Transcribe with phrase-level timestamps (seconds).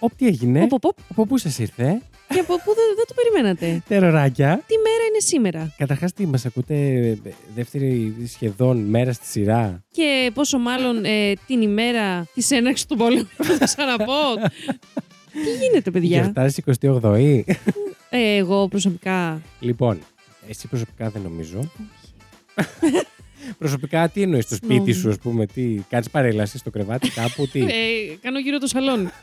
[0.00, 0.96] Οπ, τι έγινε; Οπ, οπ, οπ.
[1.10, 3.82] Από πού σας ήρθε, Και από πού δεν, δεν το περιμένατε.
[3.88, 4.62] τεροράκια.
[4.66, 6.74] Τι μέρα είναι σήμερα; Καταρχάς, τι μας ακούτε
[7.24, 12.96] ε, δεύτερη σχεδόν μέρα στη σειρά; Και πόσο μάλλον ε, την ημέρα της έναρξης του
[12.96, 13.28] πόλεμου.
[13.36, 14.12] Θα το ξαναπώ.
[15.44, 17.40] Τι γίνεται, παιδιά; Γιορτάζει 28η.
[18.10, 19.40] Ε, εγώ προσωπικά.
[19.60, 19.98] λοιπόν,
[20.48, 21.70] εσύ προσωπικά δεν νομίζω.
[23.58, 25.00] προσωπικά τι εννοείς στο σπίτι Νόμιζα.
[25.00, 25.62] σου, ας πούμε, τι.
[25.88, 27.66] Κάνεις παρέλαση στο κρεβάτι κάπου, τι; Ε,
[28.22, 29.08] κάνω γύρω το σαλόνι.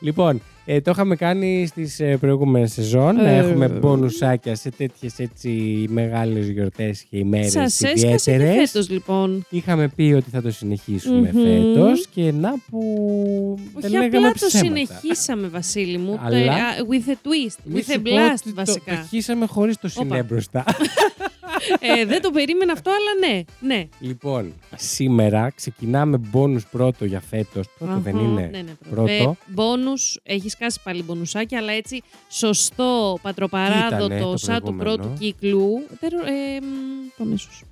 [0.00, 3.14] λοιπόν, ε, το είχαμε κάνει στις ε, προηγούμενες σεζόν.
[3.16, 5.48] να Ε, έχουμε μπονουσάκια σε τέτοιες έτσι
[5.88, 8.70] μεγάλες γιορτές και ημέρες Σας έσκασε και ιδιαίτερες.
[8.70, 9.46] φέτος, λοιπόν.
[9.50, 11.42] Είχαμε πει ότι θα το συνεχίσουμε Μμμ.
[11.42, 12.80] φέτος και να που
[13.74, 14.86] δεν Όχι λέγαμε απλά το ψέματα.
[14.86, 16.12] συνεχίσαμε, Βασίλη μου.
[16.12, 16.56] το- Αλλά- α,
[16.88, 17.56] with a twist.
[17.64, 18.92] Μη With a σου πω blast, ότι Το, βασικά.
[18.92, 20.16] το αρχίσαμε χωρίς το Όπα.
[21.64, 22.00] συνέ μπροστά.
[22.00, 23.42] ε, δεν το περίμενα αυτό, αλλά ναι.
[23.74, 23.88] ναι.
[24.00, 27.66] λοιπόν, σήμερα ξεκινάμε μπόνους πρώτο για φέτος.
[27.78, 28.48] Πρώτο δεν Αχα, είναι.
[28.52, 29.36] Ναι, ναι, Πρώτο.
[29.46, 34.96] Μπόνους, έχεις κάσει πάλι μπονουσάκι, αλλά έτσι σωστό, πατροπαράδοτο, Ήτανε το σαν του προηγούμενο.
[34.96, 35.86] πρώτου κύκλου.
[36.00, 36.66] Τερο, ε, μ,
[37.16, 37.62] το αμέσως.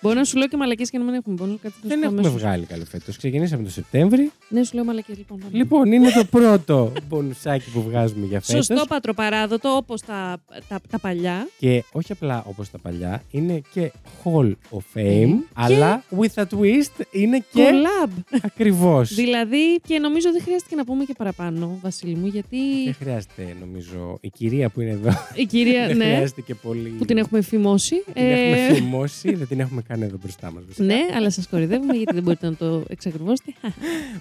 [0.00, 1.60] Μπορεί να σου λέω και μαλακές και να μην έχουμε μπόνους.
[1.60, 2.40] Κάτι θα σου Δεν πω έχουμε αμέσως.
[2.42, 3.16] βγάλει καλό φέτος.
[3.16, 4.30] Ξεκινήσαμε το Σεπτέμβρη.
[4.48, 5.38] Ναι, σου λέω μαλακές λοιπόν.
[5.38, 5.50] πάμε.
[5.56, 8.66] Λοιπόν, είναι το πρώτο μπονουσάκι που βγάζουμε για φέτος.
[8.66, 11.48] Σωστό πατροπαράδοτο, όπως τα, τα, τα παλιά.
[11.58, 13.92] Και όχι απλά όπως τα παλιά, είναι και
[14.24, 18.10] Hall of Fame, αλλά with a twist είναι και Collab.
[18.42, 19.14] ακριβώς.
[19.14, 24.18] Δηλαδή, και νομίζω δεν χρειάστηκε να πούμε και παραπάνω, Βασίλη μου, γιατί Δεν χρειάζεται, νομίζω,
[24.20, 25.10] η κυρία που είναι εδώ.
[25.34, 26.88] η κυρία, δεν ναι, χρειάζεται και πολύ.
[26.88, 27.94] που την έχουμε φημώσει.
[28.12, 30.62] Την έχουμε ε, φημώσει, δεν την έχουμε κάνει εδώ μπροστά μας.
[30.76, 33.52] Ναι, αλλά σας κορυδεύουμε γιατί δεν μπορείτε να το εξακριβώσετε.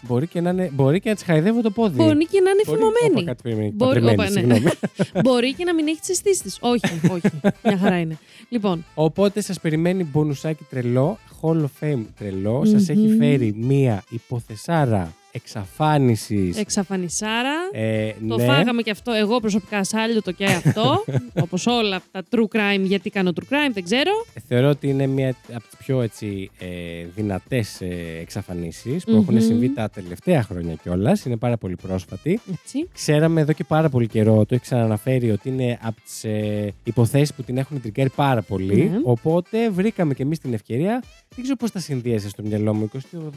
[0.01, 1.95] Μπορεί και να, είναι, μπορεί και να της χαϊδεύω το πόδι.
[1.95, 3.11] Μπορεί και να είναι Μπορεί- φημωμένη.
[3.15, 3.71] Όπα, κάτι περιμένει.
[3.75, 4.39] Μπορεί- Παντρεμένη, όπα, ναι.
[4.39, 4.71] συγγνώμη.
[5.23, 6.57] Μπορεί και να μην έχει τι αισθήσει της.
[6.61, 6.81] Όχι,
[7.11, 7.29] όχι.
[7.63, 8.17] Μια χαρά είναι.
[8.49, 12.57] Λοιπόν, Οπότε σας περιμένει μπονουσάκι τρελό, Hall of Fame τρελό.
[12.57, 12.65] Μμμ.
[12.71, 16.57] Σας έχει φέρει μία υποθεσάρα εξαφάνισης.
[16.57, 17.69] εξαφανισάρα.
[17.71, 18.45] Ε, Το ναι.
[18.45, 19.11] φάγαμε και αυτό.
[19.11, 21.03] Εγώ προσωπικά σάλιο το και αυτό.
[21.43, 22.81] Όπως όλα τα true crime.
[22.81, 24.11] Γιατί κάνω true crime, δεν ξέρω.
[24.47, 26.67] Θεωρώ ότι είναι μία από τις πιο έτσι, ε,
[27.15, 29.19] δυνατές ε, εξαφανίσεις που Μμμ.
[29.19, 31.25] έχουν συμβεί τα τελευταία χρόνια κιόλας.
[31.25, 32.39] Είναι πάρα πολύ πρόσφατη.
[32.51, 32.89] Έτσι.
[32.93, 37.33] Ξέραμε εδώ και πάρα πολύ καιρό, το έχει ξαναναφέρει, ότι είναι από τις ε, υποθέσεις
[37.33, 38.89] που την έχουν τριγκάρει πάρα πολύ.
[38.89, 38.99] Ναι.
[39.03, 41.03] Οπότε βρήκαμε και εμείς την ευκαιρία.
[41.29, 42.89] Δεν ξέρω πώς τα συνδύασε στο μυαλό μου.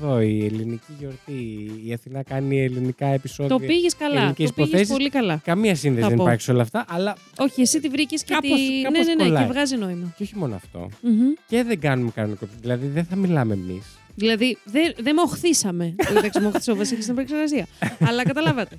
[0.08, 3.56] 28 η ελληνική γιορτή, η Αθηνά κάνει ελληνικά επεισόδια.
[3.58, 4.16] Το πήγες καλά.
[4.20, 4.92] ελληνικές Το πήγες υποθέσεις.
[4.92, 5.40] πολύ καλά.
[5.44, 6.22] Καμία σύνδεση Θα δεν πω.
[6.22, 8.82] υπάρχει σε όλα αυτά, αλλά Όχι, εσύ τη βρήκες και Κάπως- τη.
[8.82, 9.46] κάπως ναι, ναι, ναι, κολλάει.
[9.46, 10.14] και βγάζει νόημα.
[10.16, 10.88] και όχι μόνο αυτό.
[11.02, 11.32] Μμμ.
[11.46, 12.46] Και δεν κάνουμε κανονικό.
[12.60, 13.97] Δηλαδή δεν θα μιλάμε εμείς.
[14.18, 15.94] Δηλαδή, δεν δεν μοχθήσαμε.
[16.10, 17.66] Εντάξει, μοχθήσε ο Βασίλης στην επεξεργασία.
[18.00, 18.78] Αλλά καταλάβατε.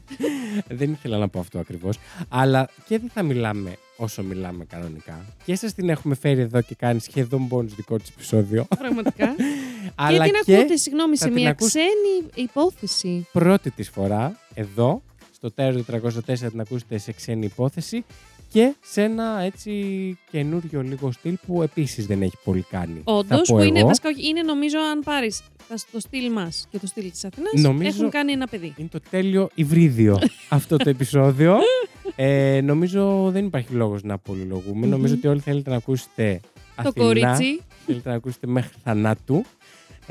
[0.68, 1.98] δεν ήθελα να πω αυτό ακριβώς.
[2.30, 5.26] Αλλά και δεν θα μιλάμε όσο μιλάμε κανονικά.
[5.46, 8.66] Και σας την έχουμε φέρει εδώ και κάνει σχεδόν bonus δικό της επεισόδιο.
[8.80, 9.36] Πραγματικά.
[9.96, 13.28] αλλά και την ακούτε, συγγνώμη, θα σε την μια ακούς- ξένη υπόθεση.
[13.32, 15.02] πρώτη της φορά εδώ
[15.32, 15.92] στο τέλος του
[16.26, 18.06] 404 την ακούσετε σε ξένη υπόθεση
[18.52, 19.74] και σε ένα έτσι
[20.32, 23.02] καινούριο λίγο στυλ που επίσης δεν έχει πολύ κάνει.
[23.04, 23.88] Όντως, θα πω που είναι, εγώ.
[23.88, 25.42] βασικά, όχι, είναι νομίζω αν πάρεις
[25.92, 28.74] το στυλ μας και το στυλ της Αθηνάς, Νομίζω- έχουν κάνει ένα παιδί.
[28.78, 31.58] Είναι το τέλειο υβρίδιο αυτό το επεισόδιο.
[32.16, 34.86] Ε, νομίζω δεν υπάρχει λόγος να πολυλογούμε.
[34.86, 34.90] Μμμ.
[34.92, 37.06] Νομίζω ότι όλοι θέλετε να ακούσετε Το Αθηνά.
[37.06, 37.62] κορίτσι.
[37.86, 39.46] Θέλετε να ακούσετε μέχρι θανάτου.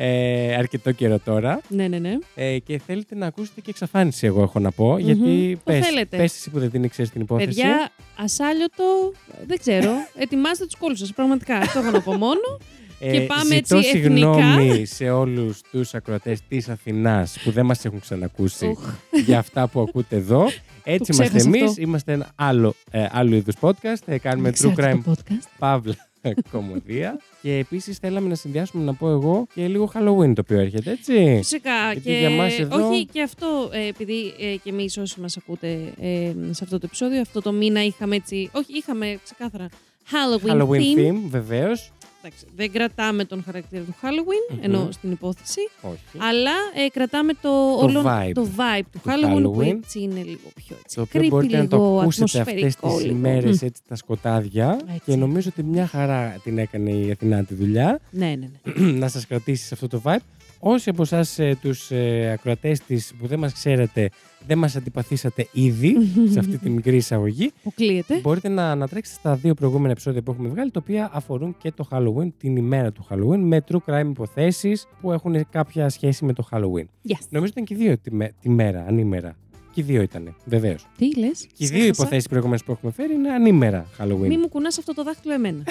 [0.00, 1.60] Ε, αρκετό καιρό τώρα.
[1.69, 2.19] Ναι, ναι, ναι.
[2.34, 4.98] Ε, και θέλετε να ακούσετε και εξαφάνιση, εγώ έχω να πω.
[4.98, 6.16] Γιατί Το πες, θέλετε.
[6.16, 7.47] πες εσύ που δεν την ξέρεις την υπόθεση.
[7.48, 9.12] Παιδιά, ασάλιωτο,
[9.47, 9.91] δεν ξέρω.
[10.22, 11.12] Ετοιμάστε τους κόλους σας.
[11.12, 11.56] Πραγματικά.
[11.56, 12.59] Αυτό έχω να πω μόνο.
[12.98, 17.84] και πάμε Ε, ζητώ έτσι συγγνώμη σε όλους τους ακροατές της Αθηνάς που δεν μας
[17.84, 18.94] έχουν ξανακούσει Οχ.
[19.25, 20.42] για αυτά που ακούτε εδώ.
[20.84, 21.70] Έτσι Το είμαστε ξέχασα εμείς.
[21.70, 21.82] αυτό.
[21.82, 24.03] Είμαστε ένα άλλο, ε, άλλου είδους podcast.
[24.06, 25.47] Ε, κάνουμε true crime Εξάρτητο podcast.
[25.59, 26.07] παύλα
[26.52, 27.20] κομμωδία.
[27.42, 31.34] και επίσης θέλαμε να συνδυάσουμε, να πω εγώ, και λίγο Halloween το οποίο έρχεται, έτσι.
[31.36, 31.92] Φυσικά.
[31.92, 32.18] Γιατί και...
[32.18, 36.32] για μας εδώ- Όχι, και αυτό, ε, επειδή ε, και εμείς όσοι μας ακούτε ε,
[36.50, 38.50] σε αυτό το επεισόδιο, αυτό το μήνα είχαμε έτσι.
[38.52, 39.68] Όχι, είχαμε ξεκάθαρα
[40.10, 40.98] Halloween, Halloween theme.
[40.98, 41.92] theme, βεβαίως.
[42.22, 44.59] Εντάξει, δεν κρατάμε τον χαρακτήρα του Halloween, Μμμ.
[44.65, 45.60] ενώ στην υπόθεση.
[45.82, 45.98] Όχι.
[46.28, 46.50] Αλλά
[46.86, 49.66] ε, κρατάμε το, όλο, vibe το vibe του, του Halloween, που Halloween.
[49.84, 50.97] έτσι είναι λίγο πιο έτσι.
[50.97, 52.41] Το οποίο creepy, μπορείτε να το λίγο ακούσετε αυτές
[52.74, 53.16] ατμοσφαιρικό τις λίγο.
[53.16, 53.66] ημέρες Μμ.
[53.66, 55.00] έτσι τα σκοτάδια Έτσι.
[55.04, 58.92] και νομίζω ότι μια χαρά την έκανε η Αθηνά τη δουλειά Ναι, ναι, ναι.
[58.92, 60.16] να σας κρατήσει σε αυτό το vibe.
[60.59, 64.10] Όσοι από εσάς ε, τους ε, ακροατές της που δεν μας ξέρετε,
[64.47, 65.97] δεν μας αντιπαθήσατε ήδη
[66.33, 68.19] σε αυτή τη μικρή εισαγωγή, Αποκλείεται.
[68.21, 71.89] μπορείτε να ανατρέξετε στα δύο προηγούμενα επεισόδια που έχουμε βγάλει, τα οποία αφορούν και το
[71.91, 76.49] Halloween, την ημέρα του Halloween, με true crime υποθέσεις που έχουν κάποια σχέση με το
[76.51, 76.84] Halloween.
[77.09, 77.19] Yes.
[77.28, 79.37] Νομίζω ήταν και οι δύο τη, με- τη μέρα, ανήμερα.
[79.72, 80.87] Και οι δύο ήταν, βεβαίως.
[80.97, 81.47] Τι λες.
[81.57, 84.27] Και οι δύο υποθέσεις προηγούμενες που έχουμε φέρει είναι ανήμερα Halloween.
[84.27, 85.63] Μη μου κουνάς αυτό το δάχτυλο εμένα.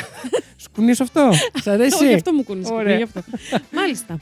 [0.57, 1.29] Σου κουνήσω αυτό.
[1.63, 2.03] Σ' αρέσει.
[2.05, 2.69] Όχι, αυτό μου κουνείς.
[2.69, 2.97] Ωραία.
[2.97, 3.21] γι' αυτό.
[3.79, 4.19] Μάλιστα.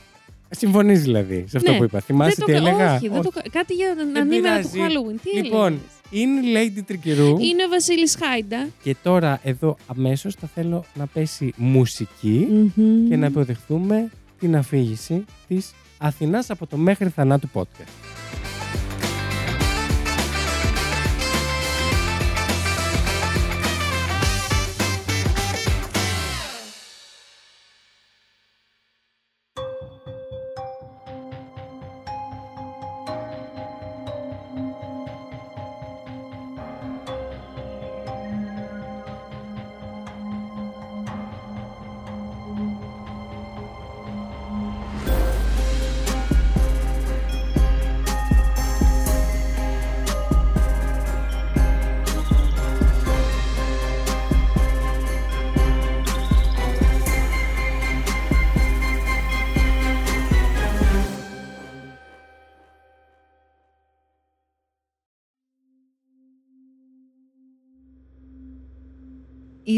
[0.50, 1.78] Συμφωνείς δηλαδή σε αυτό Ναι.
[1.78, 2.00] που είπα.
[2.00, 2.58] Θυμάσαι δεν τι το...
[2.68, 3.32] έλεγα; Όχι, δεν το...
[3.52, 4.94] κάτι για Δεν ανήμερα του πειράζει.
[4.98, 5.20] Halloween.
[5.24, 7.28] Τι Λοιπόν, έλεγες; είναι η Lady Τρικυρού.
[7.28, 8.68] Είναι ο Βασίλης Χάιντα.
[8.84, 13.08] Και τώρα εδώ αμέσως θα θέλω να πέσει μουσική Μμμ.
[13.10, 14.10] και να υποδεχθούμε
[14.40, 17.90] την αφήγηση της Αθηνάς από το μέχρι θανάτου podcast.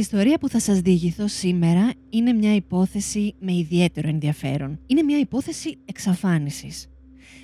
[0.08, 4.80] Ιστορία που θα σας διηγηθώ σήμερα είναι μια υπόθεση με ιδιαίτερο ενδιαφέρον.
[4.88, 6.88] Είναι μια υπόθεση εξαφάνισης.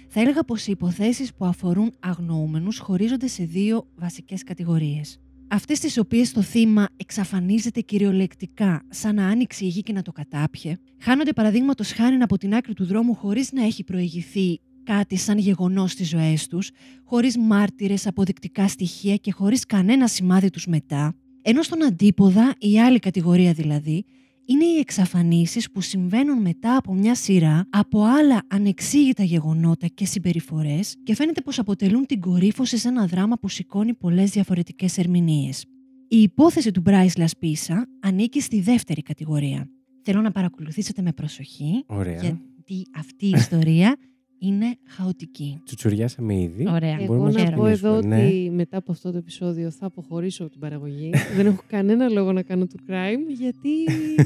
[0.07, 5.19] Θα έλεγα πως οι υποθέσεις που αφορούν αγνοούμενους χωρίζονται σε δύο βασικές κατηγορίες.
[5.47, 10.11] Αυτές τις οποίες το θύμα εξαφανίζεται κυριολεκτικά σαν να άνοιξε η γη και να το
[10.11, 15.37] κατάπιε, χάνονται παραδείγματος χάρη από την άκρη του δρόμου χωρίς να έχει προηγηθεί κάτι σαν
[15.37, 16.69] γεγονός στις ζωές τους,
[17.03, 22.99] χωρίς μάρτυρες, αποδεικτικά στοιχεία και χωρίς κανένα σημάδι τους μετά, ενώ στον αντίποδα, η άλλη
[22.99, 24.05] κατηγορία δηλαδή,
[24.45, 30.95] είναι οι εξαφανίσεις που συμβαίνουν μετά από μια σειρά από άλλα ανεξήγητα γεγονότα και συμπεριφορές
[31.03, 35.65] και φαίνεται πως αποτελούν την κορύφωση σε ένα δράμα που σηκώνει πολλές διαφορετικές ερμηνείες.
[36.07, 39.69] Η υπόθεση του Bryce Λασπίσα ανήκει στη δεύτερη κατηγορία.
[40.01, 42.21] Θέλω να παρακολουθήσετε με προσοχή Ωραία.
[42.21, 43.95] γιατί αυτή η ιστορία
[44.43, 45.61] είναι χαοτική.
[45.65, 46.67] Τσουτσουριάσαμε ήδη.
[46.69, 46.93] Ωραία.
[47.01, 48.27] Εγώ Μπορούμε να να πω εδώ ξεκινήσουμε, ναι.
[48.27, 51.09] ότι μετά από αυτό το επεισόδιο θα αποχωρήσω από την παραγωγή.
[51.37, 53.69] Δεν έχω κανένα λόγο να κάνω true crime γιατί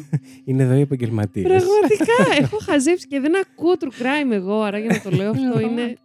[0.46, 1.46] Είναι εδώ οι επαγγελματίες.
[1.48, 4.62] πραγματικά έχω χαζέψει και δεν ακούω true crime εγώ.
[4.62, 5.96] Άρα για να το λέω αυτό είναι.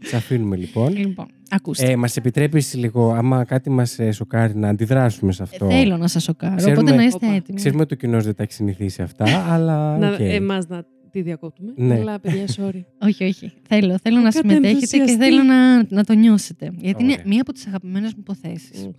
[0.00, 0.96] Σε αφήνουμε λοιπόν.
[0.96, 1.90] Λοιπόν, ακούστε.
[1.90, 5.66] Ε, μας επιτρέπεις λίγο, άμα κάτι μας σοκάρει, να αντιδράσουμε σε αυτό.
[5.66, 7.34] Ε, Θέλω να σας σοκάρω, Ξέρουμε- οπότε να είστε Όπα.
[7.34, 7.56] έτοιμοι.
[7.58, 9.98] Ξέρουμε ότι ο κοινός δεν τα έχει συνηθίσει αυτά, αλλά.
[9.98, 10.18] να, οκ.
[10.20, 11.72] Εμάς να τη διακόπτουμε.
[11.76, 11.94] Ναι.
[11.94, 12.80] Αλλά παιδιά, sorry.
[13.08, 13.52] Όχι, όχι.
[13.68, 15.16] Θέλω, θέλω να Κάτι συμμετέχετε και ενθουσιαστή.
[15.16, 16.72] θέλω να, να το νιώσετε.
[16.78, 17.24] Γιατί είναι Ωραία.
[17.26, 18.86] μία από τις αγαπημένες μου υποθέσεις.
[18.86, 18.90] Μμ.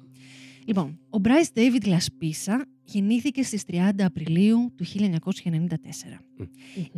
[0.65, 4.97] Λοιπόν, ο Bryce David Λασπίσα γεννήθηκε στις 30 Απριλίου του 1994.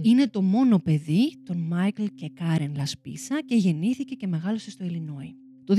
[0.01, 5.33] Είναι το μόνο παιδί των Μάικλ και Κάρεν Λασπίσα και γεννήθηκε και μεγάλωσε στο Illinois.
[5.63, 5.75] Το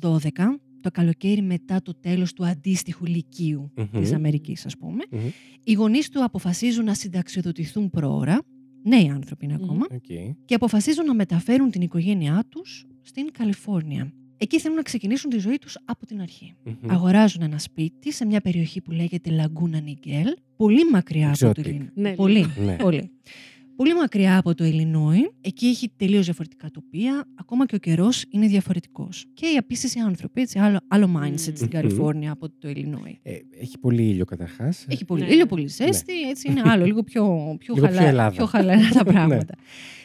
[0.00, 0.30] 2012,
[0.80, 4.00] το καλοκαίρι μετά το τέλος του αντίστοιχου λυκείου Μμμ.
[4.00, 5.20] της Αμερικής, ας πούμε, Μμμ.
[5.64, 8.38] οι γονείς του αποφασίζουν να συνταξιοδοτηθούν πρόωρα,
[8.82, 9.64] νέοι άνθρωποι είναι Μμμ.
[9.64, 10.34] ακόμα, Οκ.
[10.44, 14.12] και αποφασίζουν να μεταφέρουν την οικογένειά τους στην Καλιφόρνια.
[14.40, 16.54] Εκεί θέλουν να ξεκινήσουν τη ζωή τους από την αρχή.
[16.64, 16.90] Μμμ.
[16.90, 21.68] Αγοράζουν ένα σπίτι σε μια περιοχή που λέγεται Laguna Niguel, πολύ μακριά από το Exotic.
[21.74, 21.86] Illinois.
[21.94, 22.76] Ναι, πολύ, Ναι.
[22.76, 23.10] πολύ.
[23.78, 28.46] Πολύ μακριά από το Illinois, εκεί έχει τελείως διαφορετικά τοπία, ακόμα και ο καιρός είναι
[28.46, 29.24] διαφορετικός.
[29.34, 31.68] Και επίση οι άνθρωποι, έτσι, άλλο, άλλο mindset στην Μμμ.
[31.68, 33.12] Καλιφόρνια από το Illinois.
[33.22, 34.84] Ε, έχει πολύ ήλιο καταρχάς.
[34.88, 35.32] Έχει πολύ Ναι.
[35.32, 37.22] ήλιο, πολύ ζέστη, έτσι είναι άλλο, λίγο πιο,
[37.58, 38.30] πιο, Λίγο πιο χαλά- Ελλάδα.
[38.36, 39.12] πιο χαλαρά τα Ναι.
[39.12, 39.54] πράγματα.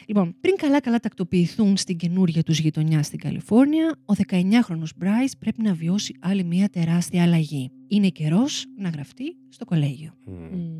[0.06, 5.74] Λοιπόν, πριν καλά-καλά τακτοποιηθούν στην καινούργια τους γειτονιά στην Καλιφόρνια, ο 19χρονος Bryce πρέπει να
[5.74, 7.70] βιώσει άλλη μια τεράστια αλλαγή.
[7.88, 10.14] Είναι καιρός να γραφτεί στο κολέγιο.
[10.24, 10.32] Μμ.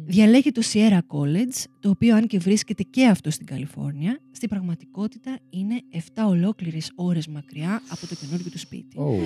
[0.07, 5.39] Διαλέγει το Sierra College, το οποίο αν και βρίσκεται και αυτό στην Καλιφόρνια, στην πραγματικότητα
[5.51, 8.97] είναι 7 ολόκληρες ώρες μακριά από το καινούργιο του σπίτι.
[8.99, 9.25] Ωραία.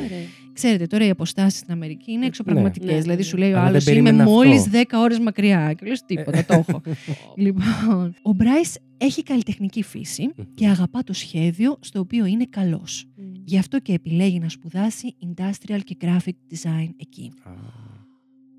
[0.53, 2.89] Ξέρετε, τώρα οι αποστάσεις στην Αμερική είναι εξωπραγματικές.
[2.89, 3.25] Ναι, ναι, δηλαδή, ναι.
[3.25, 4.79] σου λέει ο Αλλά άλλος: δεν Είμαι περίμενα μόλις αυτό.
[4.79, 5.73] 10 ώρες μακριά.
[5.73, 6.83] Και λες τίποτα, το έχω.
[7.45, 8.63] λοιπόν, ο Μπράι
[8.99, 13.05] έχει καλλιτεχνική φύση και αγαπά το σχέδιο στο οποίο είναι καλός.
[13.17, 13.33] Μμ.
[13.45, 17.33] Γι' αυτό και επιλέγει να σπουδάσει industrial και graphic design εκεί.
[17.43, 17.51] Α,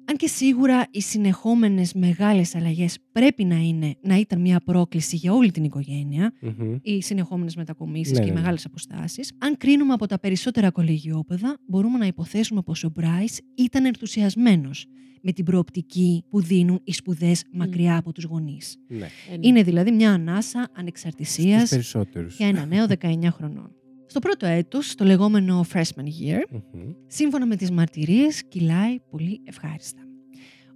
[0.10, 5.34] Αν και σίγουρα οι συνεχόμενες μεγάλες αλλαγές πρέπει να, είναι, να ήταν μια πρόκληση για
[5.34, 6.76] όλη την οικογένεια, μμμ.
[6.82, 8.40] οι συνεχόμενες μετακομίσεις Ναι, και οι ναι, ναι.
[8.40, 9.32] μεγάλες αποστάσεις.
[9.38, 14.86] Αν κρίνουμε από τα περισσότερα κολεγιόπεδα, μπορούμε να υποθέσουμε πως ο Μπράις ήταν ενθουσιασμένος
[15.22, 18.78] με την προοπτική που δίνουν οι σπουδές μακριά από τους γονείς.
[18.88, 18.98] Ναι.
[18.98, 19.48] Ε, ναι.
[19.48, 22.38] Είναι δηλαδή μια ανάσα Στους ανεξαρτησίας περισσότερους.
[22.38, 23.72] για ένα νέο 19 χρονών.
[24.12, 26.92] Στο πρώτο έτος, το λεγόμενο freshman year, Μμμ.
[27.08, 30.02] σύμφωνα με τις μαρτυρίες, κυλάει πολύ ευχάριστα.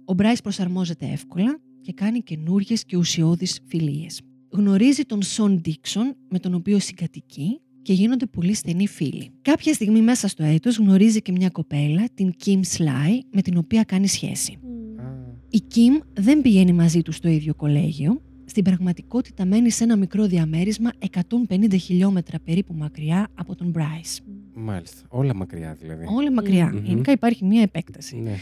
[0.04, 4.20] Ο Μπράις προσαρμόζεται εύκολα και κάνει καινούριες και ουσιώδεις φιλίες.
[4.50, 9.30] Γνωρίζει τον Σον Ντίξον, με τον οποίο συγκατοικεί και γίνονται πολύ στενοί φίλοι.
[9.42, 13.82] Κάποια στιγμή μέσα στο έτος γνωρίζει και μια κοπέλα, την Kim Sly, με την οποία
[13.84, 14.58] κάνει σχέση.
[14.62, 15.00] Μμ.
[15.00, 15.12] Α,
[15.50, 18.22] Η Kim δεν πηγαίνει μαζί του στο ίδιο κολέγιο,
[18.54, 20.90] στην πραγματικότητα μένει σε ένα μικρό διαμέρισμα
[21.48, 24.18] 150 χιλιόμετρα περίπου μακριά από τον Bryce.
[24.54, 25.02] Μάλιστα.
[25.08, 26.04] Όλα μακριά δηλαδή.
[26.16, 26.70] Όλα μακριά.
[26.74, 26.84] Μμμ.
[26.84, 28.16] Γενικά υπάρχει μία επέκταση.
[28.16, 28.34] Ναι.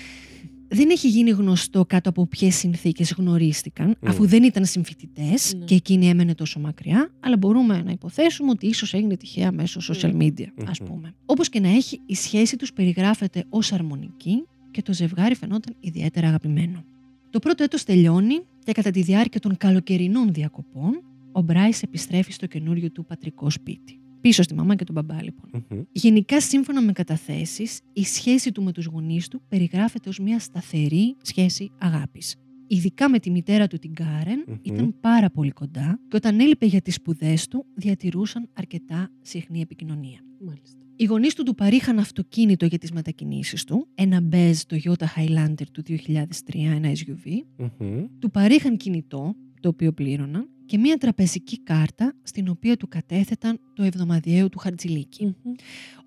[0.68, 4.08] Δεν έχει γίνει γνωστό κάτω από ποιες συνθήκες γνωρίστηκαν, Μμ.
[4.08, 5.64] αφού δεν ήταν συμφοιτητές Ναι.
[5.64, 10.12] και εκείνη έμενε τόσο μακριά, αλλά μπορούμε να υποθέσουμε ότι ίσως έγινε τυχαία μέσω social
[10.16, 10.68] media, Μμμ.
[10.68, 11.14] ας πούμε.
[11.26, 16.26] Όπως και να έχει, η σχέση τους περιγράφεται ως αρμονική και το ζευγάρι φαινόταν ιδιαίτερα
[16.26, 16.84] αγαπημένο.
[17.30, 21.02] Το πρώτο έτος τελειώνει και κατά τη διάρκεια των καλοκαιρινών διακοπών,
[21.32, 24.00] ο Μπράις επιστρέφει στο καινούριο του πατρικό σπίτι.
[24.20, 25.64] Πίσω στη μαμά και τον μπαμπά, λοιπόν.
[25.70, 25.82] Μμμ.
[25.92, 31.16] Γενικά, σύμφωνα με καταθέσεις, η σχέση του με τους γονείς του περιγράφεται ως μια σταθερή
[31.22, 32.36] σχέση αγάπης.
[32.66, 34.56] Ειδικά με τη μητέρα του την Κάρεν Μμμ.
[34.62, 40.20] ήταν πάρα πολύ κοντά και όταν έλειπε για τις σπουδές του διατηρούσαν αρκετά συχνή επικοινωνία.
[40.40, 40.81] Μάλιστα.
[41.02, 45.82] Οι γονείς του του παρήχαν αυτοκίνητο για τις μετακινήσεις του, ένα Bez Toyota Highlander του
[45.88, 48.04] 2003, ένα SUV, Μμμ.
[48.18, 53.82] του παρήχαν κινητό, το οποίο πλήρωναν, και μία τραπεζική κάρτα στην οποία του κατέθεταν το
[53.82, 55.24] εβδομαδιαίο του χαρτζηλίκι.
[55.24, 55.52] Μμμ.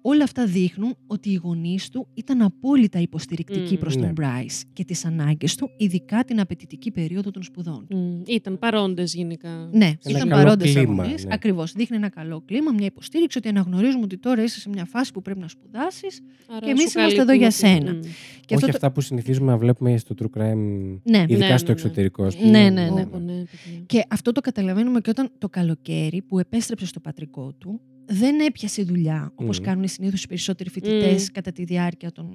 [0.02, 3.80] Όλα αυτά δείχνουν ότι οι γονείς του ήταν απόλυτα υποστηρικτικοί Μμμ.
[3.80, 4.02] προς Ναι.
[4.14, 7.98] τον Bryce και τις ανάγκες του, ειδικά την απαιτητική περίοδο των σπουδών του.
[7.98, 8.22] Μμ.
[8.26, 9.70] Ήταν παρόντες γενικά.
[9.72, 11.26] Ναι, Ένα ήταν καλό παρόντες κλίμα, αγωνίες.
[11.26, 11.34] ναι.
[11.34, 11.72] Ακριβώς.
[11.72, 15.22] Δείχνει ένα καλό κλίμα, μια υποστήριξη ότι αναγνωρίζουμε ότι τώρα είσαι σε μια φάση που
[15.22, 16.22] πρέπει να σπουδάσεις.
[16.50, 17.94] Άρα Και εμείς σου είμαστε εδώ καλύπτουν για ότι- σένα.
[17.94, 18.00] Μμ.
[18.02, 21.26] Και Όχι αυτό το- αυτά που συνηθίζουμε να βλέπουμε στο true crime, Ναι.
[21.28, 21.80] ειδικά Ναι, στο ναι, ναι.
[21.82, 22.24] εξωτερικό.
[22.24, 22.50] ας πούμε.
[22.50, 23.02] Ναι, ναι, ναι.
[23.02, 23.84] Όπο, ναι, παιδιά.
[23.86, 28.84] Και αυτό το καταλαβαίνουμε και όταν το καλοκαίρι που επέστρεψε στο πατρικό του, δεν έπιασε
[28.84, 29.66] δουλειά όπως Μμμ.
[29.66, 31.34] κάνουν συνήθως οι περισσότεροι φοιτητές Μμ.
[31.34, 32.28] κατά τη διάρκεια των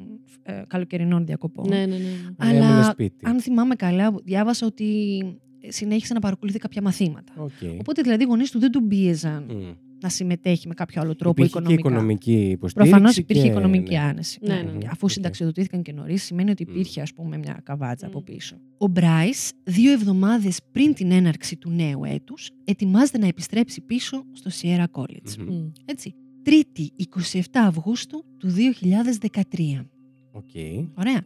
[0.43, 1.69] ε, καλοκαιρινών διακοπών.
[1.69, 2.09] Ναι, ναι, ναι.
[2.37, 3.27] Αλλά Αλλά έμενε σπίτι.
[3.27, 5.21] αν θυμάμαι καλά, διάβασα ότι
[5.69, 7.33] συνέχισε να παρακολουθεί κάποια μαθήματα.
[7.37, 7.51] Οκ.
[7.81, 9.71] Οπότε δηλαδή οι γονείς του δεν του πίεζαν Μμ.
[10.03, 11.89] Να συμμετέχει με κάποιο άλλο τρόπο Υπήρχε και οικονομικά.
[11.89, 12.91] οικονομική υποστήριξη.
[12.91, 13.99] Προφανώς υπήρχε και- οικονομική ναι.
[14.01, 14.39] άνεση.
[14.43, 14.87] Ναι, ναι, ναι.
[14.87, 15.11] Αφού Οκ.
[15.11, 16.71] συνταξιοδοτήθηκαν και νωρίς, σημαίνει ότι Μμ.
[16.73, 18.11] υπήρχε ας πούμε, μια καβάτσα Μμ.
[18.11, 18.57] από πίσω.
[18.79, 24.51] Ο Μπράις, δύο εβδομάδες πριν την έναρξη του νέου έτους, ετοιμάζεται να επιστρέψει πίσω στο
[24.63, 25.37] Sierra College.
[25.39, 25.55] Μμμ.
[25.55, 25.71] Μμ.
[25.85, 26.15] Έτσι.
[26.43, 29.87] Τρίτη, 27 Αυγούστου του 2013.
[30.33, 30.51] Οκ.
[30.95, 31.23] Ωραία.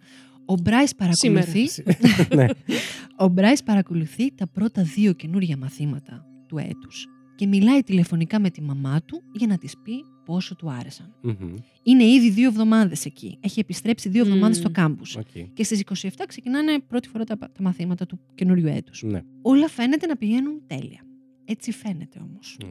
[0.47, 1.61] Ο Μπράις παρακολουθεί,
[2.37, 2.47] Ναι.
[3.25, 8.63] ο Μπράις παρακολουθεί τα πρώτα δύο καινούργια μαθήματα του έτους και μιλάει τηλεφωνικά με τη
[8.63, 11.15] μαμά του για να της πει πόσο του άρεσαν.
[11.23, 11.55] Μμμ.
[11.83, 13.39] Είναι ήδη δύο εβδομάδες εκεί.
[13.41, 14.31] Έχει επιστρέψει δύο Μμμ.
[14.31, 15.17] εβδομάδες στο κάμπους.
[15.17, 15.27] Οκ.
[15.55, 19.03] Και στις 27 ξεκινάνε πρώτη φορά τα, τα μαθήματα του καινούριου έτους.
[19.03, 19.23] Ναι.
[19.43, 21.01] Όλα φαίνεται να πηγαίνουν τέλεια.
[21.45, 22.57] Έτσι φαίνεται όμως.
[22.65, 22.71] Μμ.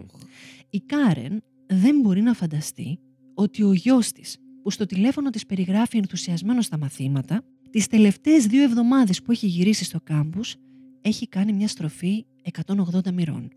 [0.69, 2.99] Η Κάρεν δεν μπορεί να φανταστεί
[3.33, 8.63] ότι ο γιος της, που στο τηλέφωνο της περιγράφει ενθουσιασμένος τα μαθήματα, τις τελευταίες δύο
[8.63, 10.55] εβδομάδες που έχει γυρίσει στο κάμπους,
[11.01, 13.49] έχει κάνει μια στροφή 180 μοιρών.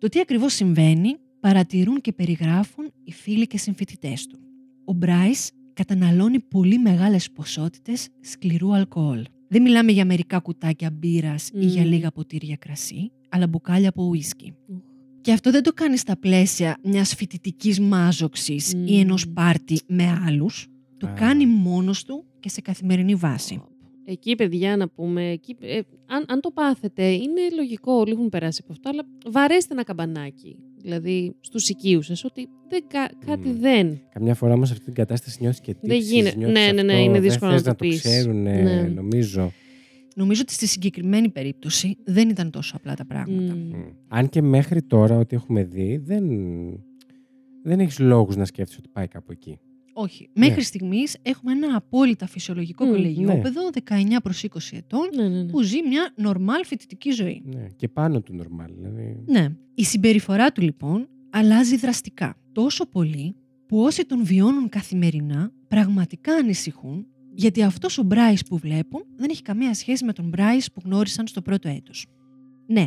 [0.00, 4.38] Το τι ακριβώς συμβαίνει παρατηρούν και περιγράφουν οι φίλοι και συμφοιτητές του.
[4.84, 9.24] Ο Μπράις καταναλώνει πολύ μεγάλες ποσότητες σκληρού αλκοόλ.
[9.48, 11.62] Δεν μιλάμε για μερικά κουτάκια μπύρας ή Μμμ.
[11.68, 14.54] για λίγα ποτήρια κρασί, αλλά μπουκάλια από ουίσκι.
[14.68, 14.78] Οχ.
[15.20, 18.86] Και αυτό δεν το κάνει στα πλαίσια μιας φοιτητικής μάζοξης Μμμ.
[18.86, 20.66] ή ενός πάρτι με άλλους.
[20.96, 21.12] Το Α.
[21.12, 23.62] κάνει μόνος του και σε καθημερινή βάση.
[24.12, 28.60] Εκεί, παιδιά, να πούμε, εκεί, ε, αν, αν το πάθετε, είναι λογικό, όλοι έχουν περάσει
[28.64, 30.56] από αυτό, αλλά βαρέστε ένα καμπανάκι.
[30.82, 33.60] Δηλαδή, στους οικείους σας, ότι δεν, κα- κάτι Μμ.
[33.60, 34.00] δεν.
[34.12, 36.36] Καμιά φορά όμως αυτή την κατάσταση νιώθεις και Δεν τύψεις, γίνεται.
[36.36, 38.00] νιώθεις Ναι, ναι, ναι, αυτό, είναι δεν δύσκολο θες να να το το πεις.
[38.02, 38.82] ξέρουν, Ναι.
[38.94, 39.52] νομίζω.
[40.14, 43.54] Νομίζω ότι στη συγκεκριμένη περίπτωση δεν ήταν τόσο απλά τα πράγματα.
[43.54, 43.58] Μμ.
[43.76, 43.82] Μμ.
[44.08, 46.24] Αν και μέχρι τώρα ό,τι έχουμε δει, δεν,
[47.62, 49.58] δεν έχεις λόγους να σκέφτεσαι ότι πάει κάπου εκεί.
[50.02, 50.30] Όχι.
[50.32, 50.46] Ναι.
[50.46, 55.50] Μέχρι στιγμής έχουμε ένα απόλυτα φυσιολογικό Μμ, κολεγιόπεδο 19 προς 20 ετών Ναι, ναι, ναι.
[55.50, 57.42] που ζει μια νορμάλ φοιτητική ζωή.
[57.44, 57.66] Ναι.
[57.76, 58.70] Και πάνω του νορμάλ.
[58.76, 59.22] Δηλαδή.
[59.26, 59.48] Ναι.
[59.74, 62.36] Η συμπεριφορά του λοιπόν αλλάζει δραστικά.
[62.52, 63.34] Τόσο πολύ
[63.66, 69.42] που όσοι τον βιώνουν καθημερινά πραγματικά ανησυχούν γιατί αυτός ο Μπράις που βλέπουν δεν έχει
[69.42, 72.06] καμία σχέση με τον Μπράις που γνώρισαν στο πρώτο έτος.
[72.66, 72.86] Ναι,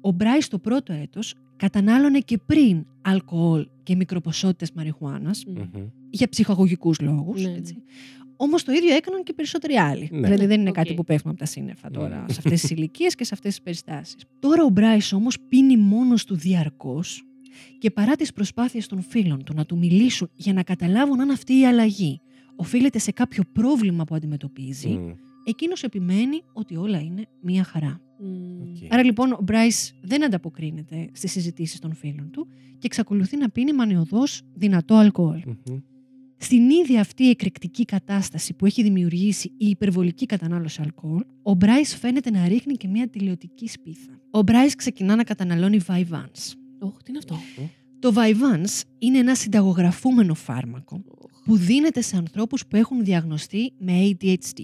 [0.00, 5.52] ο Μπράις στο πρώτο έτος κατανάλωνε και πριν αλκοόλ και μικροποσότητες μαριχουάνας Μμ.
[5.60, 5.86] Μμμ.
[6.10, 7.42] για ψυχαγωγικούς λόγους.
[7.42, 7.56] Ναι, ναι.
[7.56, 7.76] Έτσι.
[8.36, 10.08] Όμως το ίδιο έκαναν και περισσότεροι άλλοι.
[10.12, 10.20] Ναι.
[10.28, 10.74] Δηλαδή δεν είναι Οκ.
[10.74, 12.32] κάτι που πέφτουμε από τα σύννεφα τώρα Ναι.
[12.32, 14.16] σε αυτές τις ηλικίες και σε αυτές τις περιστάσεις.
[14.38, 17.22] Τώρα ο Μπράις όμως πίνει μόνος του διαρκώς
[17.78, 21.58] και παρά τις προσπάθειες των φίλων του να του μιλήσουν για να καταλάβουν αν αυτή
[21.58, 22.20] η αλλαγή
[22.56, 25.10] οφείλεται σε κάποιο πρόβλημα που αντιμετωπίζει, Μμ.
[25.50, 28.00] Εκείνος επιμένει ότι όλα είναι μία χαρά.
[28.18, 28.60] Μμ.
[28.60, 28.92] Οκ.
[28.92, 32.46] Άρα λοιπόν ο Μπράις δεν ανταποκρίνεται στις συζητήσεις των φίλων του
[32.78, 35.42] και εξακολουθεί να πίνει μανιωδώς δυνατό αλκοόλ.
[35.46, 35.78] Μμμ.
[36.42, 41.96] Στην ίδια αυτή η εκρηκτική κατάσταση που έχει δημιουργήσει η υπερβολική κατανάλωση αλκοόλ, ο Μπράις
[41.96, 44.20] φαίνεται να ρίχνει και μια τηλεοπτική σπίθα.
[44.30, 46.52] Ο Μπράις ξεκινά να καταναλώνει Vyvanse.
[46.78, 47.38] Ωχ, τι είναι αυτό;
[47.98, 51.04] Το Vyvanse είναι ένα συνταγογραφούμενο φάρμακο
[51.44, 54.60] που δίνεται σε ανθρώπους που έχουν διαγνωστεί με ADHD,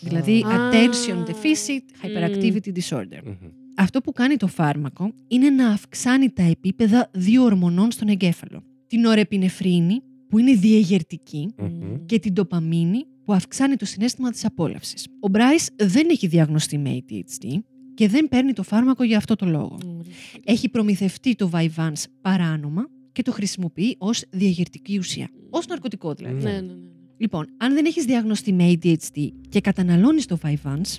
[0.00, 0.70] δηλαδή Α.
[0.70, 3.20] Attention Deficit Hyperactivity Disorder.
[3.24, 3.34] Μμμ.
[3.76, 8.62] Αυτό που κάνει το φάρμακο είναι να αυξάνει τα επίπεδα δύο ορμονών στον εγκέφαλο.
[8.86, 12.06] Την ορεπινεφρίνη, που είναι διεγερτική, Μμμ.
[12.06, 15.06] και την ντοπαμίνη, που αυξάνει το συνέστημα της απόλαυσης.
[15.20, 17.58] Ο Μπράις δεν έχει διαγνωστεί με ADHD
[17.94, 19.78] και δεν παίρνει το φάρμακο για αυτό το λόγο.
[19.86, 20.12] Ωραία.
[20.44, 25.28] Έχει προμηθευτεί το Vyvanse παράνομα και το χρησιμοποιεί ως διαγερτική ουσία.
[25.50, 26.42] Ως ναρκωτικό δηλαδή.
[26.42, 26.74] Ναι, ναι, ναι.
[27.20, 30.96] Λοιπόν, αν δεν έχεις διαγνωστεί με ADHD και καταναλώνεις το Vyvanse,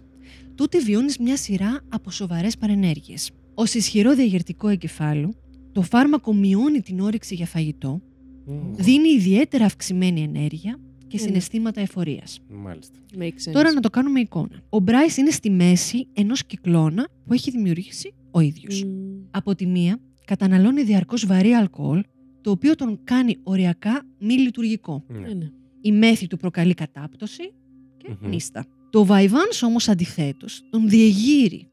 [0.55, 3.31] τότε βιώνεις μια σειρά από σοβαρές παρενέργειες.
[3.53, 5.33] Ως ισχυρό διαγερτικό εγκεφάλου,
[5.71, 8.01] το φάρμακο μειώνει την όρεξη για φαγητό,
[8.45, 8.75] Μμ.
[8.75, 11.23] δίνει ιδιαίτερα αυξημένη ενέργεια και ναι.
[11.23, 12.39] συναισθήματα εφορίας.
[12.49, 12.99] Μάλιστα.
[13.19, 13.51] Makes sense.
[13.51, 14.61] Τώρα να το κάνουμε εικόνα.
[14.69, 18.83] Ο Μπράις είναι στη μέση ενός κυκλώνα που έχει δημιουργήσει ο ίδιος.
[18.83, 18.89] Μμ.
[19.31, 22.03] Από τη μία, καταναλώνει διαρκώς βαρύ αλκοόλ,
[22.41, 25.03] το οποίο τον κάνει οριακά μη λειτουργικό.
[25.07, 25.51] Ναι.
[25.81, 25.95] Ναι, ναι.
[25.95, 27.53] Η μέθη του προκαλεί κατάπτωση
[27.97, 28.29] και Μμμ.
[28.29, 28.65] νύστα.
[28.89, 31.65] Το Βαϊβάνς όμως αντιθέτως τον διεγείρει.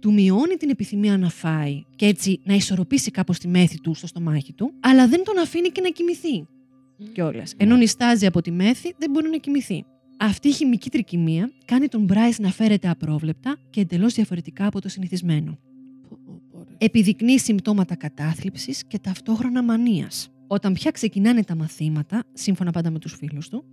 [0.00, 4.06] Του μειώνει την επιθυμία να φάει και έτσι να ισορροπήσει κάπως τη μέθη του στο
[4.06, 6.46] στομάχι του, αλλά δεν τον αφήνει και να κοιμηθεί
[7.12, 7.54] κιόλας.
[7.56, 9.84] Ενώ νιστάζει από τη μέθη, δεν μπορεί να κοιμηθεί.
[10.18, 14.88] Αυτή η χημική τρικυμία κάνει τον Μπράις να φέρεται απρόβλεπτα και εντελώς διαφορετικά από το
[14.88, 15.58] συνηθισμένο.
[16.08, 16.74] Πω, πω, πω, ρε.
[16.78, 20.28] Επιδεικνύει συμπτώματα κατάθλιψης και ταυτόχρονα μανίας.
[20.54, 23.64] Όταν πια ξεκινάνε τα μαθήματα, σύμφωνα πάντα με τους φίλους του,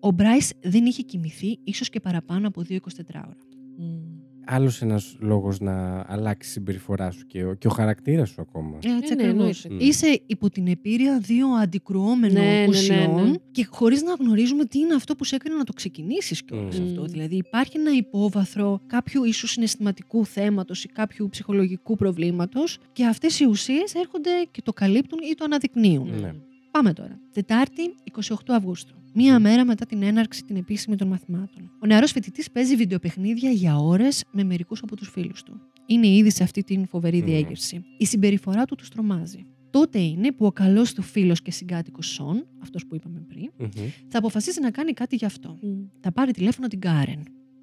[0.00, 2.78] ο Μπράις δεν είχε κοιμηθεί ίσως και παραπάνω από 2-24
[3.14, 3.36] ώρα.
[3.76, 4.09] Μμ.
[4.52, 8.76] Άλλος ένας λόγος να αλλάξει η συμπεριφορά σου και ο, και ο χαρακτήρας σου ακόμα.
[8.76, 9.64] Έτσι ναι, ακριβώς.
[9.64, 9.84] εννοείται.
[9.86, 13.36] Είσαι υπό την επίρρεια δύο αντικρουόμενων Ναι, ναι, ναι, ουσιών ναι.
[13.52, 16.88] και χωρίς να γνωρίζουμε τι είναι αυτό που σε έκανε να το ξεκινήσεις κιόλας Μμμ.
[16.88, 17.04] αυτό.
[17.04, 23.44] Δηλαδή υπάρχει ένα υπόβαθρο κάποιου ίσως συναισθηματικού θέματος ή κάποιου ψυχολογικού προβλήματος και αυτές οι
[23.46, 26.20] ουσίες έρχονται και το καλύπτουν ή το αναδεικνύουν.
[26.20, 26.34] Ναι.
[26.70, 27.20] Πάμε τώρα.
[27.32, 27.94] Τετάρτη,
[28.28, 28.94] 28 Αυγούστου.
[29.14, 31.70] Μία μέρα μετά την έναρξη την επίσημη των μαθημάτων.
[31.82, 35.60] Ο νεαρός φοιτητής παίζει βιντεοπαιχνίδια για ώρες με μερικούς από τους φίλους του.
[35.86, 37.24] Είναι ήδη σε αυτή την φοβερή Μμμ.
[37.24, 37.84] διέγερση.
[37.98, 39.46] Η συμπεριφορά του τους τρομάζει.
[39.70, 43.68] Τότε είναι που ο καλός του φίλος και συγκάτοικος Σον, αυτός που είπαμε πριν, Μμμ.
[44.08, 45.58] θα αποφασίσει να κάνει κάτι γι' αυτό.
[45.62, 45.68] Μμ.
[46.00, 47.22] Θα πάρει τηλέφωνο την Κάρεν,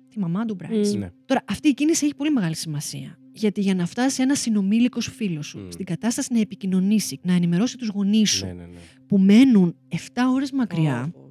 [0.10, 0.96] τη μαμά του Μπράις.
[0.96, 1.00] Μμ.
[1.00, 1.10] Ναι.
[1.26, 3.18] Τώρα, αυτή η κίνηση έχει πολύ μεγάλη σημασία.
[3.32, 5.70] Γιατί για να φτάσει ένας συνομήλικος φίλος σου Μμ.
[5.70, 8.78] στην κατάσταση να επικοινωνήσει, να ενημερώσει τους γονείς σου, Ναι, ναι, ναι.
[9.08, 9.98] που μένουν 7
[10.34, 11.27] ώρες μακριά Πω, πω.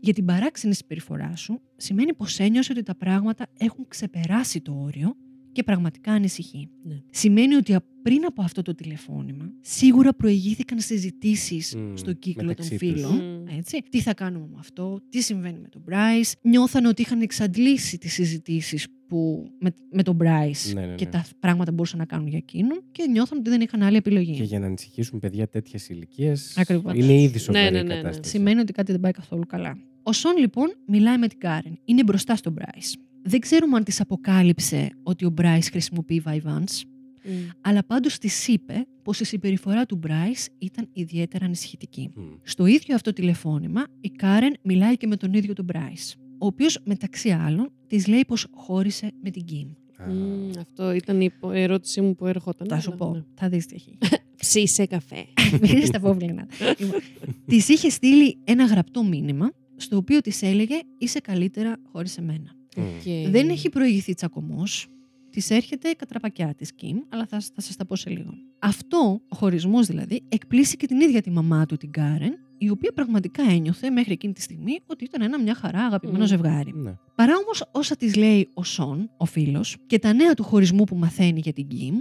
[0.00, 5.16] Για την παράξενη συμπεριφορά σου, σημαίνει πως ένιωσε ότι τα πράγματα έχουν ξεπεράσει το όριο
[5.52, 6.68] και πραγματικά ανησυχεί.
[6.82, 6.94] Ναι.
[7.10, 12.68] Σημαίνει ότι α- πριν από αυτό το τηλεφώνημα, σίγουρα προηγήθηκαν συζητήσεις Μμ, στο κύκλο μεταξύ
[12.70, 12.88] των τους.
[13.00, 13.14] φίλων.
[13.14, 13.46] Μμ.
[13.58, 13.82] Έτσι.
[13.90, 16.32] Τι θα κάνουμε με αυτό, τι συμβαίνει με τον Bryce.
[16.42, 20.94] Νιώθαν ότι είχαν εξαντλήσει τις συζητήσεις που, με, με τον Bryce Ναι, ναι, ναι.
[20.94, 23.96] και τα πράγματα που μπορούσαν να κάνουν για εκείνον και νιώθαν ότι δεν είχαν άλλη
[23.96, 24.34] επιλογή.
[24.36, 26.36] Και για να ανησυχήσουν παιδιά τέτοια ηλικία.
[26.56, 26.92] Ακριβώς.
[26.94, 28.00] Είναι ήδη σοβαρή Ναι, ναι, η ναι, ναι.
[28.00, 28.30] κατάσταση.
[28.30, 29.78] Σημαίνει ότι κάτι δεν πάει καθόλου καλά.
[30.02, 31.78] Ο Σον λοιπόν μιλάει με την Κάρεν.
[31.84, 32.98] Είναι μπροστά στον Bryce.
[33.22, 36.80] Δεν ξέρουμε αν της αποκάλυψε ότι ο Bryce χρησιμοποιεί Vyvanse,
[37.24, 37.30] Μμ.
[37.60, 42.10] αλλά πάντως της είπε πως η συμπεριφορά του Bryce ήταν ιδιαίτερα ανησυχητική.
[42.14, 42.20] Μμ.
[42.42, 46.78] Στο ίδιο αυτό τηλεφώνημα, η Κάρεν μιλάει και με τον ίδιο τον Bryce, ο οποίος
[46.84, 49.66] μεταξύ άλλων της λέει πως χώρισε με την Kim.
[50.02, 52.68] Α, Μμ, Αυτό ήταν η πο- ερώτησή μου που έρχονταν.
[52.68, 53.22] Θα σου αλλά, πω, ναι.
[53.34, 53.98] θα δεις τι έχει.
[54.42, 55.24] Ψήσε καφέ.
[55.60, 56.46] Μην τα πόβληνα.
[56.78, 57.00] λοιπόν,
[57.46, 62.50] της είχε στείλει ένα γραπτό μήνυμα, στο οποίο της έλεγε Είσαι καλύτερα χωρίς εμένα.
[62.76, 62.82] Μμ.
[63.04, 64.86] Και- Δεν έχει προηγηθεί τσακωμός.
[65.30, 68.30] Της έρχεται κατραπακιά της Κιμ, αλλά θα, θα σας τα πω σε λίγο.
[68.58, 72.92] Αυτό, ο χωρισμός δηλαδή, εκπλήσει και την ίδια τη μαμά του, την Κάρεν, η οποία
[72.92, 76.26] πραγματικά ένιωθε μέχρι εκείνη τη στιγμή ότι ήταν ένα μια χαρά αγαπημένο Μμμ.
[76.26, 76.72] ζευγάρι.
[76.74, 76.94] Ναι.
[77.14, 80.96] Παρά όμως όσα της λέει ο Σον, ο φίλος, και τα νέα του χωρισμού που
[80.96, 81.94] μαθαίνει για την Κιμ,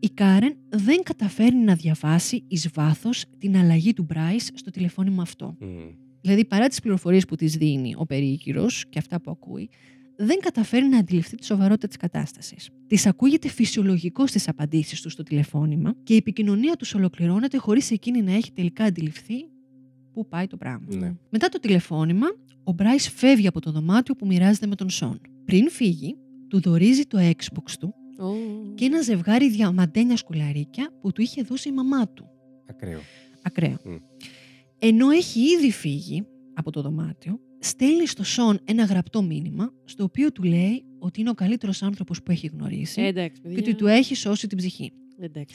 [0.00, 5.56] η Κάρεν δεν καταφέρνει να διαβάσει εις βάθος την αλλαγή του Μπράις στο τηλεφώνημα αυτό.
[5.60, 5.66] Μμ.
[6.20, 9.68] Δηλαδή, παρά τις πληροφορίες που της δίνει ο περίγυρος και αυτά που ακούει,
[10.16, 12.70] δεν καταφέρει να αντιληφθεί τη σοβαρότητα της κατάστασης.
[12.86, 18.22] Της ακούγεται φυσιολογικός στις απαντήσεις του στο τηλεφώνημα και η επικοινωνία τους ολοκληρώνεται χωρίς εκείνη
[18.22, 19.34] να έχει τελικά αντιληφθεί
[20.12, 20.94] πού πάει το πράγμα.
[20.96, 21.14] Ναι.
[21.30, 22.26] Μετά το τηλεφώνημα,
[22.64, 25.20] ο Μπράις φεύγει από το δωμάτιο που μοιράζεται με τον Σον.
[25.44, 26.16] Πριν φύγει,
[26.48, 28.32] του δορίζει το Xbox του Ω.
[28.74, 32.28] και ένα ζευγάρι διαμαντένια σκουλαρίκια που του είχε δώσει η μαμά του.
[32.70, 33.00] Ακραίο.
[33.42, 33.76] Ακραίο.
[33.84, 33.96] Μμ.
[34.78, 40.32] Ενώ έχει ήδη φύγει από το δωμάτιο, στέλνει στο Σον ένα γραπτό μήνυμα, στο οποίο
[40.32, 43.58] του λέει ότι είναι ο καλύτερος άνθρωπος που έχει γνωρίσει Ε, Εντάξει, και παιδιά.
[43.62, 44.92] ότι του έχει σώσει την ψυχή.
[45.20, 45.54] Εντάξει.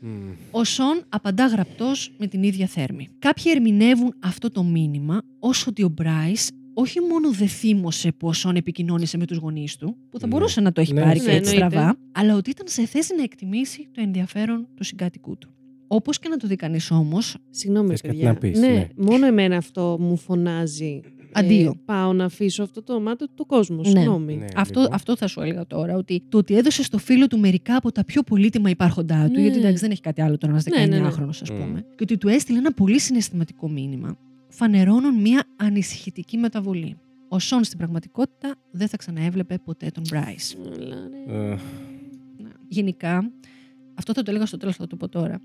[0.00, 0.08] Μμ.
[0.50, 3.08] Ο Σον απαντά γραπτός με την ίδια θέρμη.
[3.18, 8.32] Κάποιοι ερμηνεύουν αυτό το μήνυμα ως ότι ο Μπράις όχι μόνο δεν θύμωσε που ο
[8.32, 10.32] Σον επικοινώνησε με τους γονείς του, που θα Ναι.
[10.32, 11.74] μπορούσε να το έχει Ναι, πάρει ναι, και έτσι εννοείται.
[11.76, 15.50] στραβά, αλλά ότι ήταν σε θέση να εκτιμήσει το ενδιαφέρον του συγκάτοικού του.
[15.86, 18.32] Όπως και να το δει κανείς όμως, Συγγνώμη, Θες κάτι παιδιά.
[18.32, 18.88] να πεις, ναι, ναι.
[18.96, 21.00] μόνο εμένα αυτό μου φωνάζει
[21.32, 21.70] Αντίο.
[21.70, 23.76] Ε, πάω να αφήσω αυτό το μάτι του κόσμου.
[23.80, 23.88] Ναι.
[23.88, 24.36] Συγγνώμη.
[24.36, 24.46] Ναι.
[24.56, 24.94] Αυτό, λοιπόν.
[24.94, 25.96] αυτό θα σου έλεγα τώρα.
[25.96, 29.40] Ότι το ότι έδωσε στο φίλο του μερικά από τα πιο πολύτιμα υπάρχοντά του, Ναι.
[29.40, 31.08] γιατί εντάξει δεν έχει κάτι άλλο τώρα ένα Ναι, ναι, ναι.
[31.08, 31.58] 19χρονο, ας Μμ.
[31.58, 34.16] πούμε, και ότι του έστειλε ένα πολύ συναισθηματικό μήνυμα,
[34.48, 36.96] φανερώνουν μια ανησυχητική μεταβολή.
[37.28, 40.56] Ο Σον στην πραγματικότητα δεν θα ξαναέβλεπε ποτέ τον Μπράις.
[40.76, 41.32] Αλλά, ναι.
[41.34, 42.48] Ε, Ναι.
[42.68, 43.32] Γενικά,
[43.94, 45.40] αυτό θα το έλεγα στο τέλος, θα το πω τώρα.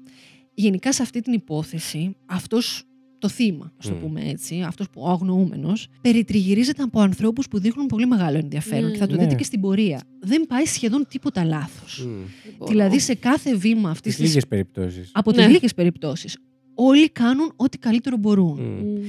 [0.54, 2.84] Γενικά σε αυτή την υπόθεση, αυτός
[3.20, 4.00] το θύμα, ας το Μμ.
[4.00, 8.92] πούμε έτσι, αυτός που ο αγνοούμενος, περιτριγυρίζεται από ανθρώπους που δείχνουν πολύ μεγάλο ενδιαφέρον Ναι.
[8.92, 9.22] και θα το Ναι.
[9.24, 10.02] δείτε και στην πορεία.
[10.20, 12.06] Δεν πάει σχεδόν τίποτα λάθος.
[12.06, 12.10] μ.
[12.10, 12.72] Δεν μπορώ.
[12.72, 14.28] Δηλαδή σε κάθε βήμα αυτής Στις της...
[14.34, 15.10] λίγες περιπτώσεις.
[15.14, 15.52] Από τις Ναι.
[15.52, 16.38] λίγες περιπτώσεις.
[16.76, 18.60] Όλοι κάνουν ό,τι καλύτερο μπορούν.
[18.62, 18.84] Μ.
[18.84, 19.02] Μμ.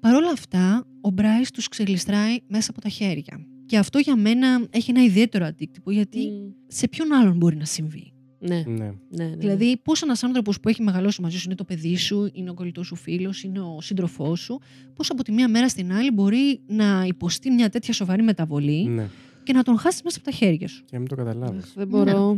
[0.00, 3.46] Παρ' όλα αυτά, ο Μπράις τους ξεγλιστράει μέσα από τα χέρια.
[3.66, 6.50] Και αυτό για μένα έχει ένα ιδιαίτερο αντίκτυπο, γιατί Μμ.
[6.66, 8.09] σε ποιον άλλον μπορεί να συμβεί;
[8.40, 8.84] Ναι, Ναι.
[9.08, 9.36] ναι, ναι.
[9.36, 12.54] Δηλαδή, πώς ένας άνθρωπος που έχει μεγαλώσει μαζί σου, είναι το παιδί σου, είναι ο
[12.54, 14.58] κολλητός σου φίλος, είναι ο σύντροφός σου,
[14.94, 19.08] πώς από τη μία μέρα στην άλλη μπορεί να υποστεί μια τέτοια σοβαρή μεταβολή ναι.
[19.42, 20.82] και να τον χάσεις μέσα από τα χέρια σου.
[20.84, 21.62] Και να μην το καταλάβεις.
[21.64, 22.34] Αχ, Δεν μπορώ.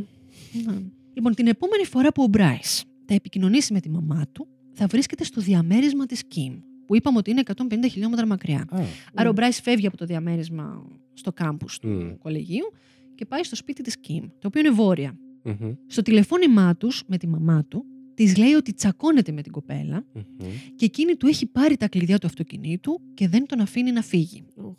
[0.67, 0.77] Ναι.
[1.15, 5.25] Λοιπόν, την επόμενη φορά που ο Μπράις θα επικοινωνήσει με τη μαμά του, θα βρίσκεται
[5.25, 6.55] στο διαμέρισμα της Κιμ,
[6.87, 8.67] που είπαμε ότι είναι 150 χιλιόμετρα μακριά.
[8.71, 8.81] Α,
[9.15, 12.19] Άρα ο Μπράις φεύγει από το διαμέρισμα στο κάμπους του Μμ.
[12.19, 12.73] κολεγίου
[13.15, 15.17] και πάει στο σπίτι της Κιμ, το οποίο είναι βόρεια.
[15.45, 20.05] Μμμ, Στο τηλεφώνημά τους με τη μαμά του, της λέει ότι τσακώνεται με την κοπέλα
[20.13, 20.47] μμμ.
[20.77, 24.43] και εκείνη του έχει πάρει τα κλειδιά του αυτοκινήτου και δεν τον αφήνει να φύγει.
[24.57, 24.77] Οχ.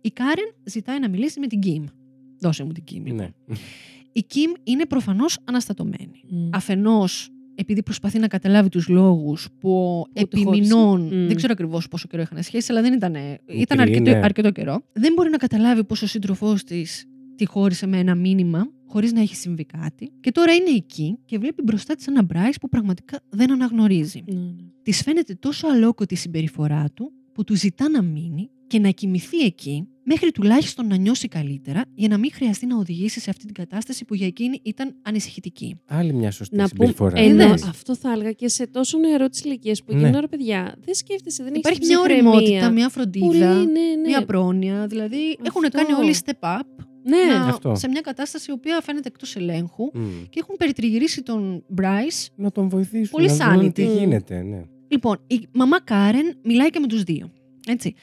[0.00, 1.84] Η Κάρεν ζητάει να μιλήσει με την Κιμ.
[2.38, 3.04] Δώσε μου την Κιμ.
[3.04, 3.34] λοιπόν.
[3.46, 3.56] Ναι.
[4.12, 6.24] Η Κιμ είναι προφανώς αναστατωμένη.
[6.28, 6.48] Μμ.
[6.52, 11.14] Αφενός επειδή προσπαθεί να καταλάβει τους λόγους που τη επιμεινών, χώρισε.
[11.16, 11.26] Μμ.
[11.26, 14.24] δεν ξέρω ακριβώς πόσο καιρό είχαν σχέση, αλλά δεν ήταν, ήταν Μικρή, αρκετό, ναι.
[14.24, 14.82] αρκετό καιρό.
[14.92, 19.20] Δεν μπορεί να καταλάβει πως ο σύντροφός της τη χώρισε με ένα μήνυμα χωρίς να
[19.20, 20.10] έχει συμβεί κάτι.
[20.20, 24.22] Και τώρα είναι εκεί και βλέπει μπροστά της ένα Μπράις που πραγματικά δεν αναγνωρίζει.
[24.26, 24.52] Ναι, ναι.
[24.82, 29.38] Της φαίνεται τόσο αλόκοτη η συμπεριφορά του που του ζητά να μείνει και να κοιμηθεί
[29.44, 33.54] εκεί μέχρι τουλάχιστον να νιώσει καλύτερα για να μην χρειαστεί να οδηγήσει σε αυτή την
[33.54, 35.76] κατάσταση που για εκείνη ήταν ανησυχητική.
[35.86, 37.18] Άλλη μια σωστή Να πούμε, συμπεριφορά.
[37.20, 37.62] ενώ Είδες.
[37.62, 40.00] αυτό θα έλεγα και σε τόσο νεαρό της ηλικίας που Ναι.
[40.00, 42.30] εκείνη ώρα, παιδιά, δεν σκέφτεσαι, δεν Υπάρχει έχεις μια ψυχραιμία.
[42.30, 44.06] ωριμότητα, μια φροντίδα, Πολύ, ναι, ναι.
[44.06, 44.86] μια πρόνοια.
[44.86, 45.78] Δηλαδή έχουν Αυτό.
[45.78, 47.74] κάνει όλοι step up Ναι, να- Αυτό.
[47.74, 50.00] σε μια κατάσταση η οποία φαίνεται εκτός ελέγχου Μμ.
[50.28, 52.26] και έχουν περιτριγυρίσει τον Bryce.
[52.36, 53.10] Να τον βοηθήσουν.
[53.10, 53.74] Πολύ να δουν sanity.
[53.74, 54.42] τι γίνεται.
[54.42, 54.62] Ναι.
[54.88, 57.30] Λοιπόν, η μαμά Κάρεν μιλάει και με τους δύο.
[57.68, 57.94] Έτσι.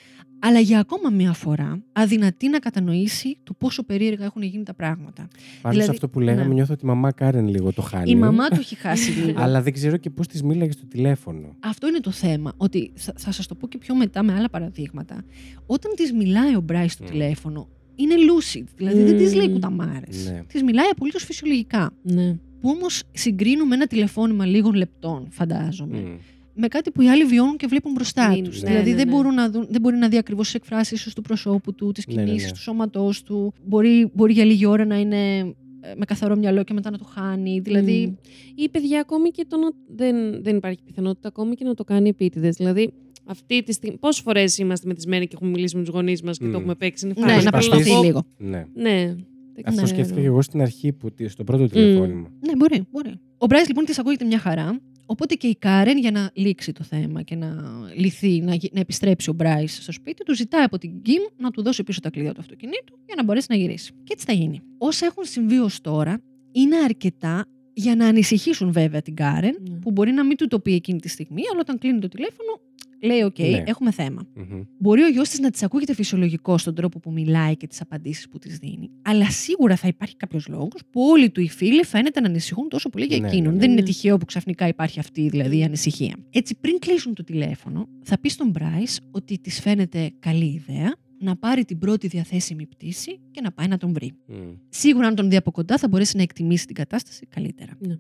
[0.42, 5.28] Αλλά για ακόμα μία φορά αδυνατεί να κατανοήσει το πόσο περίεργα έχουν γίνει τα πράγματα.
[5.62, 6.54] Πάνω Δηλαδή, σε αυτό που λέγαμε, ναι.
[6.54, 8.10] νιώθω ότι η μαμά Κάρεν λίγο το χάνει.
[8.12, 9.40] Η μαμά του έχει χάσει λίγο.
[9.44, 11.56] Αλλά δεν ξέρω και πώς της μίλαγες στο τηλέφωνο.
[11.60, 12.54] Αυτό είναι το θέμα.
[12.58, 15.24] Ότι θα, θα σας το πω και πιο μετά με άλλα παραδείγματα.
[15.66, 17.10] Όταν της μιλάει ο Μπράις στο Mm.
[17.10, 17.68] τηλέφωνο,
[18.00, 18.64] είναι lucid.
[18.76, 19.54] Δηλαδή δεν της λέει Mm.
[19.54, 20.06] κουταμάρε.
[20.26, 20.44] Ναι.
[20.48, 21.92] Της μιλάει απολύτως φυσιολογικά.
[22.02, 22.38] ναι.
[22.62, 26.18] Που όμως συγκρίνουμε ένα τηλεφώνημα λίγων λεπτών, φαντάζομαι, Μμ.
[26.54, 28.62] με κάτι που οι άλλοι βιώνουν και βλέπουν μπροστά Ναι, τους.
[28.62, 29.14] ναι, δηλαδή ναι, δεν, ναι.
[29.14, 32.02] μπορούν να δουν, δεν μπορεί να δει ακριβώς τις εκφράσεις ίσως του προσώπου του, τι
[32.08, 32.52] Ναι, ναι, κινήσει ναι.
[32.52, 33.54] του σώματός του.
[33.66, 35.38] Μπορεί, μπορεί για λίγη ώρα να είναι
[35.82, 37.60] ε, με καθαρό μυαλό και μετά να το χάνει.
[37.60, 38.08] Δηλαδή.
[38.08, 38.14] Μμ.
[38.56, 39.68] Ή παιδιά, ακόμη και το να.
[39.96, 42.56] Δεν, δεν υπάρχει πιθανότητα ακόμη και να το κάνει επίτηδες.
[42.56, 42.94] Δηλαδή,
[43.30, 43.98] αυτή τη στιγμή.
[43.98, 46.52] Πόσες φορές είμαστε μεθυσμένοι και έχουμε μιλήσει με τους γονείς μας και Μμ.
[46.52, 47.06] το έχουμε παίξει.
[47.06, 47.46] Είναι Ναι, φάση.
[47.46, 47.84] να προσπαθείς.
[47.84, 48.24] προσπαθεί λίγο.
[48.38, 48.66] Ναι.
[48.74, 49.06] Ναι.
[49.54, 49.88] δεν Αυτό ξέρω.
[49.88, 52.32] σκέφτηκα και εγώ στην αρχή, που, στο πρώτο τηλεφώνημα.
[52.48, 53.14] Ναι, μπορεί, μπορεί.
[53.38, 54.80] Ο Μπράις λοιπόν της ακούγεται μια χαρά.
[55.06, 57.56] Οπότε και η Κάρεν για να λήξει το θέμα και να
[57.96, 61.52] λυθεί, να, γι- να επιστρέψει ο Μπράις στο σπίτι του, ζητάει από την Κιμ να
[61.52, 63.92] του δώσει πίσω τα κλειδιά του αυτοκινήτου για να μπορέσει να γυρίσει.
[64.04, 64.62] Και έτσι θα γίνει.
[64.78, 69.76] Όσα έχουν συμβεί ως τώρα είναι αρκετά για να ανησυχήσουν βέβαια την Κάρεν, Ναι.
[69.80, 72.60] που μπορεί να μην του το πει εκείνη τη στιγμή, αλλά όταν κλείνει το τηλέφωνο,
[73.02, 73.64] λέει: Οκ, Ναι.
[73.66, 74.28] έχουμε θέμα.
[74.36, 74.62] Μμμ.
[74.78, 78.30] Μπορεί ο γιος της να της ακούγεται φυσιολογικό στον τρόπο που μιλάει και τις απαντήσεις
[78.30, 78.90] που της δίνει.
[79.02, 82.90] Αλλά σίγουρα θα υπάρχει κάποιος λόγος που όλοι του οι φίλοι φαίνεται να ανησυχούν τόσο
[82.90, 83.46] πολύ για Ναι, εκείνον.
[83.46, 83.60] ναι, ναι.
[83.60, 83.86] Δεν είναι Ναι.
[83.88, 86.16] τυχαίο που ξαφνικά υπάρχει αυτή δηλαδή η ανησυχία.
[86.30, 91.36] Έτσι, πριν κλείσουν το τηλέφωνο, θα πει στον Μπράις ότι της φαίνεται καλή ιδέα να
[91.36, 94.12] πάρει την πρώτη διαθέσιμη πτήση και να πάει να τον βρει.
[94.26, 94.36] Μμ.
[94.70, 97.72] Σίγουρα, αν τον δει από κοντά, θα μπορέσει να εκτιμήσει την κατάσταση καλύτερα.
[97.80, 97.96] Ναι.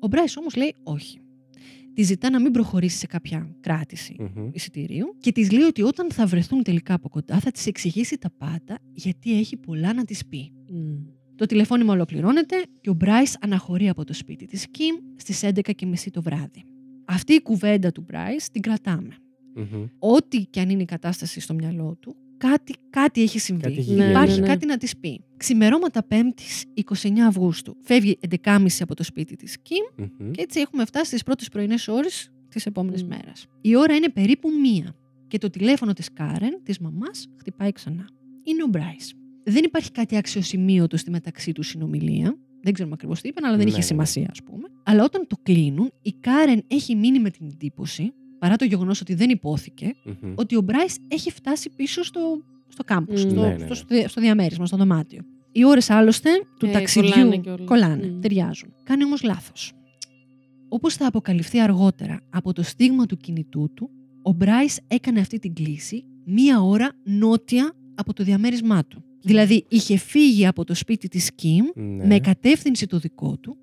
[0.00, 1.18] Ο Μπράις όμως λέει όχι.
[1.94, 4.48] Τη ζητά να μην προχωρήσει σε κάποια κράτηση Μμμ.
[4.52, 8.30] εισιτηρίου και της λέει ότι όταν θα βρεθούν τελικά από κοντά θα της εξηγήσει τα
[8.38, 10.52] πάντα γιατί έχει πολλά να της πει.
[10.70, 10.94] Μμ.
[11.36, 16.22] Το τηλεφώνημα ολοκληρώνεται και ο Μπράις αναχωρεί από το σπίτι της Κιμ στις 11.30 το
[16.22, 16.64] βράδυ.
[17.04, 19.16] Αυτή η κουβέντα του Μπράις την κρατάμε.
[19.54, 19.84] Μμμ.
[19.98, 23.62] Ό,τι και αν είναι η κατάσταση στο μυαλό του, κάτι, κάτι έχει συμβεί.
[23.62, 24.46] Κάτι έχει Ναι, Υπάρχει ναι, ναι.
[24.46, 25.24] κάτι να της πει.
[25.36, 27.76] Ξημερώματα 5η 29 Αυγούστου.
[27.80, 30.30] Φεύγει 11.30 από το σπίτι της Κιμ Μμμ.
[30.30, 33.08] και έτσι έχουμε φτάσει στις πρώτες πρωινές ώρες της επόμενης Μμ.
[33.08, 33.46] μέρας.
[33.60, 34.94] Η ώρα είναι περίπου μία
[35.28, 38.04] και το τηλέφωνο της Κάρεν, της μαμάς, χτυπάει ξανά.
[38.44, 39.14] Είναι ο Μπράις.
[39.44, 42.38] Δεν υπάρχει κάτι αξιοσημείωτο στη μεταξύ του συνομιλία.
[42.62, 43.84] Δεν ξέρουμε ακριβώς τι είπαν, αλλά δεν Ναι, είχε ναι.
[43.84, 44.68] σημασία, ας πούμε.
[44.82, 49.14] Αλλά όταν το κλείνουν, η Κάρεν έχει μείνει με την εντύπωση παρά το γεγονός ότι
[49.14, 50.32] δεν υπόθηκε, Μμμ.
[50.34, 52.20] ότι ο Μπράις έχει φτάσει πίσω στο,
[52.68, 53.28] στο κάμπους, Μμ.
[53.30, 53.74] στο, Ναι, ναι, ναι.
[53.74, 55.22] στο, στο διαμέρισμα, στο δωμάτιο.
[55.52, 57.66] Οι ώρες άλλωστε του Ε, ταξιδιού κολλάνε κιόλας.
[57.66, 58.20] κολλάνε, Μμ.
[58.20, 58.72] ταιριάζουν.
[58.84, 59.72] Κάνει όμως λάθος.
[60.68, 63.90] Όπως θα αποκαλυφθεί αργότερα από το στίγμα του κινητού του,
[64.22, 69.04] ο Μπράις έκανε αυτή την κλίση μία ώρα νότια από το διαμέρισμά του.
[69.22, 72.06] Δηλαδή είχε φύγει από το σπίτι της Κιμ Ναι.
[72.06, 73.56] με κατεύθυνση το δικό του.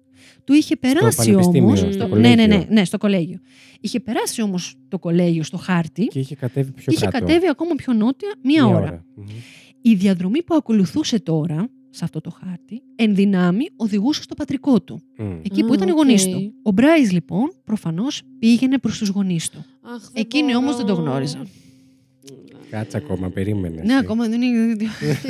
[0.43, 1.79] Του είχε περάσει πανεπιστήμιο, όμως...
[1.79, 2.36] στο ναι, κολέγιο.
[2.36, 3.39] ναι, ναι, ναι, στο κολέγιο.
[3.81, 7.17] Είχε περάσει όμως το κολέγιο στο χάρτη Και είχε κατέβει πιο και είχε κάτω.
[7.25, 9.05] κατέβει ακόμα πιο νότια μία, ώρα.
[9.15, 9.25] Μμμ.
[9.81, 15.01] Η διαδρομή που ακολουθούσε τώρα, σε αυτό το χάρτη, εν δυνάμει οδηγούσε στο πατρικό του,
[15.17, 15.31] Μμ.
[15.43, 15.97] εκεί που Α, ήταν οι οκ.
[15.97, 16.53] γονείς του.
[16.63, 19.65] Ο Μπράις λοιπόν προφανώς πήγαινε προς τους γονείς του.
[19.81, 21.10] Αχ, δεν Εκείνοι όμως δεν το μπορώ.
[21.10, 21.47] γνώριζαν.
[22.69, 23.75] Κάτσε ακόμα, περίμενε.
[23.75, 23.95] Ναι, εσύ.
[24.03, 24.75] ακόμα δεν είναι.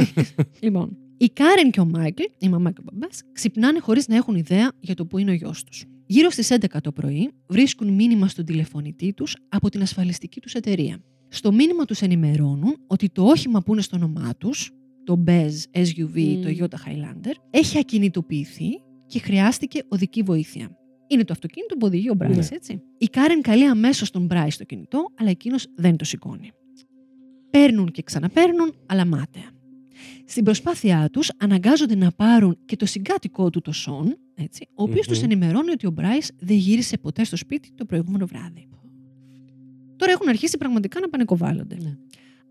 [0.60, 4.36] λοιπόν, η Κάρεν και ο Μάικλ, η μαμά και ο μπαμπάς, ξυπνάνε χωρίς να έχουν
[4.36, 5.86] ιδέα για το που είναι ο γιος τους.
[6.06, 11.04] Γύρω στις 11 το πρωί βρίσκουν μήνυμα στον τηλεφωνητή τους από την ασφαλιστική τους εταιρεία.
[11.28, 14.72] Στο μήνυμα τους ενημερώνουν ότι το όχημα που είναι στο όνομά τους,
[15.04, 16.42] το Bez SUV, Μμμ.
[16.42, 18.70] το Toyota Highlander, έχει ακινητοποιηθεί
[19.08, 20.78] και χρειάστηκε οδική βοήθεια.
[21.08, 22.46] Είναι το αυτοκίνητο που οδηγεί ο Μπράι, Ναι.
[22.52, 22.82] έτσι.
[22.98, 26.52] Η Κάρεν καλεί αμέσως τον Μπράι στο κινητό, αλλά εκείνος δεν το σηκώνει.
[27.50, 29.52] Παίρνουν και ξαναπαίρνουν, αλλά μάταια.
[30.26, 35.08] Στην προσπάθειά τους αναγκάζονται να πάρουν και το συγκάτοικό του το Σον, έτσι, ο οποίος
[35.08, 35.14] Μμμ.
[35.14, 38.68] τους ενημερώνει ότι ο Μπράις δεν γύρισε ποτέ στο σπίτι το προηγούμενο βράδυ.
[39.96, 41.78] Τώρα έχουν αρχίσει πραγματικά να πανικοβάλλονται.
[41.82, 41.98] Ναι.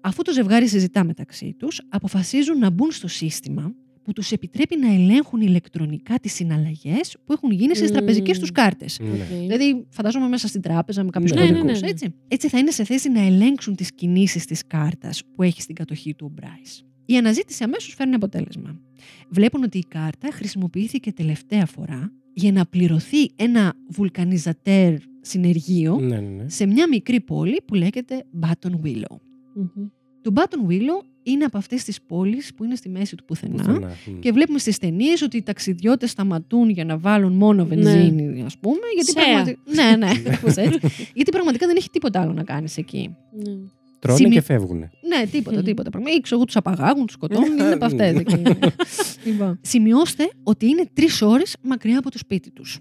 [0.01, 4.93] Αφού το ζευγάρι συζητά μεταξύ τους, αποφασίζουν να μπουν στο σύστημα που τους επιτρέπει να
[4.93, 7.97] ελέγχουν ηλεκτρονικά τις συναλλαγές που έχουν γίνει στις Μμμ.
[7.97, 8.99] τραπεζικές τους κάρτες.
[9.03, 9.09] Ναι.
[9.11, 9.27] Οκ.
[9.29, 11.89] Δηλαδή, φαντάζομαι μέσα στην τράπεζα με κάποιους Ναι, ναι, ναι, ναι, ναι.
[11.89, 12.15] έτσι.
[12.29, 16.15] Έτσι θα είναι σε θέση να ελέγξουν τις κινήσεις της κάρτας που έχει στην κατοχή
[16.15, 16.85] του ο Μπράις.
[17.13, 18.81] Η αναζήτηση αμέσως φέρνει αποτέλεσμα.
[19.29, 26.29] Βλέπουν ότι η κάρτα χρησιμοποιήθηκε τελευταία φορά για να πληρωθεί ένα βουλκανιζατέρ συνεργείο Ναι, ναι,
[26.43, 26.49] ναι.
[26.49, 29.17] σε μια μικρή πόλη που λέγεται Button Willow.
[29.55, 29.87] Μμμ.
[30.23, 33.55] Το Button Willow είναι από αυτές τις πόλεις που είναι στη μέση του πουθενά.
[33.65, 33.89] Πουθενά.
[34.07, 34.19] Μμ.
[34.19, 37.69] Και βλέπουμε στις ταινίες ότι οι ταξιδιώτες σταματούν για να βάλουν μόνο Ναι.
[37.75, 38.79] βενζίνη, ας πούμε.
[38.95, 39.23] Γιατί Σέα.
[39.25, 40.79] πραγματι- Ναι, ναι, κάπως έτσι.
[41.15, 43.15] γιατί πραγματικά δεν έχει τίποτα άλλο να κάνεις εκεί.
[43.45, 43.53] Ναι.
[44.01, 44.79] Τρώνε Σημει- και φεύγουν.
[44.79, 45.65] Ναι, τίποτα, Μμμ.
[45.65, 45.91] τίποτα.
[45.91, 46.11] Πράγμα.
[46.11, 48.13] Ή ξέρω εγώ, τους απαγάγουν, τους σκοτώνουν, είναι από αυτές.
[48.15, 48.23] Ναι.
[49.27, 49.59] λοιπόν.
[49.63, 52.79] Σημειώστε ότι είναι τρεις ώρες μακριά από το σπίτι τους.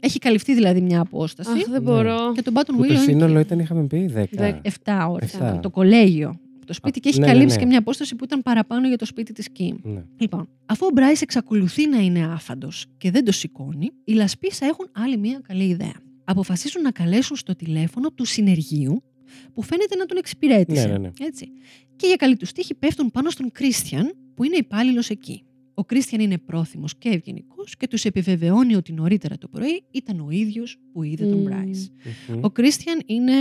[0.00, 1.50] Έχει καλυφθεί δηλαδή μια απόσταση.
[1.50, 1.80] Αχ, δεν Ναι.
[1.80, 2.32] μπορώ.
[2.34, 4.24] Και το Button Που Willow το είναι σύνολο ήταν, είχαμε πει, 10.
[4.30, 4.60] Δέκα.
[4.62, 5.32] 7 ώρες.
[5.34, 5.60] Εφτά.
[5.62, 6.38] Το κολέγιο.
[6.66, 7.62] Το σπίτι Α, και έχει ναι, ναι, καλύψει ναι.
[7.62, 9.76] και μια απόσταση που ήταν παραπάνω για το σπίτι της Κιμ.
[9.82, 10.04] Ναι.
[10.18, 14.88] Λοιπόν, αφού ο Μπράις εξακολουθεί να είναι άφαντος και δεν το σηκώνει, οι Λασπίσα έχουν
[14.92, 15.94] άλλη μία καλή ιδέα.
[16.24, 19.02] Αποφασίζουν να καλέσουν στο τηλέφωνο του συνεργείου
[19.54, 20.86] που φαίνεται να τον εξυπηρέτησε.
[20.86, 21.10] Ναι, ναι, ναι.
[21.20, 21.48] Έτσι.
[21.96, 25.42] Και για καλή του τύχη πέφτουν πάνω στον Κρίστιαν που είναι υπάλληλος εκεί.
[25.74, 30.30] Ο Κρίστιαν είναι πρόθυμος και ευγενικός και τους επιβεβαιώνει ότι νωρίτερα το πρωί ήταν ο
[30.30, 31.42] ίδιος που είδε τον Μμμ.
[31.44, 31.70] Μπράις.
[32.28, 32.38] Μμμ.
[32.44, 33.32] Ο Κρίστιαν είναι,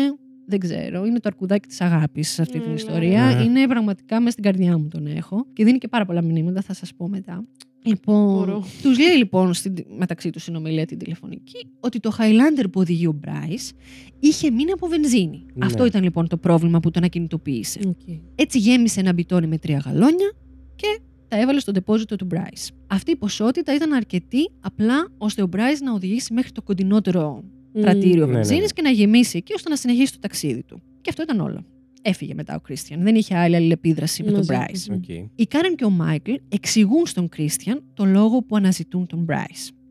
[0.45, 2.75] δεν ξέρω, είναι το αρκουδάκι της αγάπης σε αυτή την Ναι.
[2.75, 3.25] ιστορία.
[3.25, 3.43] Ναι.
[3.43, 5.45] Είναι πραγματικά μέσα στην καρδιά μου τον έχω.
[5.53, 7.45] Και δίνει και πάρα πολλά μηνύματα, θα σας πω μετά.
[7.85, 8.65] Λοιπόν, Μπορώ.
[8.81, 13.11] τους λέει λοιπόν στην, μεταξύ τους συνομιλία την τηλεφωνική ότι το Highlander που οδηγεί ο
[13.11, 13.71] Μπράις
[14.19, 15.45] είχε μείνει από βενζίνη.
[15.53, 15.65] Ναι.
[15.65, 17.79] Αυτό ήταν λοιπόν το πρόβλημα που τον ακινητοποίησε.
[17.87, 18.15] Οκ.
[18.35, 20.33] Έτσι γέμισε ένα μπιτόνι με τρία γαλόνια
[20.75, 22.71] και τα έβαλε στο τεπόζιτο του Μπράις.
[22.87, 27.43] Αυτή η ποσότητα ήταν αρκετή απλά ώστε ο Μπράις να οδηγήσει μέχρι το κοντινότερο
[27.81, 28.67] πρατήριο Ναι, ναι, βενζίνης ναι.
[28.67, 30.81] και να γεμίσει εκεί ώστε να συνεχίσει το ταξίδι του.
[31.01, 31.65] Και αυτό ήταν όλο.
[32.07, 33.01] Έφυγε μετά ο Κρίστιαν.
[33.03, 34.65] Δεν είχε άλλη αλληλεπίδραση με τον Μαζί Μπράις.
[34.85, 34.93] του.
[34.93, 35.29] Οκ.
[35.35, 39.45] Η Κάρεν και ο Μάικλ εξηγούν στον Κρίστιαν το λόγο που αναζητούν τον Μπράις.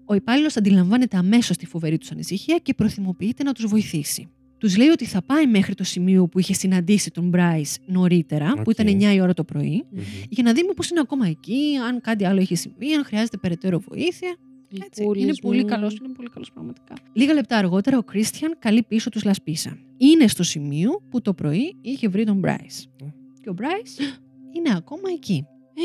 [0.05, 4.29] Ο υπάλληλος αντιλαμβάνεται αμέσως τη φοβερή τους ανησυχία και προθυμοποιείται να τους βοηθήσει.
[4.59, 8.63] Τους λέει ότι θα πάει μέχρι το σημείο που είχε συναντήσει τον Μπράις νωρίτερα, που
[8.67, 8.79] Οκ.
[8.79, 10.01] ήταν 9 η ώρα το πρωί, Μμμ.
[10.29, 13.79] για να δει μήπως είναι ακόμα εκεί, αν κάτι άλλο έχει συμβεί, αν χρειάζεται περαιτέρω
[13.89, 14.37] βοήθεια.
[14.85, 15.03] Έτσι.
[15.03, 15.67] Γλυκούλης Είναι πολύ μου.
[15.67, 16.95] καλός, είναι πολύ καλός πραγματικά.
[17.13, 19.79] Λίγα λεπτά αργότερα, ο Κρίστιαν καλεί πίσω τους Λασπίσα.
[19.97, 22.67] Είναι στο σημείο που το πρωί είχε βρει τον Μπράις.
[23.03, 23.05] Ε.
[23.41, 23.81] Και ο Μπράις
[24.57, 25.45] είναι ακόμα εκεί.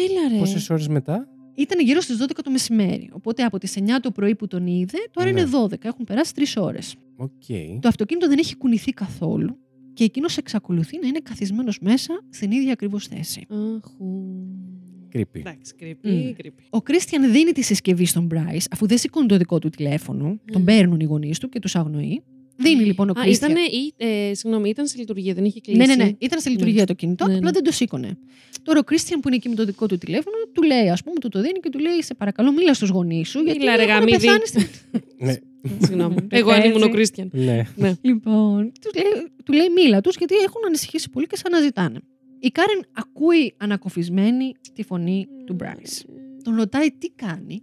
[0.09, 0.39] Έλα ρε.
[0.39, 3.09] Πόσες ώρες μετά; Ήταν γύρω στις 12 το μεσημέρι.
[3.13, 5.39] Οπότε από τις 9 το πρωί που τον είδε, τώρα Ναι.
[5.39, 5.73] είναι 12.
[5.87, 6.95] Έχουν περάσει 3 ώρες.
[7.15, 7.29] Οκ.
[7.79, 9.57] Το αυτοκίνητο δεν έχει κουνηθεί καθόλου
[9.93, 13.45] και εκείνος εξακολουθεί να είναι καθισμένος μέσα στην ίδια ακριβώς θέση.
[13.49, 14.23] Αχου.
[15.13, 15.23] Creepy.
[15.33, 15.77] Εντάξει, Μμ.
[15.79, 16.63] κρύπη, κρύπη.
[16.69, 20.63] Ο Κρίστιαν δίνει τη συσκευή στον Μπράι, αφού δεν σηκώνει το δικό του τηλέφωνο, τον
[20.63, 22.21] παίρνουν οι γονείς του και τους αγνοεί.
[22.61, 23.51] Δίνει λοιπόν ο Α, Κρίστιαν.
[23.51, 26.11] ήτανε, ή, ε, συγγνώμη, ήταν σε λειτουργία, δεν είχε κλείσει; Ναι, ναι, ναι.
[26.17, 26.85] Ήταν σε λειτουργία Ναι.
[26.85, 27.51] το κινητό, Ναι, απλά ναι.
[27.51, 28.17] δεν το σήκωνε.
[28.63, 31.15] Τώρα ο Κρίστιαν που είναι εκεί με το δικό του τηλέφωνο, του λέει, ας πούμε,
[31.19, 33.39] του το δίνει και του λέει: Σε παρακαλώ, μίλα στους γονείς σου.
[33.39, 34.17] Γιατί Μίλα, ρε, έχουν γαμίδι.
[34.17, 34.67] πεθάνει στην.
[35.25, 35.35] Ναι.
[35.85, 36.15] Συγγνώμη.
[36.29, 36.89] Εγώ αν ήμουν ο Έτσι.
[36.89, 37.29] Κρίστιαν.
[37.33, 37.63] ναι.
[38.01, 41.99] Λοιπόν, του λέει, του λέει μίλα τους γιατί έχουν ανησυχήσει πολύ και σε αναζητάνε.
[42.39, 46.05] Η Κάρεν ακούει ανακοφισμένη τη φωνή του Μπράις.
[46.43, 47.61] Τον ρωτάει τι κάνει,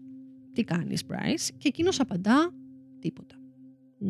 [0.52, 2.54] τι κάνεις Μπράις και εκείνος απαντά
[2.98, 3.34] τίποτα.
[3.98, 4.08] Μμ.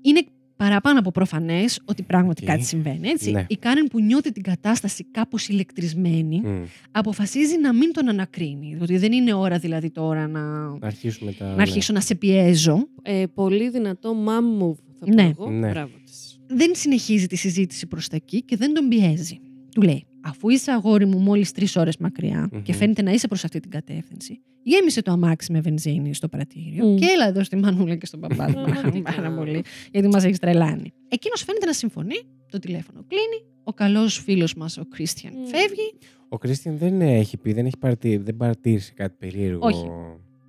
[0.00, 0.22] Είναι
[0.56, 2.48] παραπάνω από προφανές ότι πράγματι Οκ.
[2.50, 3.08] κάτι συμβαίνει.
[3.08, 3.30] Έτσι.
[3.30, 3.44] Ναι.
[3.48, 6.62] Η Κάρεν που νιώθει την κατάσταση κάπως ηλεκτρισμένη, Μμ.
[6.90, 8.78] αποφασίζει να μην τον ανακρίνει.
[8.80, 11.54] Ότι δεν είναι ώρα δηλαδή τώρα να, Να αρχίσουμε τα.
[11.54, 12.88] να αρχίσω να σε πιέζω.
[13.02, 15.22] Ε, πολύ δυνατό mom move, θα πω Ναι.
[15.22, 15.50] εγώ.
[15.50, 15.70] Ναι.
[15.70, 16.40] Μπράβο της.
[16.46, 19.40] Δεν συνεχίζει τη συζήτηση προς τα εκεί και δεν τον πιέζει.
[19.74, 22.62] Του λέει: Αφού είσαι αγόρι μου μόλις τρεις ώρες μακριά Μμμ.
[22.62, 26.86] και φαίνεται να είσαι προς αυτή την κατεύθυνση, γέμισε το αμάξι με βενζίνη στο πρατήριο
[26.86, 26.96] Μμ.
[26.96, 28.48] και έλα εδώ στη Μανούλα και στον παπά.
[28.52, 28.52] σου.
[28.64, 29.12] Πραγματικά.
[29.14, 29.62] Πάρα πολύ.
[29.92, 30.92] Γιατί μας έχεις τρελάνει.
[31.08, 32.16] Εκείνος φαίνεται να συμφωνεί.
[32.50, 33.44] Το τηλέφωνο κλείνει.
[33.64, 35.44] Ο καλός φίλος μας, ο Κρίστιαν, Μμ.
[35.46, 35.94] φεύγει.
[36.28, 39.66] Ο Κρίστιαν δεν έχει πει, δεν έχει παρατηρήσει, δεν παρατήρησε κάτι περίεργο.
[39.66, 39.86] Όχι.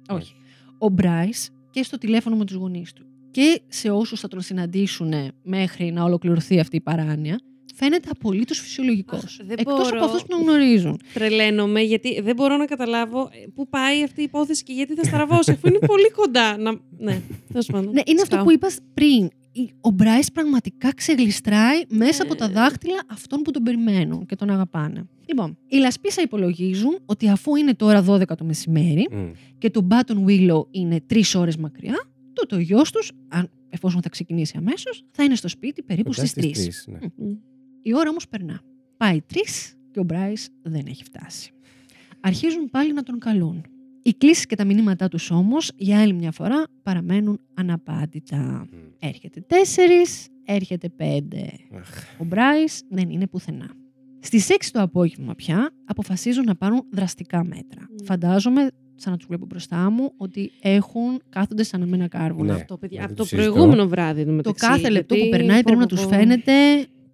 [0.10, 0.34] Όχι.
[0.78, 5.14] Ο Μπράις και στο τηλέφωνο με τους γονείς του και σε όσους θα τον συναντήσουν
[5.44, 7.40] μέχρι να ολοκληρωθεί αυτή η παράνοια,
[7.80, 9.24] φαίνεται απολύτως φυσιολογικός.
[9.24, 9.96] Αχ, δεν Εκτός μπορώ.
[9.98, 11.00] από αυτούς που τον γνωρίζουν.
[11.14, 15.04] Τρελαίνομαι γιατί δεν μπορώ να καταλάβω ε, πού πάει αυτή η υπόθεση και γιατί θα
[15.04, 16.58] στραβώσει, αφού είναι πολύ κοντά.
[16.58, 16.72] Να...
[16.98, 17.94] Ναι, τέλος πάντων.
[17.94, 18.44] Ναι, είναι αυτό Σκάω.
[18.44, 19.30] που είπα πριν.
[19.52, 22.48] Η- Ο Μπράις πραγματικά ξεγλιστράει μέσα από τα Ε.
[22.48, 25.06] δάχτυλα αυτών που τον περιμένουν και τον αγαπάνε.
[25.26, 29.30] Λοιπόν, οι Λασπίσα υπολογίζουν ότι αφού είναι τώρα 12 το μεσημέρι Μμ.
[29.58, 31.96] και το Button Willow είναι 3 ώρες μακριά,
[32.34, 33.12] τότε ο γιος τους,
[33.70, 36.50] εφόσον θα ξεκινήσει αμέσως, θα είναι στο σπίτι περίπου Κοντά στις 3.
[36.56, 37.26] στις τρεις, ναι.
[37.28, 37.32] Μμ.
[37.82, 38.62] Η ώρα όμως περνά.
[38.98, 39.36] Πάει 3
[39.92, 41.52] και ο Μπράις δεν έχει φτάσει.
[42.20, 43.66] Αρχίζουν πάλι να τον καλούν.
[44.04, 48.68] Οι κλήσεις και τα μηνύματά τους όμως για άλλη μια φορά παραμένουν αναπάντητα.
[48.72, 48.78] Μμ.
[49.00, 51.04] Έρχεται 4, έρχεται 5.
[51.80, 52.04] Αχ.
[52.20, 53.70] Ο Μπράις δεν είναι πουθενά.
[54.20, 57.82] Στις 6 το απόγευμα πια αποφασίζουν να πάρουν δραστικά μέτρα.
[57.90, 58.06] Μμ.
[58.06, 62.54] Φαντάζομαι, σαν να τους βλέπω μπροστά μου, ότι έχουν κάθονται σαν εμένα κάρβουνα.
[62.54, 62.60] Ναι.
[62.60, 63.52] Αυτό, παιδιά, δεν από το το συζητώ.
[63.52, 64.26] προηγούμενο βράδυ.
[64.26, 66.10] Το μεταξύ, κάθε λεπτό που γιατί, περνάει πρέπει πω, να πω, τους πω.
[66.10, 66.54] φαίνεται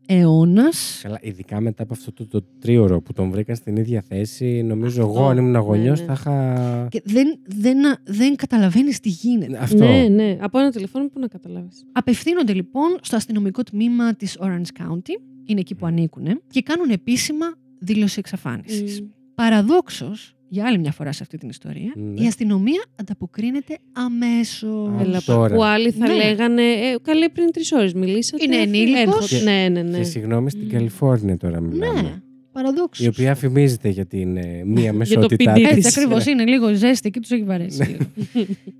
[0.05, 0.99] αιώνας.
[1.03, 5.01] Καλά, ειδικά μετά από αυτό το, το τρίωρο που τον βρήκαν στην ίδια θέση, νομίζω
[5.01, 6.05] Αυτό, εγώ αν ήμουν ναι, γονιός ναι.
[6.05, 6.87] θα είχα.
[6.89, 9.57] Και δεν, δεν, δεν καταλαβαίνεις τι γίνεται.
[9.57, 9.85] Αυτό.
[9.85, 10.37] Ναι, ναι.
[10.41, 11.85] Από ένα τηλεφώνημα που να καταλάβεις.
[11.91, 17.45] Απευθύνονται λοιπόν στο αστυνομικό τμήμα της Orange County, είναι εκεί που ανήκουν, και κάνουν επίσημα
[17.79, 19.03] δήλωση εξαφάνισης.
[19.35, 22.23] Παραδόξως, για άλλη μια φορά σε αυτή την ιστορία, Ναι.
[22.23, 24.89] η αστυνομία ανταποκρίνεται αμέσως.
[24.99, 25.55] Α, Έλα, τώρα.
[25.55, 26.13] που άλλοι θα Ναι.
[26.13, 26.61] λέγανε.
[26.61, 28.43] Ε, καλέ πριν τρεις ώρες μιλήσατε.
[28.43, 29.01] Είναι αυτοί ενήλικος.
[29.01, 29.25] έρχονται.
[29.37, 29.97] Και- Ναι, ναι, ναι.
[29.97, 30.69] Και συγγνώμη στην Μμ.
[30.71, 32.01] Καλιφόρνια τώρα μιλάμε.
[32.01, 33.05] Ναι, παραδόξως.
[33.05, 35.71] Η οποία φημίζεται για την ε, μία μεσότητά πηδί της.
[35.77, 35.97] Έτσι της.
[35.97, 37.77] ακριβώς είναι, λίγο ζέστη και τους έχει βαρέσει.
[37.77, 37.85] Ναι.
[37.85, 38.05] λίγο.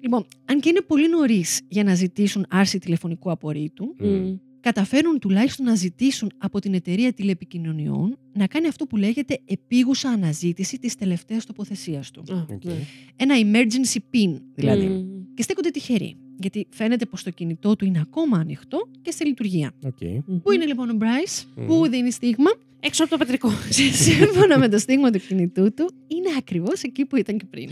[0.01, 4.35] λοιπόν, αν και είναι πολύ νωρίς για να ζητήσουν άρση τηλεφωνικού απορρίτου, Μμ.
[4.65, 4.71] Μμ.
[4.73, 10.79] καταφέρουν τουλάχιστον να ζητήσουν από την εταιρεία τηλεπικοινωνιών να κάνει αυτό που λέγεται επείγουσα αναζήτηση
[10.79, 12.23] της τελευταίας τοποθεσίας του.
[12.33, 12.63] Α, Οκ.
[12.63, 12.73] ναι.
[13.15, 14.85] Ένα emergency ping δηλαδή.
[14.87, 15.33] Μμ.
[15.33, 19.71] Και στέκονται τυχεροί, γιατί φαίνεται πως το κινητό του είναι ακόμα ανοιχτό και σε λειτουργία.
[19.83, 20.01] Οκ.
[20.01, 20.39] Μμμ.
[20.41, 21.65] Πού είναι λοιπόν ο Μπράις, Μμμ.
[21.65, 23.49] πού δίνει στίγμα; Έξω από το πατρικό.
[23.91, 27.69] Σύμφωνα με το στίγμα του κινητού του, είναι ακριβώς εκεί που ήταν και πριν.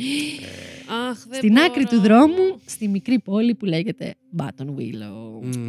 [1.10, 1.66] Αχ, δεν Στην μπορώ.
[1.66, 5.42] άκρη του δρόμου, στη μικρή πόλη που λέγεται Button Willow.
[5.56, 5.68] Μμ.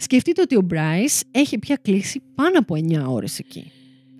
[0.00, 3.64] Σκεφτείτε ότι ο Μπράις έχει πια κλείσει πάνω από 9 ώρες εκεί.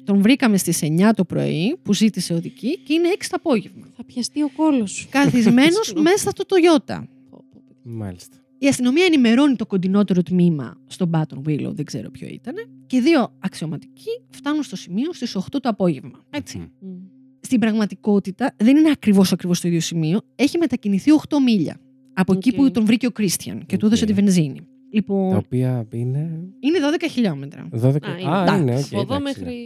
[0.04, 3.86] Τον βρήκαμε στις 9 το πρωί που ζήτησε οδική και είναι 6 το απόγευμα.
[3.96, 5.06] Θα πιαστεί ο κόλος σου.
[5.10, 6.08] Καθισμένος Συγγνώμη.
[6.10, 7.02] μέσα στο Toyota.
[7.30, 7.90] Πω, πω, πω.
[7.90, 8.36] Μάλιστα.
[8.58, 12.54] Η αστυνομία ενημερώνει το κοντινότερο τμήμα στο Button Willow, δεν ξέρω ποιο ήταν,
[12.86, 16.24] και δύο αξιωματικοί φτάνουν στο σημείο στις 8 το απόγευμα.
[16.30, 16.58] Έτσι.
[16.58, 16.88] Μμ.
[16.88, 16.96] Μμ.
[17.40, 21.80] Στην πραγματικότητα δεν είναι ακριβώς ακριβώς το ίδιο σημείο, έχει μετακινηθεί 8 μίλια
[22.14, 22.54] από εκεί Οκ.
[22.56, 23.92] που τον βρήκε ο Κρίστιαν και του Οκ.
[23.92, 24.60] έδωσε τη βενζίνη.
[24.90, 26.18] Λοιπόν, Τα οποία είναι.
[26.60, 27.68] είναι 12 χιλιόμετρα.
[27.82, 27.86] 12.
[28.08, 28.30] Α, είναι.
[28.30, 28.60] Α, Εντάξει.
[28.62, 28.74] είναι.
[28.78, 29.46] οκ, Από εδώ εντάξει, ναι.
[29.46, 29.56] μέχρι.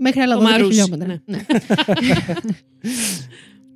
[0.00, 1.06] Μέχρι άλλα Το 12 Μαρούσι, χιλιόμετρα.
[1.06, 1.20] ναι.
[1.24, 1.38] Ναι.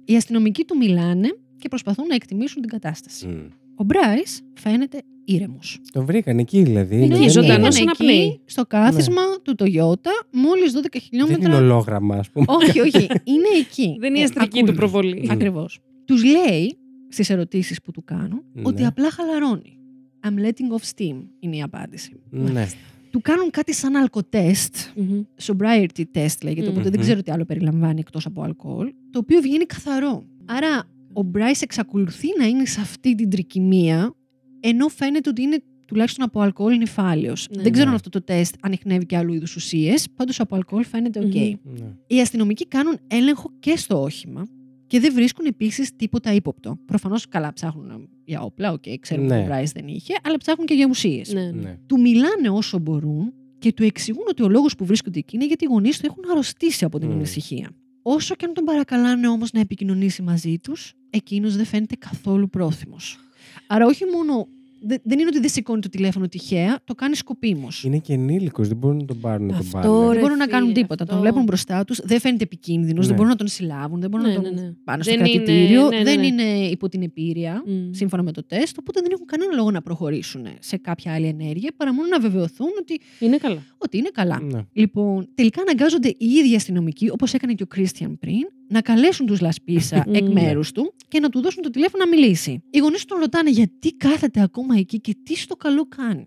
[0.05, 3.27] Οι αστυνομικοί του μιλάνε και προσπαθούν να εκτιμήσουν την κατάσταση.
[3.27, 3.41] Μμ.
[3.77, 5.79] Ο Μπράις φαίνεται ήρεμος.
[5.93, 6.97] Τον βρήκαν εκεί δηλαδή.
[6.97, 7.75] Εκεί, δεν είναι- ζωντανός.
[7.77, 8.17] Ήταν αναπνέει.
[8.27, 11.57] εκεί στο κάθισμα του Toyota, μόλις 12 Δεν είναι χιλιόμετρα.
[11.57, 12.45] ολόγραμμα, ας πούμε.
[12.49, 13.07] όχι, όχι.
[13.33, 13.97] Είναι εκεί.
[14.01, 14.71] Δεν είναι η Ε, αστρική ακούνε.
[14.73, 15.23] του προβολή.
[15.25, 15.31] Μμ.
[15.31, 15.81] Ακριβώς.
[16.05, 16.77] Τους λέει
[17.09, 18.63] στις ερωτήσεις που του κάνουν Ναι.
[18.65, 19.77] ότι απλά χαλαρώνει.
[20.25, 22.13] I'm letting off steam είναι η απάντηση.
[22.31, 22.67] Ναι.
[23.11, 25.23] Του κάνουν κάτι σαν αλκοτέστ, Μμμ.
[25.43, 27.01] sobriety test λέγεται, οπότε δεν Μμμ.
[27.01, 30.25] ξέρω τι άλλο περιλαμβάνει εκτός από αλκοόλ, το οποίο βγαίνει καθαρό.
[30.45, 34.15] Άρα ο Μπράις εξακολουθεί να είναι σε αυτή την τρικυμία,
[34.61, 37.49] ενώ φαίνεται ότι είναι τουλάχιστον από αλκοόλ νηφάλιος.
[37.57, 37.63] Ναι.
[37.63, 37.91] δεν ξέρω Ναι.
[37.91, 41.35] αν αυτό το τεστ ανιχνεύει και άλλου είδους ουσίες, πάντως από αλκοόλ φαίνεται οκ.
[41.35, 41.55] Μμμ.
[41.79, 41.95] Ναι.
[42.07, 44.47] Οι αστυνομικοί κάνουν έλεγχο και στο όχημα
[44.93, 46.79] και δεν βρίσκουν επίσης τίποτα ύποπτο.
[46.87, 49.35] Προφανώς καλά ψάχνουν για όπλα, οκ, ξέρουμε Ναι.
[49.35, 51.51] ότι ο Μπράις δεν είχε, αλλά ψάχνουν και για ουσίες Ναι, ναι.
[51.51, 51.79] Ναι.
[51.87, 55.65] του μιλάνε όσο μπορούν και του εξηγούν ότι ο λόγος που βρίσκονται εκεί είναι γιατί
[55.65, 57.15] οι γονείς του έχουν αρρωστήσει από την Μμμ.
[57.17, 57.71] ανησυχία.
[58.03, 63.19] Όσο και αν τον παρακαλάνε όμως να επικοινωνήσει μαζί τους, εκείνος δεν φαίνεται καθόλου πρόθυμος.
[63.67, 64.47] Άρα, όχι μόνο δε-
[64.85, 67.85] δεν είναι ότι δεν σηκώνει το τηλέφωνο τυχαία, το κάνει σκοπίμως.
[67.85, 70.05] Είναι και ενήλικος, δεν μπορούν να τον πάρουν να τον Αυτό, πάρουν.
[70.05, 71.03] Δεν ρε μπορούν να κάνουν φίλε, τίποτα.
[71.03, 71.15] αυτό.
[71.15, 73.07] Τον βλέπουν μπροστά τους, δεν φαίνεται επικίνδυνος, Ναι.
[73.07, 74.73] δεν μπορούν να τον συλλάβουν, δεν μπορούν Ναι, να τον ναι, ναι.
[74.85, 76.27] πάνε στο Δεν είναι- κρατητήριο, ναι, ναι, δεν ναι.
[76.27, 77.63] είναι υπό την επίρρεια.
[77.67, 77.91] Μμ.
[77.93, 81.71] Σύμφωνα με το τεστ, οπότε δεν έχουν κανένα λόγο να προχωρήσουν σε κάποια άλλη ενέργεια
[81.77, 83.63] παρά μόνο να βεβαιωθούν ότι, Είναι καλά.
[83.79, 84.41] ότι είναι καλά.
[84.43, 84.61] Ναι.
[84.73, 89.41] Λοιπόν, τελικά αναγκάζονται οι ίδιοι αστυνομικοί, όπως έκανε και ο Κρίστιαν πριν, να καλέσουν τους
[89.41, 90.33] Λασπίσα εκ Μμμ.
[90.33, 92.63] μέρους του και να του δώσουν το τηλέφωνο να μιλήσει.
[92.71, 96.27] Οι γονείς τον ρωτάνε γιατί κάθεται ακόμα εκεί και τι στο καλό κάνει.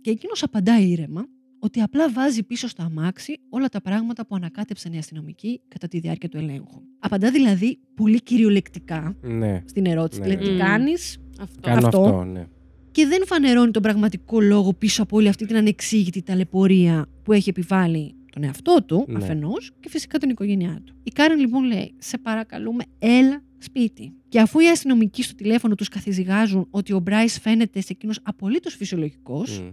[0.00, 1.26] Και εκείνος απαντά ήρεμα
[1.58, 5.98] ότι απλά βάζει πίσω στο αμάξι όλα τα πράγματα που ανακάτεψαν οι αστυνομικοί κατά τη
[5.98, 6.80] διάρκεια του ελέγχου.
[6.98, 9.62] Απαντά δηλαδή πολύ κυριολεκτικά ναι.
[9.66, 10.20] στην ερώτηση.
[10.20, 10.26] Ναι.
[10.26, 10.58] Δηλαδή, τι Μμ.
[10.58, 11.60] κάνεις, Αυτό.
[11.60, 12.02] Κάνω Αυτό.
[12.02, 12.46] αυτό, ναι.
[12.90, 17.48] και δεν φανερώνει τον πραγματικό λόγο πίσω από όλη αυτή την ανεξήγητη ταλαιπωρία που έχει
[17.48, 19.16] επιβάλει τον εαυτό του Ναι.
[19.16, 20.94] αφενός και φυσικά την οικογένειά του.
[21.02, 24.12] Η Κάρεν λοιπόν λέει: Σε παρακαλούμε, έλα σπίτι.
[24.28, 28.74] Και αφού οι αστυνομικοί στο τηλέφωνο τους καθιζυγάζουν ότι ο Μπράις φαίνεται σε εκείνος απολύτως
[28.74, 29.68] φυσιολογικός, Μμ.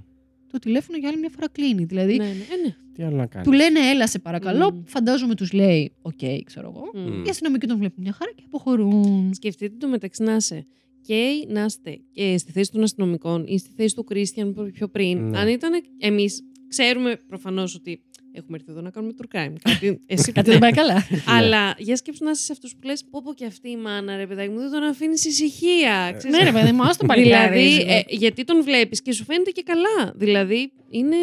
[0.51, 1.83] το τηλέφωνο για άλλη μια φορά κλείνει.
[1.85, 2.75] Δηλαδή, Ναι, ναι, ε, ναι.
[2.93, 4.81] Τι άλλο να κάνεις; του λένε έλα σε παρακαλώ, Μμ.
[4.85, 7.07] φαντάζομαι τους λέει: Οκ, ξέρω εγώ.
[7.09, 7.23] Μμ.
[7.25, 9.33] Οι αστυνομικοί τον βλέπουν μια χαρά και αποχωρούν.
[9.33, 10.65] Σκεφτείτε το μεταξύ να είσαι
[11.01, 14.87] και να είστε και στη θέση των αστυνομικών ή στη θέση του Κρίστιαν που πιο
[14.87, 15.29] πριν.
[15.29, 15.39] Ναι.
[15.39, 18.01] Αν ήταν εμείς, ξέρουμε προφανώς ότι
[18.35, 19.53] έχουμε έρθει εδώ να κάνουμε true crime.
[19.69, 21.07] Κάτι, εσύ Κάτι δεν πάει καλά.
[21.37, 24.15] Αλλά για σκέψου να είσαι σε αυτούς που λες: Πω, πω και αυτή η μάνα,
[24.17, 26.13] ρε παιδάκι μου, δεν τον αφήνεις ησυχία.
[26.17, 26.37] ξέρεις.
[26.37, 27.59] ναι, ρε παιδί μου, άστο παλικάρι.
[27.61, 30.13] Δηλαδή, ε, γιατί τον βλέπεις και σου φαίνεται και καλά.
[30.15, 31.15] Δηλαδή, είναι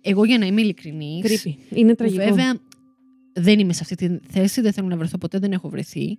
[0.00, 1.42] Εγώ για να είμαι ειλικρινής.
[1.44, 1.54] creepy.
[1.76, 2.24] Είναι Που τραγικό.
[2.24, 2.58] βέβαια
[3.32, 6.18] δεν είμαι σε αυτή τη θέση, δεν θέλω να βρεθώ ποτέ, δεν έχω βρεθεί.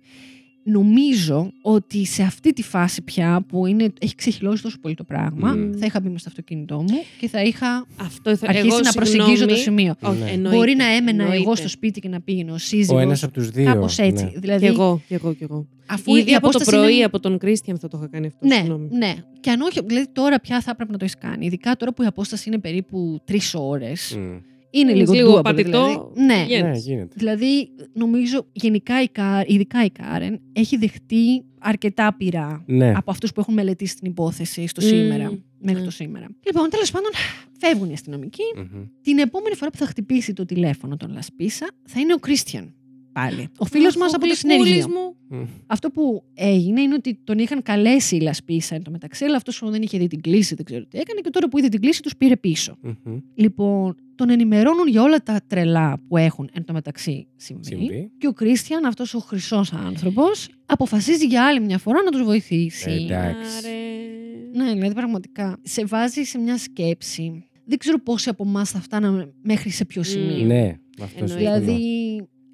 [0.64, 5.52] Νομίζω ότι σε αυτή τη φάση πια που είναι, έχει ξεχυλώσει τόσο πολύ το πράγμα,
[5.52, 5.72] Μμμ.
[5.78, 8.50] θα είχα μπει μες στο αυτοκίνητό μου και θα είχα Αυτό ήθελα.
[8.50, 9.94] αρχίσει εγώ, να προσεγγίζω το συγγνώμη, σημείο.
[10.00, 10.30] Όχι, Ναι.
[10.30, 11.56] εννοείται, Μπορεί να έμενα εγώ εννοείται.
[11.60, 13.02] στο σπίτι και να πήγαινε ο Ο σύζυγος.
[13.02, 13.64] ένας από τους δύο.
[13.64, 14.24] Κάπως έτσι.
[14.24, 14.30] ναι.
[14.36, 15.66] Δηλαδή, Κι εγώ, κι εγώ, κι εγώ.
[15.86, 18.26] αφού Ήδη η από το απόσταση πρωί, είναι- από τον Κρίστιαν θα το είχα κάνει
[18.26, 18.46] αυτό.
[18.46, 18.88] Ναι, συγγνώμη.
[18.92, 19.14] ναι.
[19.40, 21.46] Και αν όχι, δηλαδή τώρα πια θα έπρεπε να το έχεις κάνει.
[21.46, 24.16] Ειδικά τώρα που η απόσταση είναι περίπου τρεις ώρες.
[24.18, 24.36] Μμ.
[24.74, 26.24] Είναι λίγο, λίγο doable, πατητό, Δηλαδή.
[26.24, 26.44] Ναι.
[26.48, 26.70] γίνεται.
[26.70, 27.14] Ναι, γίνεται.
[27.16, 32.92] Δηλαδή, νομίζω γενικά η Κάρ, ειδικά η Κάρεν, έχει δεχτεί αρκετά πυρά Ναι.
[32.96, 35.38] από αυτούς που έχουν μελετήσει την υπόθεση στο Μμμ, σήμερα.
[35.58, 35.86] Μέχρι ναι.
[35.86, 36.26] το σήμερα.
[36.46, 37.10] Λοιπόν, τέλος πάντων,
[37.58, 38.42] φεύγουν οι αστυνομικοί.
[38.56, 38.84] Μμμ.
[39.02, 42.74] Την επόμενη φορά που θα χτυπήσει το τηλέφωνο των Λασπίσα θα είναι ο Κρίστιαν.
[43.12, 43.48] Πάλι.
[43.58, 44.88] Ο φίλος Αχ, μας ο από το γλυκούλης συνεργείο.
[44.88, 45.16] μου.
[45.38, 45.44] Μμ.
[45.66, 49.62] Αυτό που έγινε είναι ότι τον είχαν καλέσει οι Λασπίσα εν τω μεταξύ, αλλά αυτός
[49.64, 52.02] δεν είχε δει την κλίση, δεν ξέρω τι έκανε, και τώρα που είδε την κλίση
[52.02, 52.76] τους πήρε πίσω.
[52.80, 53.18] Μμμ.
[53.34, 57.64] Λοιπόν, τον ενημερώνουν για όλα τα τρελά που έχουν εν τω μεταξύ συμβεί.
[57.64, 58.10] Συμβεί.
[58.18, 62.90] Και ο Κρίστιαν, αυτός ο χρυσός άνθρωπος, αποφασίζει για άλλη μια φορά να τους βοηθήσει.
[62.90, 63.56] Ε, εντάξει.
[63.58, 64.64] Άρε.
[64.64, 67.44] Ναι, δηλαδή πραγματικά σε βάζει σε μια σκέψη.
[67.64, 70.44] Δεν ξέρω πόσοι από εμάς θα φτάναμε μέχρι σε ποιο σημείο.
[70.44, 71.36] Ναι, αυτό Εννοείται.
[71.36, 71.80] Δηλαδή,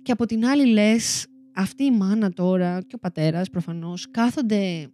[0.09, 4.89] και από την άλλη λες, αυτή η μάνα τώρα και ο πατέρας προφανώς κάθονται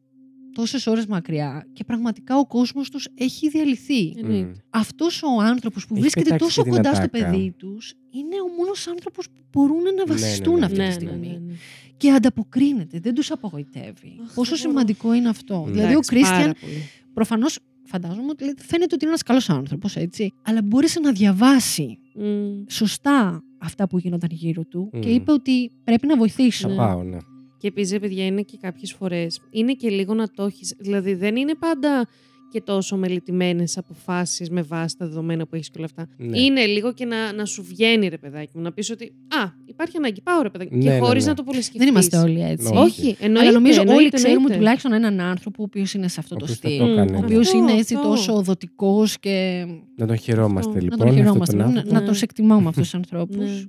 [0.54, 4.14] τόσες ώρες μακριά και πραγματικά ο κόσμος τους έχει διαλυθεί.
[4.16, 4.54] Εννοείται.
[4.70, 7.26] Αυτός ο άνθρωπος που Έχει βρίσκεται πετάξει τόσο και την κοντά στο ατάκα.
[7.30, 10.64] παιδί τους είναι ο μόνος άνθρωπος που μπορούν να ναι, βασιστούν ναι.
[10.64, 11.26] αυτή Ναι, τη ναι, στιγμή.
[11.28, 11.54] ναι, ναι.
[11.96, 14.18] Και ανταποκρίνεται, δεν τους απογοητεύει.
[14.24, 14.56] Αχ, Πόσο δεν μπορώ.
[14.56, 15.56] σημαντικό είναι αυτό.
[15.66, 15.70] Ναι.
[15.70, 16.82] Δηλαδή, ο Εντάξει, Κρίστιαν πάρα πολύ.
[17.14, 20.32] προφανώς φαντάζομαι ότι φαίνεται ότι είναι ένας καλός άνθρωπος, έτσι.
[20.42, 22.62] Αλλά μπόρεσε να διαβάσει Μμ.
[22.68, 25.14] σωστά αυτά που γίνονταν γύρω του και Μμμ.
[25.14, 26.68] είπε ότι πρέπει να βοηθήσω.
[26.68, 26.80] Θα Ναι.
[26.80, 27.16] πάω, ναι.
[27.58, 29.40] Και επίσης, παιδιά, είναι και κάποιες φορές.
[29.50, 30.74] Είναι και λίγο να το έχεις.
[30.78, 32.06] Δηλαδή, δεν είναι πάντα
[32.54, 36.08] και τόσο μελετημένες αποφάσεις με βάση τα δεδομένα που έχεις και όλα αυτά.
[36.16, 36.38] Ναι.
[36.40, 39.96] Είναι λίγο και να, να σου βγαίνει, ρε παιδάκι μου, να πεις ότι Α, υπάρχει
[39.96, 40.70] ανάγκη, πάω, ρε παιδάκι.
[40.74, 41.30] μου», Ναι, και ναι, χωρίς ναι.
[41.30, 41.78] να το πολυσκεφτεί.
[41.78, 42.72] Δεν είμαστε όλοι έτσι.
[42.72, 42.78] Ναι.
[42.80, 43.40] Όχι, εννοείται.
[43.48, 44.56] Αλλά νομίζω όλοι εννοείται, ξέρουμε εννοείται.
[44.56, 46.78] τουλάχιστον έναν άνθρωπο ο οποίος είναι σε αυτό Ο το οποίος θα στυλ.
[46.78, 47.24] το έκανε, Ο ναι.
[47.24, 48.08] οποίος Αυτό, είναι έτσι αυτό.
[48.08, 50.80] τόσο οδοτικός και Να τον χαιρόμαστε Αυτό.
[50.82, 50.98] λοιπόν.
[50.98, 51.56] να τον αυτόν χαιρόμαστε.
[51.56, 51.92] τον Να, άνθρωπο.
[51.94, 52.06] να Ναι.
[52.06, 53.36] τους εκτιμάμε αυτούς τους ανθρώπους.
[53.36, 53.64] Ναι.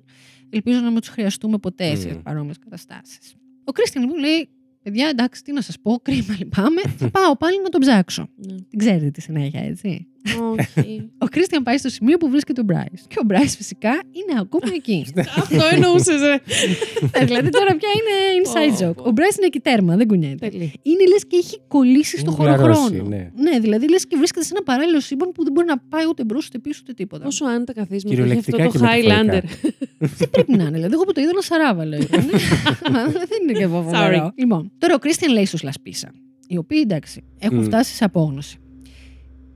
[0.50, 2.22] Ελπίζω να μην τους χρειαστούμε ποτέ σε Μμ.
[2.22, 3.34] παρόμοιες καταστάσεις.
[3.64, 4.50] Ο Κρίστιαν μου λέει:
[4.86, 6.82] Παιδιά, εντάξει, τι να σας πω, κρίμα λυπάμαι.
[6.98, 8.30] θα πάω πάλι να τον ψάξω.
[8.36, 8.56] Ναι.
[8.70, 10.08] Την ξέρετε τη συνέχεια, έτσι.
[10.54, 11.10] Όχι.
[11.24, 12.84] Ο Κρίστιαν πάει στο σημείο που βρίσκεται ο Μπράι.
[13.08, 15.06] Και ο Μπράι φυσικά είναι ακόμα εκεί.
[15.42, 16.34] Αυτό εννοούσες, ρε.
[17.20, 18.96] Ε, δηλαδή τώρα πια είναι inside Πω, joke.
[18.96, 19.04] πω.
[19.08, 20.48] Ο Μπράι είναι εκεί τέρμα, δεν κουνιέται.
[20.50, 20.72] Τέλει.
[20.82, 23.30] Είναι λες και έχει κολλήσει στο Έχει γλαρώσει, χωροχρόνο.
[23.36, 23.60] ναι.
[23.60, 26.46] δηλαδή λες και βρίσκεται σε ένα παράλληλο σύμπαν που δεν μπορεί να πάει ούτε μπρος
[26.48, 27.24] ούτε πίσω ούτε τίποτα.
[27.24, 29.42] Πόσο άνετα καθίσματα έχει αυτό Κυριολεκτικά το και μεταφορικά.
[29.42, 29.70] Highlander.
[30.20, 30.72] Δεν πρέπει να είναι.
[30.72, 31.96] Δηλαδή, εγώ που το είδα ένα σαράβαλο.
[31.96, 32.26] ήταν.
[32.92, 34.26] Μα δεν είναι και φοβερό.
[34.28, 34.32] Sorry.
[34.36, 36.12] Λοιπόν, τώρα ο Κρίστιαν λέει στους Λασπίσα,
[36.48, 37.64] οι οποίοι εντάξει έχουν Μμ.
[37.64, 38.58] φτάσει σε απόγνωση.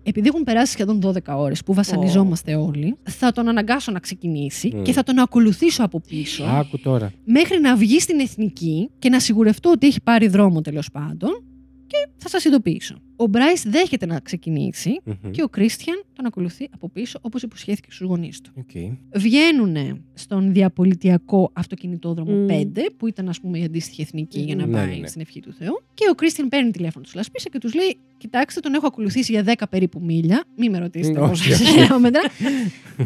[0.04, 4.82] Επειδή έχουν περάσει σχεδόν 12 ώρες που βασανιζόμαστε όλοι, θα τον αναγκάσω να ξεκινήσει Μμ.
[4.82, 7.12] και θα τον ακολουθήσω από πίσω Άκου τώρα.
[7.26, 11.44] μέχρι να βγει στην εθνική και να σιγουρευτώ ότι έχει πάρει δρόμο τέλος πάντων
[11.88, 12.96] και θα σας ειδοποιήσω.
[13.16, 15.32] Ο Μπράις δέχεται να ξεκινήσει Μμμ.
[15.32, 18.52] και ο Κρίστιαν τον ακολουθεί από πίσω όπως υποσχέθηκε στους γονείς του.
[18.56, 18.94] Οκ.
[19.16, 22.48] Βγαίνουν στον διαπολιτειακό αυτοκινητόδρομο Μμ.
[22.50, 25.08] 5, που ήταν ας πούμε η αντίστοιχη εθνική για να Ναι, πάει ναι, ναι.
[25.08, 25.82] στην ευχή του Θεού.
[25.94, 29.44] Και ο Κρίστιαν παίρνει τηλέφωνο τους Λασπίσα και τους λέει: Κοιτάξτε, τον έχω ακολουθήσει για
[29.58, 30.44] 10 περίπου μίλια.
[30.58, 31.66] Μην με ρωτήσετε Όχι, πόσα όχι.
[31.66, 32.22] χιλιόμετρα.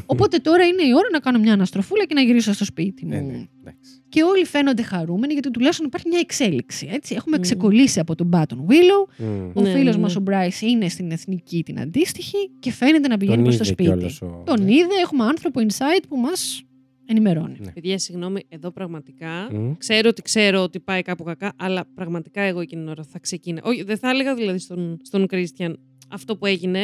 [0.05, 3.11] Οπότε τώρα είναι η ώρα να κάνω μια αναστροφούλα και να γυρίσω στο σπίτι μου.
[3.11, 3.45] Ναι, ναι.
[3.61, 3.91] Εντάξει.
[4.09, 6.87] Και όλοι φαίνονται χαρούμενοι γιατί τουλάχιστον υπάρχει μια εξέλιξη.
[6.91, 7.15] Έτσι.
[7.15, 7.41] Έχουμε Μμ.
[7.41, 9.07] ξεκολλήσει από τον Button Willow.
[9.17, 9.49] Μμ.
[9.53, 10.01] Ο Ναι, φίλος ναι.
[10.01, 13.63] μας ο Μπράις είναι στην εθνική την αντίστοιχη και φαίνεται να πηγαίνει Τον προς το
[13.63, 13.89] είδε σπίτι.
[13.89, 14.71] κιόλας ο- Τον ναι.
[14.73, 16.63] είδε, έχουμε άνθρωπο inside που μας
[17.05, 17.57] ενημερώνει.
[17.59, 17.71] Ναι.
[17.71, 19.47] Παιδιά, συγγνώμη, εδώ πραγματικά.
[19.51, 19.71] Μμ.
[19.77, 23.63] Ξέρω ότι ξέρω ότι πάει κάπου κακά, αλλά πραγματικά εγώ εκείνη την ώρα θα ξεκίνησα.
[23.67, 25.79] Όχι, δεν θα έλεγα δηλαδή στον, στον Κρίστιαν
[26.09, 26.79] αυτό που έγινε.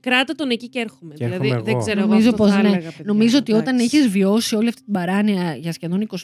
[0.00, 1.14] Κράτα τον εκεί και έρχομαι.
[1.14, 1.82] Και δηλαδή έρχομαι δεν εγώ.
[1.84, 2.68] ξέρω Νομίζω εγώ αυτό πως θα ναι.
[2.68, 3.04] έλεγα, παιδιά.
[3.06, 3.96] Νομίζω ότι όταν Εντάξει.
[3.96, 6.16] έχεις βιώσει όλη αυτή την παράνοια για σχεδόν 20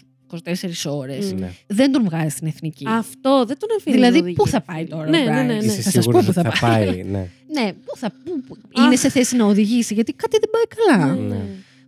[0.45, 1.39] 24 ώρες, Μμ.
[1.39, 1.51] Ναι.
[1.67, 2.85] δεν τον βγάζει στην εθνική.
[2.89, 3.95] Αυτό δεν τον αφήνει.
[3.97, 4.89] Δηλαδή, να οδηγεί, πού θα ρε πάει φίλε.
[4.97, 5.55] τώρα ο Ναι, ναι, ναι.
[5.57, 5.61] Bryce?
[5.61, 5.65] ναι.
[5.65, 6.87] Είσαι Θα σας σίγουρη πω ότι που θα θα πάει.
[7.03, 7.29] Ναι.
[7.53, 8.85] Ναι, πού θα, πού, πού- Αχ.
[8.87, 10.63] είναι σε θέση να οδηγήσει, γιατί κάτι δεν πάει
[10.99, 11.15] καλά.
[11.15, 11.35] Ναι.
[11.35, 11.41] Ναι.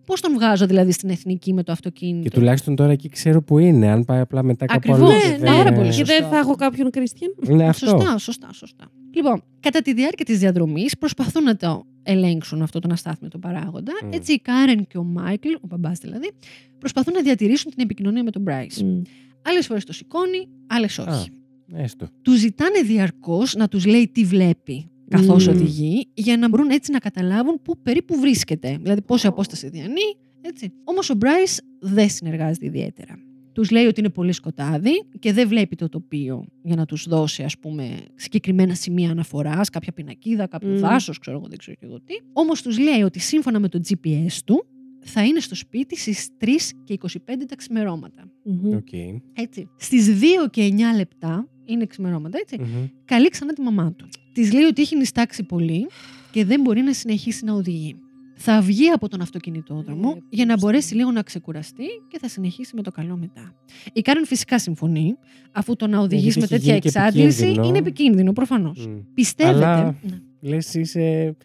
[0.06, 3.58] Πώς τον βγάζω δηλαδή στην εθνική με το αυτοκίνητο; Και τουλάχιστον τώρα εκεί ξέρω που
[3.58, 3.90] είναι.
[3.90, 5.12] Αν πάει απλά μετά κάπου Ακριβώς.
[5.12, 5.30] αλλού.
[5.30, 6.14] Ναι, δεν- πάρα πολύ Και σωστό.
[6.20, 7.34] δεν θα έχω κάποιον Κρίστιαν.
[7.46, 7.86] Ναι, αυτό.
[7.86, 8.84] Σωστά, σωστά, σωστά.
[9.14, 13.92] Λοιπόν, κατά τη διάρκεια της διαδρομής προσπαθούν να το ελέγξουν αυτό τον αστάθμητο παράγοντα.
[14.04, 14.12] Μμ.
[14.12, 16.30] Έτσι η Κάρεν και ο Μάικλ, ο μπαμπάς δηλαδή,
[16.78, 18.82] προσπαθούν να διατηρήσουν την επικοινωνία με τον Μπράις.
[18.82, 19.02] Μμ.
[19.42, 21.30] Άλλες φορές το σηκώνει, άλλες όχι.
[21.74, 22.08] Α, έστω.
[22.22, 25.54] Του ζητάνε διαρκώς να τους λέει τι βλέπει καθώς Μμμ.
[25.54, 28.78] οδηγεί, για να μπορούν έτσι να καταλάβουν πού περίπου βρίσκεται.
[28.82, 30.16] Δηλαδή, πόση απόσταση διανύει.
[30.40, 30.72] Έτσι.
[30.84, 33.18] Όμως ο Μπράις δεν συνεργάζεται ιδιαίτερα.
[33.56, 37.42] Τους λέει ότι είναι πολύ σκοτάδι και δεν βλέπει το τοπίο για να τους δώσει,
[37.42, 40.78] ας πούμε, συγκεκριμένα σημεία αναφοράς, κάποια πινακίδα, κάποιο Μμ.
[40.78, 42.14] δάσος, ξέρω εγώ, δεν ξέρω και εγώ τι.
[42.32, 44.66] Όμως τους λέει ότι σύμφωνα με το GPS του
[45.00, 46.46] θα είναι στο σπίτι στις 3
[46.84, 48.30] και 25 τα ξημερώματα.
[48.44, 48.74] Μμμ.
[48.76, 48.92] Οκ.
[49.32, 49.68] Έτσι.
[49.76, 52.86] Στις 2 και 9 λεπτά, είναι ξημερώματα, έτσι Μμμ.
[53.04, 54.08] καλεί ξανά τη μαμά του.
[54.32, 55.86] Της λέει ότι έχει νυστάξει πολύ
[56.30, 57.96] και δεν μπορεί να συνεχίσει να οδηγεί.
[58.38, 62.18] Θα βγει από τον αυτοκινητόδρομο Ε, για να πώς μπορέσει θα- λίγο να ξεκουραστεί και
[62.18, 63.54] θα συνεχίσει με το καλό μετά.
[63.92, 65.14] Η Κάρεν φυσικά συμφωνεί,
[65.52, 67.66] αφού το να οδηγείς γιατί με έχει τέτοια γίνει και εξάντληση επικίνδυνο.
[67.68, 68.86] είναι επικίνδυνο προφανώς.
[68.86, 68.96] Μμ.
[69.14, 70.18] Πιστεύετε; Αλλά- Ναι,
[70.50, 71.36] Λες είσαι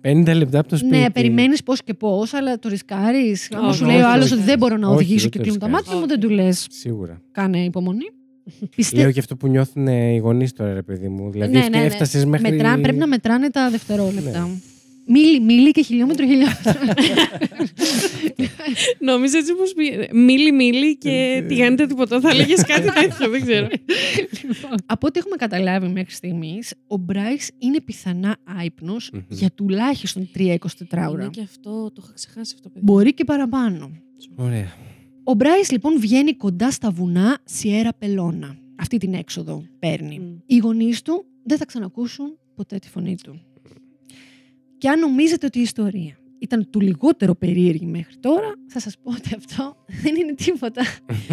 [0.00, 0.96] 50 λεπτά από το σπίτι.
[0.96, 3.48] ναι περιμένεις πώς και πώς, αλλά το ρισκάρεις.
[3.52, 4.34] Άμα Όχι, σου λέει ο όχι, άλλος όχι.
[4.34, 5.88] ότι δεν μπορώ να Όχι, οδηγήσω δεν και το κλείνουν τα ρισκάρεις.
[5.88, 6.66] μάτια μου, δεν του λες.
[6.70, 7.20] Σίγουρα.
[7.32, 8.04] Κάνε υπομονή.
[8.76, 9.02] Πιστεύω.
[9.02, 11.30] Λέω και αυτό που νιώθουν ε, οι γονείς τώρα, ρε παιδί μου.
[11.30, 11.84] Δηλαδή, Ναι, ναι, ναι.
[11.84, 12.50] έφτασες μέχρι.
[12.50, 14.48] Μετρά, πρέπει να μετράνε τα δευτερόλεπτα.
[15.04, 15.18] Ναι.
[15.20, 16.72] Μίλι, μίλι και χιλιόμετρο, χιλιόμετρο.
[19.10, 20.08] Νομίζω έτσι όπω πήγε.
[20.12, 22.20] Μίλη, μίλη και τι κάνετε τίποτα.
[22.20, 23.68] Θα έλεγες κάτι τέτοιο, δεν ξέρω.
[24.86, 29.20] Από ό,τι έχουμε καταλάβει μέχρι στιγμής, ο Μπράις είναι πιθανά άϊπνος Μμμ.
[29.28, 30.56] για τουλάχιστον 3-24
[30.92, 31.10] ώρα.
[31.10, 32.84] Είναι και αυτό, το είχα ξεχάσει αυτό, παιδί.
[32.84, 33.90] Μπορεί και παραπάνω.
[34.36, 34.72] Ωραία.
[35.24, 38.56] Ο Μπράις λοιπόν βγαίνει κοντά στα βουνά Σιέρα Πελώνα.
[38.76, 40.18] Αυτή την έξοδο παίρνει.
[40.18, 40.36] Μμ.
[40.46, 43.40] Οι γονείς του δεν θα ξανακούσουν ποτέ τη φωνή του.
[44.80, 49.10] Και αν νομίζετε ότι η ιστορία ήταν του λιγότερο περίεργη μέχρι τώρα, θα σας πω
[49.10, 50.82] ότι αυτό δεν είναι τίποτα.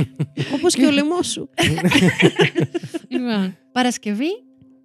[0.56, 1.50] Όπως και ο λαιμός σου.
[3.08, 4.30] Λοιπόν, Παρασκευή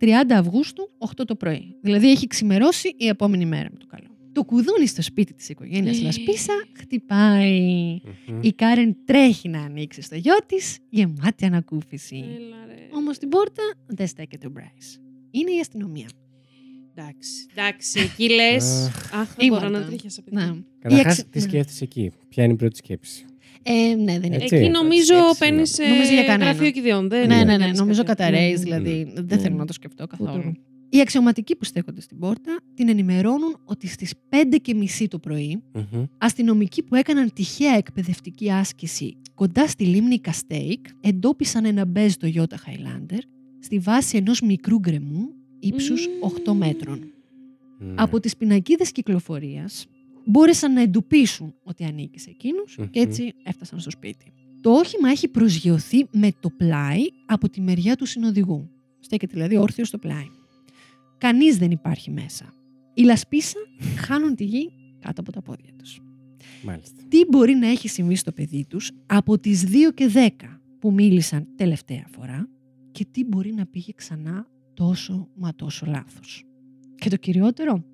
[0.00, 1.76] 30 Αυγούστου, 8 το πρωί.
[1.80, 4.06] Δηλαδή έχει ξημερώσει η επόμενη μέρα με το καλό.
[4.32, 6.02] Το κουδούνι στο σπίτι της οικογένειας Ε.
[6.02, 7.98] Λασπίσα χτυπάει.
[8.26, 8.38] Μμμ.
[8.42, 12.16] Η Κάρεν τρέχει να ανοίξει στο γιο της, γεμάτη ανακούφιση.
[12.16, 12.88] Έλα, ρε.
[12.92, 15.00] Όμως στην πόρτα δεν στέκεται ο Μπράις.
[15.30, 16.08] Είναι η αστυνομία.
[16.94, 18.64] Εντάξει, εντάξει, εκεί λες.
[18.86, 19.14] Αχ.
[19.20, 19.78] Αχ, δεν μπορώ Ήμαρτα.
[19.78, 20.36] να τρίχιασα, παιδί.
[20.36, 20.52] Ναι.
[20.80, 21.44] Καταρχάς, Η εξ- τι ναι.
[21.44, 23.24] σκέφτεσαι εκεί; Ποια είναι η πρώτη σκέψη;
[23.62, 24.36] Ε, ναι, δεν είναι.
[24.42, 24.56] Έτσι.
[24.56, 26.50] Εκεί να νομίζω σκέψεις, παίρνεις να- σε Νομίζω για κανένα.
[26.50, 27.08] γραφείο κηδιών.
[27.08, 28.16] Δεν ναι, ναι, ναι, κάνεις νομίζω κάτι.
[28.16, 28.56] καταραίει, Ναι.
[28.58, 29.38] δηλαδή δεν Ναι.
[29.38, 30.30] θέλω να το σκεφτώ καθόλου.
[30.30, 30.52] Ούτε εγώ.
[30.88, 35.62] Οι αξιωματικοί που στέκονται στην πόρτα την ενημερώνουν ότι στις 5 και μισή το πρωί
[35.74, 36.04] Μμμ.
[36.18, 42.54] αστυνομικοί που έκαναν τυχαία εκπαιδευτική άσκηση κοντά στη λίμνη Καστέικ εντόπισαν ένα μπέζ το Toyota
[42.54, 43.18] Highlander
[43.60, 45.28] στη βάση ενός μικρού γκρεμού
[45.62, 46.50] ύψους Μμμ.
[46.50, 47.12] 8 μέτρων.
[47.78, 47.94] Ναι.
[47.96, 49.86] Από τις πινακίδες κυκλοφορίας
[50.24, 53.08] μπόρεσαν να εντοπίσουν ότι ανήκει σε εκείνους και Μμμ.
[53.08, 54.32] έτσι έφτασαν στο σπίτι.
[54.60, 58.70] Το όχημα έχει προσγειωθεί με το πλάι από τη μεριά του συνοδηγού.
[59.00, 60.26] Στέκεται δηλαδή όρθιος στο πλάι.
[61.18, 62.52] Κανείς δεν υπάρχει μέσα.
[62.94, 63.58] Οι λασπίσα
[64.06, 66.00] χάνουν τη γη κάτω από τα πόδια τους.
[66.64, 67.02] Μάλιστα.
[67.08, 70.28] Τι μπορεί να έχει συμβεί στο παιδί τους από τις 2 και 10
[70.78, 72.48] που μίλησαν τελευταία φορά
[72.92, 74.46] και τι μπορεί να πήγε ξανά
[74.86, 76.44] τόσο μα τόσο λάθος.
[76.94, 77.84] Και το κυριότερο,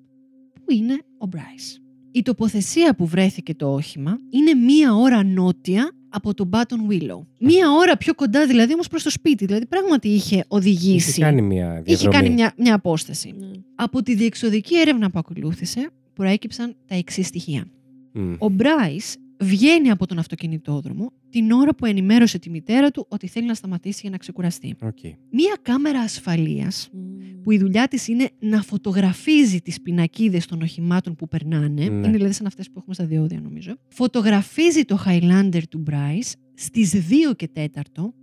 [0.53, 1.81] πού είναι ο Μπράις;
[2.11, 7.19] Η τοποθεσία που βρέθηκε το όχημα είναι μία ώρα νότια από τον Button Willow.
[7.39, 9.45] Μία ώρα πιο κοντά δηλαδή όμως προς το σπίτι.
[9.45, 11.09] Δηλαδή πράγματι είχε οδηγήσει.
[11.09, 11.91] Είχε κάνει μια διαδρομή.
[11.91, 13.35] είχε κάνει μια, μια απόσταση.
[13.39, 13.51] Ναι.
[13.75, 17.65] Από τη διεξοδική έρευνα που ακολούθησε προέκυψαν τα εξής στοιχεία.
[18.13, 18.33] Μμ.
[18.37, 23.45] Ο Μπράις βγαίνει από τον αυτοκινητόδρομο την ώρα που ενημέρωσε τη μητέρα του ότι θέλει
[23.45, 24.75] να σταματήσει για να ξεκουραστεί.
[24.81, 24.97] Οκ.
[25.31, 27.41] Μία κάμερα ασφαλείας Μμ.
[27.43, 31.67] που η δουλειά της είναι να φωτογραφίζει τις πινακίδες των οχημάτων που περνάνε.
[31.67, 31.83] Ναι.
[31.83, 33.73] Είναι δηλαδή σαν αυτές που έχουμε στα διόδια νομίζω.
[33.87, 37.59] Φωτογραφίζει το Highlander του Bryce στις 2 και 4,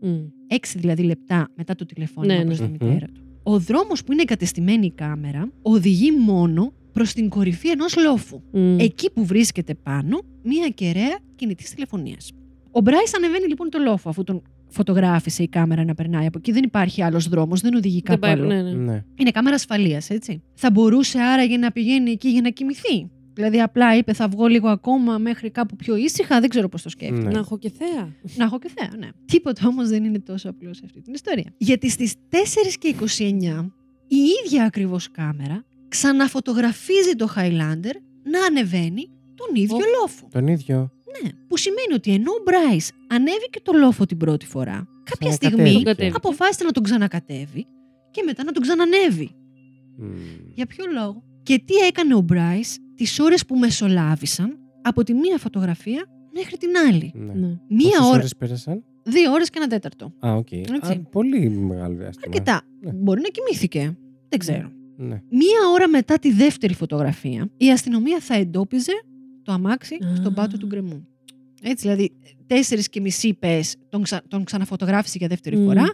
[0.00, 0.08] Μμ.
[0.48, 2.44] 6 δηλαδή λεπτά μετά το τηλεφώνημα Ναι, ναι.
[2.46, 2.70] προς τη Μμμ.
[2.72, 3.20] μητέρα του.
[3.42, 8.40] Ο δρόμος που είναι εγκατεστημένη η κάμερα οδηγεί μόνο προς την κορυφή ενός λόφου.
[8.52, 8.78] Μμ.
[8.78, 12.32] Εκεί που βρίσκεται πάνω μία κεραία κινητής τηλεφωνίας.
[12.76, 16.52] Ο Bryce ανεβαίνει λοιπόν το λόφο αφού τον φωτογράφησε η κάμερα να περνάει από εκεί.
[16.52, 18.46] Δεν υπάρχει άλλος δρόμος, δεν οδηγεί Δεν κάπου πάει, άλλο.
[18.46, 18.92] ναι, ναι.
[18.92, 19.04] Ναι.
[19.16, 20.42] Είναι κάμερα ασφαλείας, έτσι.
[20.54, 23.10] Θα μπορούσε άραγε να πηγαίνει εκεί για να κοιμηθεί.
[23.32, 26.40] Δηλαδή, απλά είπε: Θα βγω λίγο ακόμα μέχρι κάπου πιο ήσυχα.
[26.40, 27.22] Δεν ξέρω πώς το σκέφτηκε.
[27.26, 27.30] Ναι.
[27.30, 28.12] Να έχω και θέα.
[28.36, 29.08] Να έχω και θέα, ναι.
[29.24, 31.54] Τίποτα όμως δεν είναι τόσο απλός σε αυτή την ιστορία.
[31.56, 32.36] Γιατί στις 4
[32.78, 33.70] και 29
[34.06, 37.94] η ίδια ακριβώς κάμερα ξαναφωτογραφίζει το Highlander
[38.30, 40.00] να ανεβαίνει τον ίδιο Ω.
[40.00, 40.28] λόφο.
[40.32, 40.90] Τον ίδιο.
[41.12, 41.30] Ναι.
[41.48, 45.84] Που σημαίνει ότι ενώ ο Bryce ανέβηκε το λόφο την πρώτη φορά, κάποια στιγμή Ξανακατέβηκε.
[45.84, 46.16] Τον κατέβηκε.
[46.16, 47.66] αποφάσισε να τον ξανακατέβει
[48.10, 49.30] και μετά να τον ξανανέβει.
[49.96, 50.12] Μμ.
[50.54, 55.38] Για ποιο λόγο; Και τι έκανε ο Μπράις τις ώρες που μεσολάβησαν από τη μία
[55.38, 57.32] φωτογραφία μέχρι την άλλη; Ναι.
[57.32, 57.46] Ναι.
[57.68, 60.12] Μία Πόσες ώρα, ώρες πέρασαν; δύο ώρες και ένα τέταρτο.
[60.26, 60.52] Α, οκ.
[60.52, 60.92] Έτσι.
[60.92, 62.24] Α, πολύ μεγάλο διάστημα.
[62.26, 62.62] Αρκετά.
[62.80, 62.92] Ναι.
[62.92, 63.96] Μπορεί να κοιμήθηκε.
[64.28, 64.70] Δεν ξέρω.
[64.96, 65.22] Ναι.
[65.30, 68.92] Μία ώρα μετά τη δεύτερη φωτογραφία, η αστυνομία θα εντόπιζε
[69.46, 70.16] το αμάξι Α.
[70.16, 71.06] στον πάτο του γκρεμού.
[71.62, 72.10] Έτσι, δηλαδή,
[72.46, 74.22] τέσσερις και μισή πες τον, ξα...
[74.28, 75.64] τον ξαναφωτογράφησε για δεύτερη Μμ.
[75.64, 75.84] φορά.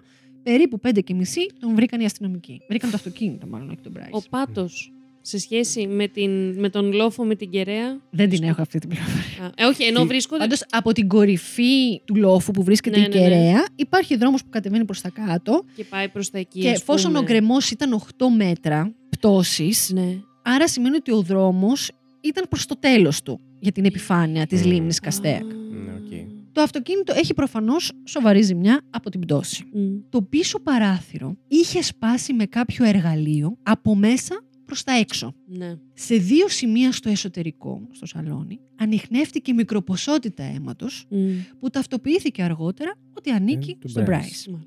[0.42, 2.60] Περίπου πέντε και μισή τον βρήκαν οι αστυνομικοί.
[2.68, 4.08] Βρήκαν το αυτοκίνητο, μάλλον, όχι τον Μπράις.
[4.12, 6.30] Ο πάτος σε σχέση με, την,
[6.60, 9.44] με τον λόφο με την κεραία; Δεν την βρίσκω- έχω αυτή την πληροφορία.
[9.46, 10.40] Α, ε, όχι, ενώ Τι- βρίσκονται.
[10.42, 13.22] Πάντως από την κορυφή του λόφου που βρίσκεται Ναι, η ναι, ναι.
[13.28, 15.64] κεραία, υπάρχει δρόμος που κατεβαίνει προς τα κάτω.
[15.76, 16.60] Και πάει προς τα εκεί.
[16.60, 17.18] και ας εφόσον πούμε.
[17.18, 20.18] ο γκρεμός ήταν 8 μέτρα πτώσης, Ναι.
[20.42, 21.90] άρα σημαίνει ότι ο δρόμος
[22.22, 24.70] ήταν προς το τέλος του για την επιφάνεια της Μμ.
[24.70, 25.42] λίμνης Καστέικ.
[25.42, 25.46] Α.
[25.46, 26.30] Ναι, οκ.
[26.52, 29.64] Το αυτοκίνητο έχει προφανώς σοβαρή ζημιά από την πτώση.
[29.72, 29.96] Μμ.
[30.08, 35.34] Το πίσω παράθυρο είχε σπάσει με κάποιο εργαλείο από μέσα προς τα έξω.
[35.46, 35.74] Ναι.
[35.94, 41.30] Σε δύο σημεία στο εσωτερικό, στο σαλόνι, ανιχνεύτηκε μικροποσότητα αίματος Μμ.
[41.60, 44.10] που ταυτοποιήθηκε αργότερα ότι ανήκει Ε, του στον Bryce.
[44.10, 44.14] Bryce.
[44.14, 44.60] Μάλιστα.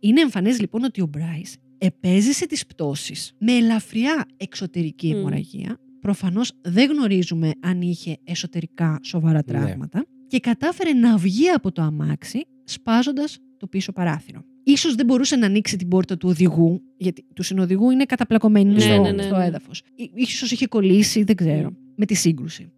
[0.00, 5.16] Είναι εμφανές λοιπόν ότι ο Bryce επέζησε τις πτώσεις με ελαφριά εξωτερική Μμ.
[5.16, 5.78] αιμορραγία.
[6.00, 9.42] Προφανώς δεν γνωρίζουμε αν είχε εσωτερικά σοβαρά Ναι.
[9.42, 14.44] τραύματα και κατάφερε να βγει από το αμάξι σπάζοντας το πίσω παράθυρο.
[14.62, 18.80] Ίσως δεν μπορούσε να ανοίξει την πόρτα του οδηγού, γιατί του συνοδηγού είναι καταπλακωμένοι Ναι,
[18.80, 19.44] στο, ναι, ναι, στο ναι.
[19.44, 19.82] έδαφος.
[19.94, 21.76] Ή- Ίσως είχε κολλήσει, δεν ξέρω, Ναι.
[21.96, 22.72] με τη σύγκρουση.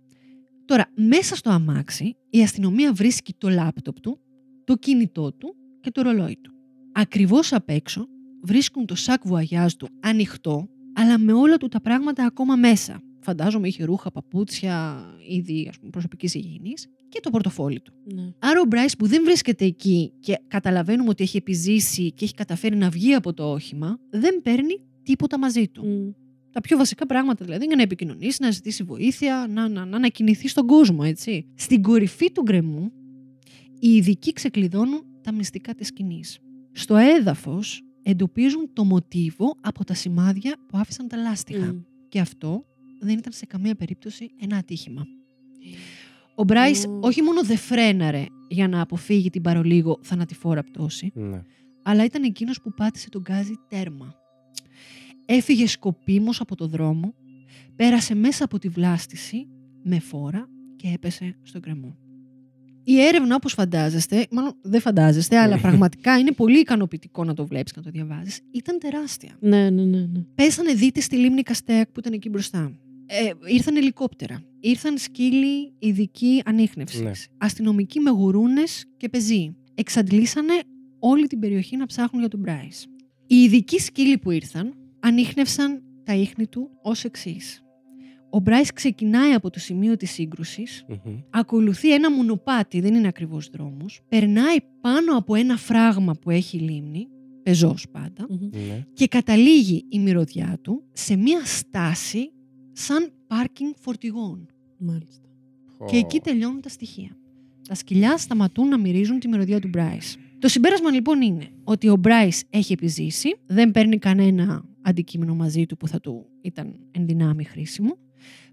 [0.65, 4.19] Τώρα, μέσα στο αμάξι, η αστυνομία βρίσκει το λάπτοπ του,
[4.65, 6.53] το κινητό του και το ρολόι του.
[6.93, 8.07] Ακριβώς απ' έξω
[8.43, 13.01] βρίσκουν το σακ βουαγιάζ του ανοιχτό, αλλά με όλα του τα πράγματα ακόμα μέσα.
[13.21, 17.93] Φαντάζομαι είχε ρούχα, παπούτσια, είδη ας πούμε, προσωπικής υγιεινής και το πορτοφόλι του.
[18.15, 18.33] Ναι.
[18.39, 22.77] Άρα ο Μπράις που δεν βρίσκεται εκεί και καταλαβαίνουμε ότι έχει επιζήσει και έχει καταφέρει
[22.77, 25.87] να βγει από το όχημα, δεν παίρνει τίποτα μαζί του.
[25.87, 26.11] Μμ.
[26.53, 30.09] Τα πιο βασικά πράγματα δηλαδή για να επικοινωνήσει, να ζητήσει βοήθεια, να, να, να, να
[30.09, 31.47] κινηθεί στον κόσμο, έτσι.
[31.55, 32.93] Στην κορυφή του γκρεμού,
[33.79, 36.39] οι ειδικοί ξεκλειδώνουν τα μυστικά της σκηνής.
[36.73, 41.73] Στο έδαφος εντοπίζουν το μοτίβο από τα σημάδια που άφησαν τα λάστιχα.
[41.73, 41.81] Μμ.
[42.09, 42.65] Και αυτό
[43.01, 45.07] δεν ήταν σε καμία περίπτωση ένα ατύχημα.
[46.35, 46.99] Ο Μπράις Ω.
[47.01, 51.43] όχι μόνο δεν φρέναρε για να αποφύγει την παρολίγο θανατηφόρα πτώση, Ναι.
[51.83, 54.15] αλλά ήταν εκείνος που πάτησε τον γκάζι τέρμα.
[55.27, 57.15] Έφυγε σκοπίμως από το δρόμο,
[57.77, 59.47] πέρασε μέσα από τη βλάστηση
[59.83, 61.97] με φόρα και έπεσε στον κρεμό.
[62.85, 67.73] Η έρευνα, όπως φαντάζεστε, μάλλον δεν φαντάζεστε, αλλά πραγματικά είναι πολύ ικανοποιητικό να το βλέπεις
[67.73, 69.37] και να το διαβάζεις, ήταν τεράστια.
[69.41, 69.99] Ναι, ναι, ναι.
[69.99, 70.21] ναι.
[70.35, 72.73] Πέσανε δίτες στη λίμνη Καστέακ που ήταν εκεί μπροστά.
[73.13, 74.43] Ε, ήρθαν ελικόπτερα.
[74.61, 77.01] Ήρθαν σκύλοι ειδική ανείχνευσης.
[77.01, 77.11] Ναι.
[77.39, 79.57] Αστυνομικοί με γουρούνες και πεζοί.
[79.75, 80.53] Εξαντλήσανε
[80.99, 82.87] όλη την περιοχή να ψάχνουν για τον Μπράις.
[83.27, 87.63] Οι ειδικοί σκύλοι που ήρθαν ανείχνευσαν τα ίχνη του ως εξής.
[88.31, 91.19] Ο Μπράις ξεκινάει από το σημείο της σύγκρουσης, Μμμ.
[91.31, 97.09] ακολουθεί ένα μονοπάτι, δεν είναι ακριβώς δρόμος, περνάει πάνω από ένα φράγμα που έχει λίμνη,
[97.43, 98.49] πεζός πάντα, Μμμ.
[98.69, 98.87] Ναι.
[98.93, 102.31] και καταλήγει η μυρωδιά του σε μία στάση
[102.81, 104.47] σαν πάρκινγκ φορτηγών.
[104.79, 105.29] Μάλιστα.
[105.87, 107.17] Και εκεί τελειώνουν τα στοιχεία.
[107.69, 110.17] Τα σκυλιά σταματούν να μυρίζουν τη μυρωδιά του Μπράις.
[110.39, 115.77] Το συμπέρασμα λοιπόν είναι ότι ο Μπράις έχει επιζήσει, δεν παίρνει κανένα αντικείμενο μαζί του
[115.77, 117.99] που θα του ήταν εν δυνάμει χρήσιμο,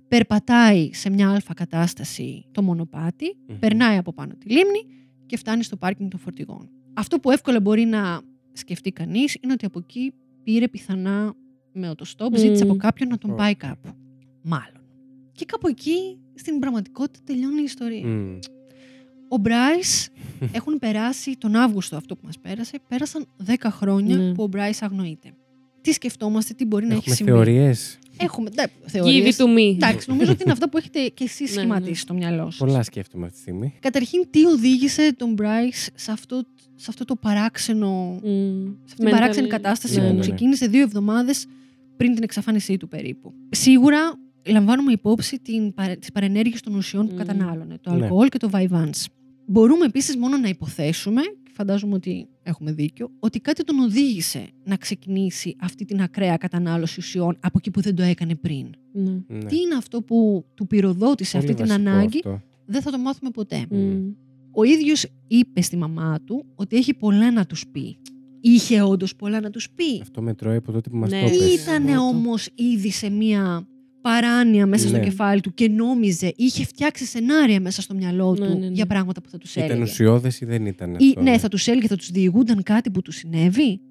[0.07, 3.59] περπατάει σε μια αλφα κατάσταση το μονοπάτι, Μμμ.
[3.59, 4.86] περνάει από πάνω τη λίμνη
[5.25, 6.69] και φτάνει στο πάρκινγκ των φορτηγών.
[6.93, 8.21] Αυτό που εύκολα μπορεί να
[8.53, 10.13] σκεφτεί κανείς είναι ότι από εκεί
[10.43, 11.34] πήρε πιθανά
[11.71, 12.38] με οτοστόπ, Μμμ.
[12.38, 13.36] ζήτησε από κάποιον να τον Ω.
[13.36, 13.89] πάει κάπου.
[14.48, 14.82] Μάλλον.
[15.32, 18.08] Και κάπου εκεί στην πραγματικότητα τελειώνει η ιστορία.
[18.08, 18.38] Μμ.
[19.30, 20.10] Ο Μπράις
[20.58, 24.34] έχουν περάσει τον Αύγουστο αυτό που μας πέρασε, πέρασαν 10 χρόνια Ναι.
[24.34, 25.34] που ο Μπράις αγνοείται.
[25.82, 27.32] Τι σκεφτόμαστε, τι μπορεί να έχει Έχουμε συμβεί.
[27.32, 28.00] θεωρίες.
[28.20, 29.38] Έχουμε ναι, Give θεωρίες.
[29.38, 29.74] it to me.
[29.76, 31.95] Εντάξει, νομίζω ότι είναι αυτά που έχετε και εσείς Ναι, σχηματίσει ναι.
[31.95, 32.58] στο μυαλό σας.
[32.58, 33.74] Πολλά σκέφτομαι αυτή τη στιγμή.
[33.80, 36.43] Καταρχήν, τι οδήγησε τον Μπράις σε αυτό,
[36.76, 38.22] σε αυτό το παράξενο, Mm.
[38.86, 40.20] σε αυτή την παράξενη Mental- κατάσταση Ναι, που ναι, ναι.
[40.20, 41.45] ξεκίνησε δύο εβδομάδες
[41.98, 43.34] πριν την εξαφάνισή του περίπου.
[43.50, 44.20] Σίγουρα
[44.50, 47.18] λαμβάνουμε υπόψη την, παρε- τις παρενέργειες των ουσιών που Μμμ.
[47.18, 48.04] κατανάλωνε, το Ναι.
[48.04, 49.06] αλκοόλ και το βαϊβάνς.
[49.45, 54.76] Μπορούμε επίσης μόνο να υποθέσουμε, και φαντάζομαι ότι έχουμε δίκιο, ότι κάτι τον οδήγησε να
[54.76, 58.68] ξεκινήσει αυτή την ακραία κατανάλωση ουσιών από εκεί που δεν το έκανε πριν.
[58.93, 59.12] Ναι.
[59.28, 59.43] Ναι.
[59.45, 62.41] Τι είναι αυτό που του πυροδότησε Πολύ αυτή την βασικό ανάγκη, αυτό.
[62.66, 63.66] δεν θα το μάθουμε ποτέ.
[63.72, 64.14] Mm.
[64.52, 67.98] Ο ίδιος είπε στη μαμά του ότι έχει πολλά να τους πει.
[68.41, 70.00] Είχε όντως πολλά να τους πει.
[70.02, 71.38] Αυτό με τρώει από τότε που μας Ναι, το πες.
[71.38, 71.64] έπες.
[71.64, 72.04] Ήτανε Αυτό.
[72.04, 73.68] όμως ήδη σε μία
[74.10, 75.03] παράνοια μέσα στο Ναι.
[75.03, 78.74] κεφάλι του και νόμιζε, είχε φτιάξει σενάρια μέσα στο μυαλό Ναι, του ναι, ναι.
[78.74, 79.82] για πράγματα που θα τους Ήταν έλεγε.
[79.82, 81.22] ουσιώδες ή δεν ήταν Ή, αυτό.
[81.22, 83.82] ναι, θα τους έλεγε, θα τους διηγούνταν κάτι που τους συνέβη;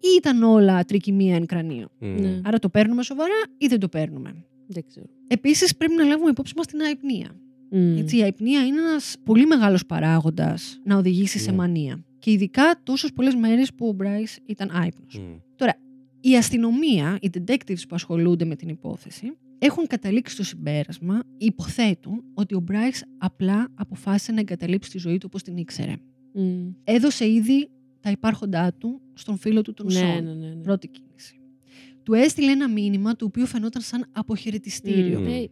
[0.00, 2.20] Ή ήταν όλα τρικυμία εν κρανίο; Μμ.
[2.20, 2.40] Ναι.
[2.44, 5.06] Άρα το παίρνουμε σοβαρά ή δεν το παίρνουμε; Δεν ξέρω.
[5.28, 7.28] Επίσης πρέπει να λάβουμε υπόψη μας την αϊπνία.
[7.72, 7.98] Mm.
[7.98, 11.56] Έτσι, η αϊπνία είναι ένας πολύ μεγάλος παράγοντας να οδηγήσει σε Ναι.
[11.56, 12.04] μανία.
[12.18, 15.18] Και ειδικά τόσες πολλές μέρες που ο Μπράις ήταν άϊπνος.
[15.18, 15.66] Μμ.
[16.26, 19.32] Η αστυνομία, οι detectives που ασχολούνται με την υπόθεση,
[19.64, 25.24] έχουν καταλήξει στο συμπέρασμα, υποθέτουν, ότι ο Μπράις απλά αποφάσισε να εγκαταλείψει τη ζωή του
[25.26, 25.94] όπως την ήξερε.
[26.34, 26.74] Mm.
[26.84, 27.68] Έδωσε ήδη
[28.00, 30.24] τα υπάρχοντά του στον φίλο του τον Ναι, Σον.
[30.24, 30.46] ναι, ναι.
[30.48, 30.54] ναι.
[30.54, 31.38] Πρώτη κίνηση.
[32.02, 35.20] Του έστειλε ένα μήνυμα το οποίο φαινόταν σαν αποχαιρετιστήριο.
[35.20, 35.26] Μμ.
[35.26, 35.48] Ε,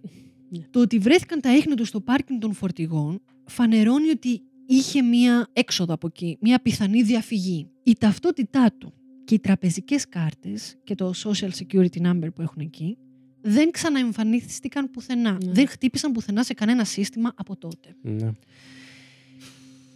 [0.71, 5.95] Το ότι βρέθηκαν τα ίχνη του στο πάρκινγκ των φορτηγών φανερώνει ότι είχε μία έξοδο
[5.95, 7.69] από εκεί, μία πιθανή διαφυγή.
[7.83, 8.93] Η ταυτότητά του
[9.25, 12.97] και οι τραπεζικές κάρτες και το social security number που έχουν εκεί
[13.43, 15.31] δεν ξαναεμφανίστηκαν πουθενά.
[15.33, 15.53] Ναι.
[15.53, 17.95] Δεν χτύπησαν πουθενά σε κανένα σύστημα από τότε.
[18.03, 18.31] Ναι.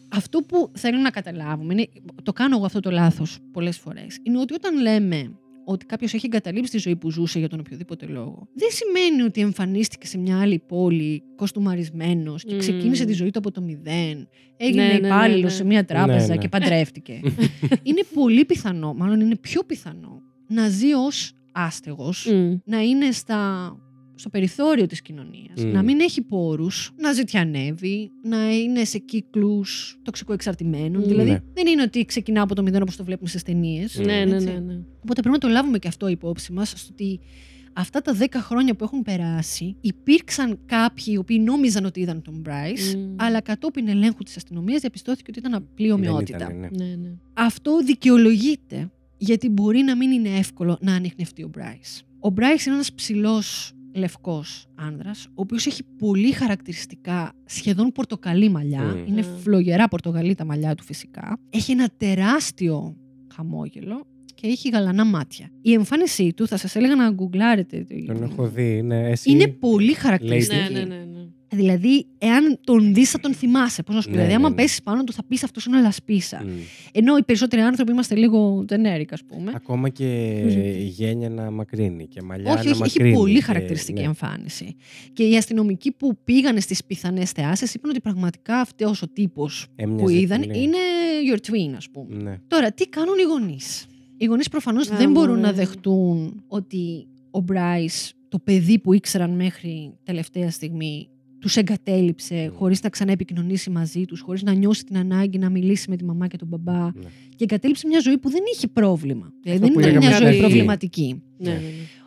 [0.08, 1.88] Αυτό που θέλω να καταλάβουμε, είναι,
[2.22, 6.26] το κάνω εγώ αυτό το λάθος πολλές φορές, είναι ότι όταν λέμε ότι κάποιος έχει
[6.26, 10.40] εγκαταλείψει τη ζωή που ζούσε για τον οποιοδήποτε λόγο, δεν σημαίνει ότι εμφανίστηκε σε μια
[10.40, 12.58] άλλη πόλη κοστούμαρισμένος και Μμμ.
[12.58, 15.56] ξεκίνησε τη ζωή του από το μηδέν, έγινε Ναι, ναι, ναι, υπάλληλος ναι.
[15.56, 16.36] σε μια τράπεζα Ναι, ναι.
[16.36, 17.20] και παντρεύτηκε.
[17.82, 22.58] είναι πολύ πιθανό, μάλλον είναι πιο πιθανό, να ζει ως άστεγος, Mm.
[22.64, 23.72] να είναι στα,
[24.14, 25.70] στο περιθώριο της κοινωνίας, Μμ.
[25.72, 31.02] να μην έχει πόρους, να ζητιανεύει, να είναι σε κύκλους τοξικοεξαρτημένων.
[31.02, 31.06] Μμ.
[31.08, 31.38] Δηλαδή Ναι.
[31.54, 33.98] δεν είναι ότι ξεκινά από το μηδέν όπως το βλέπουμε στις ταινίες.
[33.98, 34.46] Ναι, ναι, έτσι.
[34.46, 34.74] ναι, ναι.
[35.02, 37.20] Οπότε πρέπει να το λάβουμε και αυτό υπόψη μας, στο ότι
[37.72, 42.42] αυτά τα 10 χρόνια που έχουν περάσει υπήρξαν κάποιοι οι οποίοι νόμιζαν ότι είδαν τον
[42.46, 43.14] Bryce, Μμ.
[43.16, 46.36] αλλά κατόπιν ελέγχου της αστυνομίας διαπιστώθηκε ότι ήταν απλή Δεν ομοιότητα.
[46.36, 46.68] ήταν, ναι.
[46.84, 47.10] Ναι, ναι.
[47.34, 52.02] Αυτό δικαιολογείται γιατί μπορεί να μην είναι εύκολο να ανοιχνευτεί ο Μπράις.
[52.20, 58.82] Ο Μπράις είναι ένας ψηλός λευκός άνδρας, ο οποίος έχει πολύ χαρακτηριστικά σχεδόν πορτοκαλί μαλλιά.
[58.82, 59.06] Μμ.
[59.06, 59.24] Είναι Α.
[59.24, 61.38] φλογερά πορτοκαλί τα μαλλιά του φυσικά.
[61.50, 62.96] Έχει ένα τεράστιο
[63.34, 65.50] χαμόγελο και έχει γαλανά μάτια.
[65.62, 67.86] Η εμφάνισή του, θα σας έλεγα να γκουγκλάρετε.
[68.06, 68.82] Τον έχω δει.
[68.82, 69.30] Ναι, εσύ...
[69.30, 70.72] Είναι πολύ χαρακτηριστική.
[70.72, 71.26] Ναι, ναι, ναι, ναι.
[71.48, 73.82] Δηλαδή, εάν τον δεις, θα τον θυμάσαι.
[73.82, 74.14] Πώς να σου πω.
[74.14, 74.62] Ναι, δηλαδή, άμα ναι, ναι.
[74.62, 76.42] πέσεις πάνω του, θα πεις αυτός είναι λασπίσα.
[76.44, 76.48] Μμ.
[76.92, 79.52] Ενώ οι περισσότεροι άνθρωποι είμαστε λίγο generic, ας πούμε.
[79.54, 80.04] Ακόμα και
[80.44, 80.58] Μμμ.
[80.64, 83.12] η γένια να μακρύνει και μαλλιά όχι, να όχι, έχει μακρύνει.
[83.16, 84.06] πολύ και- χαρακτηριστική ναι.
[84.06, 84.76] εμφάνιση.
[85.12, 89.72] Και οι αστυνομικοί που πήγαν στις πιθανές θεάσεις είπαν ότι πραγματικά αυτός ο τύπος που
[89.82, 90.62] Έμοιαζε είδαν πολύ.
[90.62, 90.76] είναι
[91.32, 92.22] your twin, ας πούμε.
[92.22, 92.36] Ναι.
[92.48, 93.86] Τώρα, τι κάνουν οι γονείς;
[94.16, 95.46] Οι γονείς προφανώς Α, δεν μπορούν μωρέ.
[95.46, 102.52] να δεχτούν ότι ο Μπράις, το παιδί που ήξεραν μέχρι τελευταία στιγμή, τους εγκατέλειψε Mm.
[102.56, 106.04] χωρίς να ξανά επικοινωνήσει μαζί τους, χωρίς να νιώσει την ανάγκη να μιλήσει με τη
[106.04, 106.84] μαμά και τον μπαμπά.
[106.84, 106.90] ναι.
[107.36, 109.32] Και εγκατέλειψε μια ζωή που δεν είχε πρόβλημα.
[109.42, 110.54] Δηλαδή Αυτό δεν που ήταν μια λέγαμε ζωή στην αρχή.
[110.54, 111.22] προβληματική.
[111.38, 111.60] Ναι, ναι, ναι.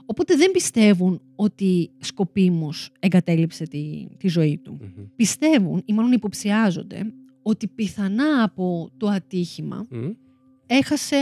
[0.05, 4.77] Οπότε δεν πιστεύουν ότι σκοπίμως εγκατέλειψε τη, τη ζωή του.
[4.81, 5.03] Μμμ.
[5.15, 10.09] Πιστεύουν ή μάλλον υποψιάζονται ότι πιθανά από το ατύχημα Μμ.
[10.65, 11.17] έχασε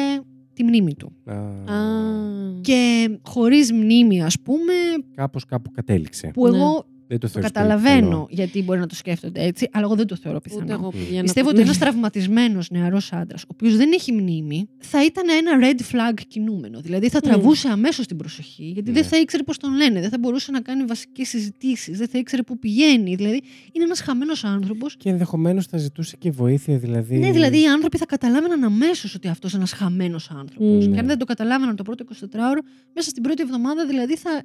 [0.54, 1.12] τη μνήμη του.
[1.26, 2.62] Α, Α.
[2.62, 4.74] Και χωρίς μνήμη ας πούμε,
[5.16, 6.32] Κάπως κάπου κατέληξε.
[6.34, 6.58] που Ναι.
[6.58, 8.28] εγώ Δεν το το θεωρείς καταλαβαίνω πολύ πιθανό.
[8.30, 10.74] γιατί μπορεί να το σκέφτονται έτσι, αλλά εγώ δεν το θεωρώ Ούτε πιθανό.
[10.74, 11.22] εγώ πηγαίνω.
[11.24, 15.52] Πιστεύω από- ότι ένας τραυματισμένος νεαρός άντρας, ο οποίος δεν έχει μνήμη, θα ήταν ένα
[15.68, 16.80] red flag κινούμενο.
[16.82, 17.28] Δηλαδή θα Μμ.
[17.28, 19.08] τραβούσε αμέσως την προσοχή, γιατί δεν Ναι.
[19.08, 22.44] θα ήξερε πώς τον λένε, δεν θα μπορούσε να κάνει βασικές συζητήσεις, δεν θα ήξερε
[22.44, 23.16] πού πηγαίνει.
[23.16, 23.42] Δηλαδή
[23.72, 24.96] είναι ένας χαμένος άνθρωπος.
[24.98, 27.18] Και ενδεχομένως θα ζητούσε και βοήθεια, δηλαδή.
[27.18, 30.88] Ναι, δηλαδή οι άνθρωποι θα καταλάβαιναν αμέσως ότι αυτός είναι ένας χαμένος άνθρωπος.
[30.88, 30.94] Μμ.
[30.94, 32.62] Και αν δεν το καταλάβαιναν το πρώτο 24ωρο,
[32.96, 34.42] μέσα στην πρώτη εβδομάδα δηλαδή θα,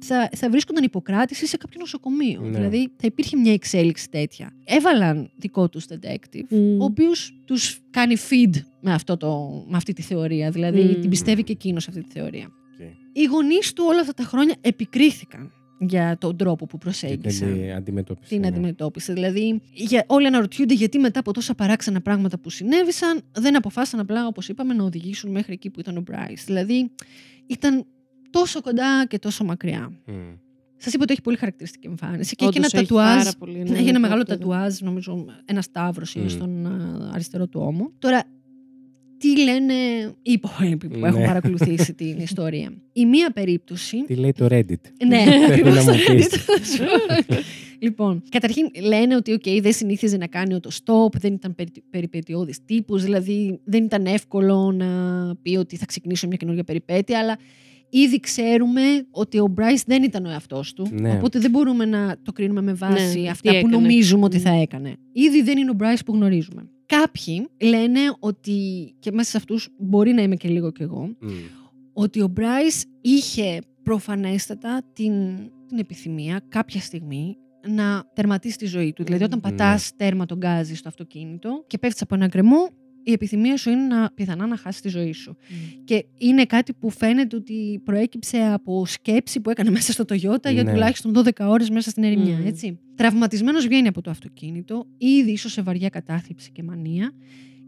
[0.00, 2.40] θα, θα βρίσκονταν υπό κράτηση σε κάποιο νοσοκομείο.
[2.40, 2.50] Ναι.
[2.50, 4.52] Δηλαδή θα υπήρχε μια εξέλιξη τέτοια.
[4.64, 6.80] Έβαλαν δικό τους detective, Μμ.
[6.80, 10.50] ο οποίος τους κάνει feed με, αυτό το, με αυτή τη θεωρία.
[10.50, 11.00] Δηλαδή Μμ.
[11.00, 12.44] την πιστεύει και εκείνος αυτή τη θεωρία.
[12.44, 12.86] Οκ.
[13.12, 17.70] Οι γονείς του όλα αυτά τα χρόνια επικρίθηκαν για τον τρόπο που Την προσέγγισε αντι-
[17.70, 18.28] αντιμετώπιση.
[18.30, 18.46] την ναι.
[18.46, 19.12] αντιμετώπιση.
[19.12, 24.26] Δηλαδή, για, όλοι αναρωτιούνται γιατί μετά από τόσα παράξενα πράγματα που συνέβησαν, δεν αποφάσισαν απλά,
[24.26, 26.42] όπως είπαμε, να οδηγήσουν μέχρι εκεί που ήταν ο Bryce.
[26.46, 26.90] Δηλαδή,
[27.46, 27.86] ήταν
[28.30, 29.92] τόσο κοντά και τόσο μακριά.
[30.06, 30.12] Μμ.
[30.76, 33.16] Σας είπα ότι έχει πολύ χαρακτηριστική εμφάνιση και έχει Όντως και ένα έχει τατουάζ.
[33.24, 36.28] πάρα πολύ, ναι, έχει ένα μεγάλο το- τατουάζ, νομίζω, ένα σταύρο είναι Μμ.
[36.28, 37.92] στον α, αριστερό του ώμο.
[37.98, 38.22] Τώρα,
[39.18, 39.72] τι λένε
[40.22, 41.08] οι υπόλοιποι που Ναι.
[41.08, 44.80] έχουν παρακολουθήσει την ιστορία; Η μία περίπτωση Τι λέει το Reddit.
[45.06, 46.26] ναι, Θέλω ακριβώς να μου το πεις.
[46.26, 47.34] αντίθετο.
[47.78, 52.64] λοιπόν, καταρχήν λένε ότι okay, δεν συνήθιζε να κάνει το stop, δεν ήταν περι, περιπετειώδης
[52.64, 54.86] τύπος, δηλαδή δεν ήταν εύκολο να
[55.42, 57.36] πει ότι θα ξεκινήσω μια καινούργια περιπέτεια, αλλά
[57.90, 61.12] ήδη ξέρουμε ότι ο Bryce δεν ήταν ο εαυτός του, Ναι.
[61.12, 63.76] οπότε δεν μπορούμε να το κρίνουμε με βάση Ναι, τι αυτά που έκανε.
[63.76, 64.40] νομίζουμε ότι Μμ.
[64.40, 64.96] θα έκανε.
[65.12, 66.68] Ήδη δεν είναι ο Bryce που γνωρίζουμε.
[66.86, 68.54] Κάποιοι λένε ότι,
[68.98, 71.28] και μέσα σε αυτούς μπορεί να είμαι και λίγο κι εγώ, Μμ.
[71.92, 75.12] ότι ο Bryce είχε προφανέστατα την,
[75.68, 77.36] την επιθυμία κάποια στιγμή
[77.68, 79.04] να τερματίσει τη ζωή του.
[79.04, 79.50] Δηλαδή, όταν Ναι.
[79.50, 82.68] πατάς τέρμα τον γκάζι στο αυτοκίνητο και πέφτεις από ένα γκρεμό,
[83.02, 85.36] η επιθυμία σου είναι να, πιθανά να χάσεις τη ζωή σου.
[85.48, 85.84] Μμ.
[85.84, 90.62] Και είναι κάτι που φαίνεται ότι προέκυψε από σκέψη που έκανε μέσα στο Toyota για
[90.62, 90.72] Ναι.
[90.72, 92.46] τουλάχιστον 12 ώρες μέσα στην ερημιά, Μμ.
[92.46, 92.78] έτσι.
[92.94, 97.12] Τραυματισμένος βγαίνει από το αυτοκίνητο, ήδη ίσως σε βαριά κατάθλιψη και μανία.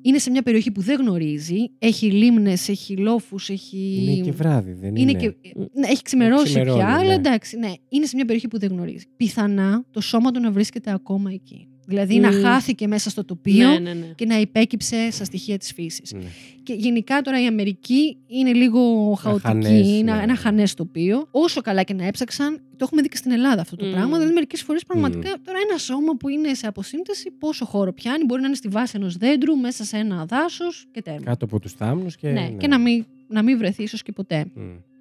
[0.05, 3.99] Είναι σε μια περιοχή που δεν γνωρίζει, έχει λίμνες, έχει λόφους, έχει...
[4.09, 5.11] Είναι και βράδυ, δεν είναι.
[5.11, 5.35] Είναι; και...
[5.73, 7.15] Ναι, έχει ξημερώσει Ξημερώνει, πια, αλλά ναι.
[7.15, 7.73] εντάξει, ναι.
[7.89, 9.05] Είναι σε μια περιοχή που δεν γνωρίζει.
[9.17, 11.69] Πιθανά το σώμα του να βρίσκεται ακόμα εκεί.
[11.87, 12.43] Δηλαδή να Μμ.
[12.43, 14.07] χάθηκε μέσα στο τοπίο Ναι, ναι, ναι.
[14.15, 16.13] και να υπέκυψε στα στοιχεία της φύσης.
[16.13, 16.21] Ναι.
[16.63, 20.23] Και γενικά τώρα η Αμερική είναι λίγο χαοτική, χανές, είναι ναι.
[20.23, 21.29] ένα χανές τοπίο.
[21.31, 23.91] Όσο καλά και να έψαξαν, το έχουμε δει και στην Ελλάδα αυτό το Μμ.
[23.91, 24.17] πράγμα.
[24.17, 28.41] Δηλαδή μερικές φορές πραγματικά τώρα ένα σώμα που είναι σε αποσύνθεση, πόσο χώρο πιάνει, μπορεί
[28.41, 31.23] να είναι στη βάση ενός δέντρου, μέσα σε ένα δάσος και τέρμα.
[31.25, 32.29] Κάτω από τους θάμνους και...
[32.29, 34.47] ναι, και να μην, να μην βρεθεί ίσως και ποτέ.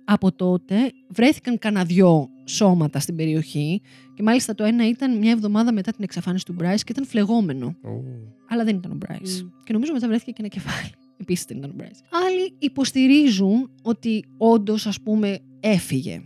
[0.01, 0.13] Μμ.
[0.13, 0.75] Από τότε
[1.07, 3.81] βρέθηκαν κανένα δυο σώματα στην περιοχή
[4.13, 7.75] και μάλιστα το ένα ήταν μια εβδομάδα μετά την εξαφάνιση του Bryce και ήταν φλεγόμενο.
[7.83, 8.03] Ου.
[8.49, 9.41] Αλλά δεν ήταν ο Bryce.
[9.43, 9.49] Μμ.
[9.63, 10.89] Και νομίζω μετά βρέθηκε και ένα κεφάλι.
[11.21, 12.19] Επίσης δεν ήταν ο Bryce.
[12.27, 16.21] Άλλοι υποστηρίζουν ότι όντως, ας πούμε, έφυγε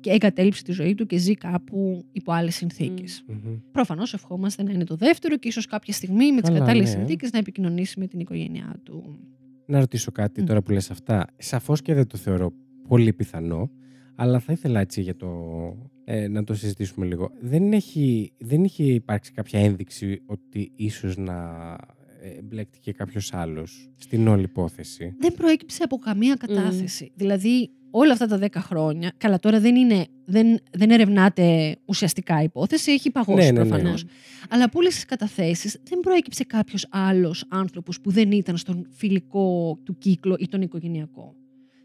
[0.00, 3.24] και εγκατέλειψε τη ζωή του και ζει κάπου υπό άλλες συνθήκες.
[3.26, 3.56] Μμμ.
[3.72, 6.96] Προφανώς ευχόμαστε να είναι το δεύτερο και ίσως κάποια στιγμή με τις Καλά, κατάλληλες ναι.
[6.98, 9.18] συνθήκες να επικοινωνήσει με την οικογένειά του.
[9.66, 10.46] Να ρωτήσω κάτι Μμ.
[10.46, 11.26] τώρα που λες αυτά.
[11.36, 12.52] Σαφώς και δεν το θεωρώ
[12.88, 13.70] πολύ πιθανό,
[14.14, 15.28] αλλά θα ήθελα έτσι για το,
[16.04, 17.30] ε, να το συζητήσουμε λίγο.
[17.40, 21.34] Δεν, έχει, δεν είχε υπάρξει κάποια ένδειξη ότι ίσως να
[22.20, 27.12] ε, εμπλέκτηκε κάποιος άλλος στην όλη υπόθεση; δεν προέκυψε από καμία κατάθεση.
[27.14, 32.44] Δηλαδή, όλα αυτά τα 10 χρόνια, καλά τώρα δεν, είναι, δεν, δεν ερευνάται ουσιαστικά η
[32.44, 33.68] υπόθεση, έχει παγώσει Ναι, ναι, ναι.
[33.68, 34.04] προφανώς.
[34.48, 39.78] Αλλά από όλες τις καταθέσεις δεν προέκυψε κάποιος άλλος άνθρωπος που δεν ήταν στον φιλικό
[39.84, 41.34] του κύκλο ή τον οικογενειακό.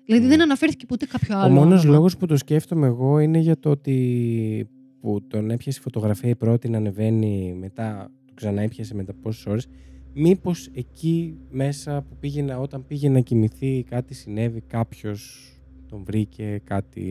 [0.07, 0.29] Δηλαδή Ναι.
[0.31, 1.53] δεν αναφέρθηκε ποτέ κάποιο Ο άλλο.
[1.53, 1.95] μόνος όνομα.
[1.97, 4.67] λόγος που το σκέφτομαι εγώ είναι για το ότι
[5.01, 9.45] που τον έπιασε η φωτογραφία η πρώτη να ανεβαίνει μετά, το ξανά έπιασε μετά πόσες
[9.45, 9.67] ώρες,
[10.13, 15.51] μήπως εκεί μέσα που πήγαινε, όταν πήγε να κοιμηθεί κάτι συνέβη, κάποιος
[15.89, 17.03] τον βρήκε, κάτι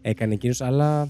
[0.00, 1.04] έκανε εκείνος, αλλά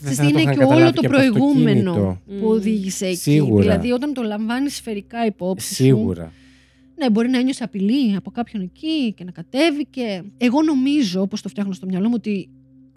[0.00, 1.90] δεν Ξέρεις θα τι, το είναι είχαν και όλο καταλάβει το και από το προηγούμενο
[1.90, 2.18] αυτοκίνητο.
[2.26, 2.44] που Μμμ.
[2.50, 3.16] οδήγησε εκεί.
[3.16, 3.62] Σίγουρα.
[3.62, 5.82] Δηλαδή όταν το λαμβάνεις σφαιρικά υπόψη σου.
[6.96, 7.04] Σίγουρα.
[7.06, 10.24] Ναι, μπορεί να ένιωσε απειλή από κάποιον εκεί και να κατέβηκε.
[10.36, 12.48] Εγώ νομίζω, όπως το φτιάχνω στο μυαλό μου, ότι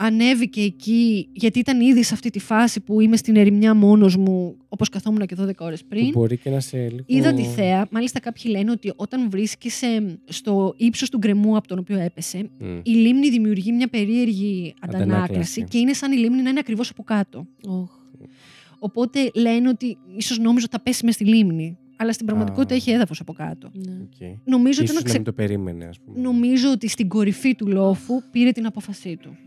[0.02, 4.58] ανέβηκε εκεί γιατί ήταν ήδη σε αυτή τη φάση που είμαι στην ερημιά μόνος μου,
[4.70, 6.10] όπως καθόμουν και 12 ώρες Που πριν.
[6.10, 7.04] μπορεί και να σε λίγο...
[7.06, 7.88] Είδα τη θέα.
[7.92, 12.78] Μάλιστα, κάποιοι λένε ότι όταν βρίσκεσαι στο ύψος του γκρεμού από τον οποίο έπεσε, Μμ.
[12.84, 15.12] η λίμνη δημιουργεί μια περίεργη Αντανάκλαση.
[15.14, 17.48] αντανάκλαση και είναι σαν η λίμνη να είναι ακριβώς από κάτω.
[17.68, 17.90] Οχ.
[18.80, 21.78] Οπότε λένε ότι ίσως νόμιζε ότι θα πέσει μες στη λίμνη.
[22.02, 22.78] Αλλά στην πραγματικότητα Α.
[22.78, 23.70] έχει έδαφος από κάτω.
[23.74, 23.92] Ναι.
[23.92, 24.38] Οκ.
[24.44, 25.16] Νομίζω ότι, Ίσως όταν να ξε...
[25.16, 26.20] μην το περίμενε, ας πούμε.
[26.22, 29.38] νομίζω ότι στην κορυφή του λόφου πήρε την απόφασή του.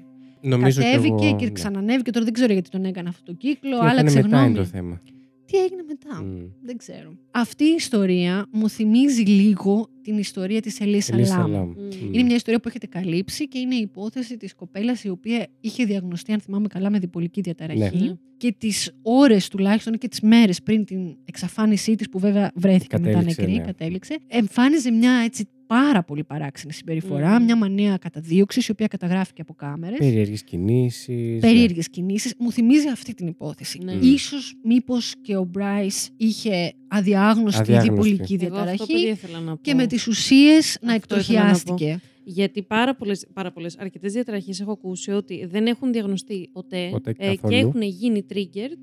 [0.40, 1.50] Νομίζω κι Κατέβηκε εγώ, και ναι.
[1.50, 2.10] ξανανέβηκε.
[2.10, 3.70] Τώρα δεν ξέρω γιατί τον έκανε αυτό το κύκλο.
[3.70, 4.46] Τι έκανε άλλαξε μετά γνώμη.
[4.48, 5.00] είναι το θέμα.
[5.44, 6.22] Τι έγινε μετά.
[6.22, 6.44] Μμ.
[6.62, 7.16] Δεν ξέρω.
[7.30, 11.50] Αυτή η ιστορία μου θυμίζει λίγο την ιστορία της Ελίσσα Ελίσσα Λάμ.
[11.50, 11.68] Λάμ.
[11.68, 12.12] Μμ.
[12.12, 15.84] Είναι μια ιστορία που έχετε καλύψει και είναι η υπόθεση της κοπέλας η οποία είχε
[15.84, 18.04] διαγνωστεί, αν θυμάμαι καλά, με διπολική διαταραχή.
[18.04, 18.14] Ναι.
[18.36, 23.12] Και τις ώρες τουλάχιστον και τις μέρες πριν την εξαφάνισή της, που βέβαια βρέθηκε μετά
[23.12, 23.64] Κατέληξε, νεκρή, ναι.
[23.64, 27.44] κατέληξε, εμφάνιζε μια έτσι πάρα πολύ παράξενη συμπεριφορά, Μμμ.
[27.44, 29.98] μια μανία καταδίωξης, η οποία καταγράφηκε από κάμερες.
[29.98, 31.40] Περίεργες κινήσεις.
[31.40, 32.34] Περίεργες κινήσεις.
[32.38, 33.78] Μου θυμίζει αυτή την υπόθεση.
[33.84, 33.94] Ναι.
[33.94, 34.02] Μμ.
[34.02, 37.90] Ίσως μήπως και ο Μπράις είχε αδιάγνωστη, Αδιάγνωστη.
[37.90, 39.60] διπολική Εγώ αυτό διαταραχή παιδί ήθελα να πω.
[39.62, 42.00] και με τις ουσίες να Αυτό ήθελα να εκτροχιάστηκε.
[42.24, 47.10] Γιατί πάρα πολλές, πάρα πολλές αρκετές διαταραχές έχω ακούσει ότι δεν έχουν διαγνωστεί ποτέ, Ποτέ
[47.10, 47.54] ε, και καθόλου.
[47.56, 48.78] έχουν γίνει triggered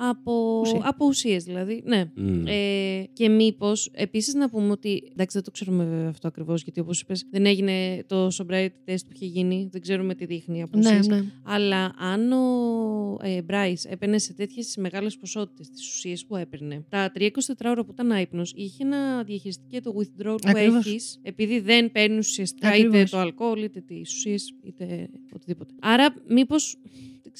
[0.00, 0.80] από, Ουσία.
[0.84, 1.82] από ουσίες δηλαδή.
[1.86, 2.10] Ναι.
[2.14, 2.46] Μμ.
[2.46, 5.02] Ε, και μήπως, επίσης να πούμε ότι.
[5.12, 8.96] Εντάξει, δεν το ξέρουμε βέβαια αυτό ακριβώς, γιατί όπως είπες, δεν έγινε το sobriety test
[9.06, 9.68] που είχε γίνει.
[9.72, 11.06] Δεν ξέρουμε τι δείχνει από Ναι, ουσίες.
[11.06, 11.24] ναι.
[11.42, 17.12] Αλλά αν ο ε, Μπράις έπαιρνε σε τέτοιες μεγάλες ποσότητες τις ουσίες που έπαιρνε, τα
[17.18, 17.30] 3-24
[17.64, 20.86] ώρα που ήταν άϊπνος, είχε να διαχειριστεί και το withdrawal που Ακριβώς.
[20.86, 23.10] έχεις, επειδή δεν παίρνει ουσιαστικά είτε Ακριβώς.
[23.10, 25.74] το αλκοόλ, είτε τις ουσίες, είτε οτιδήποτε.
[25.80, 26.76] Άρα, μήπως.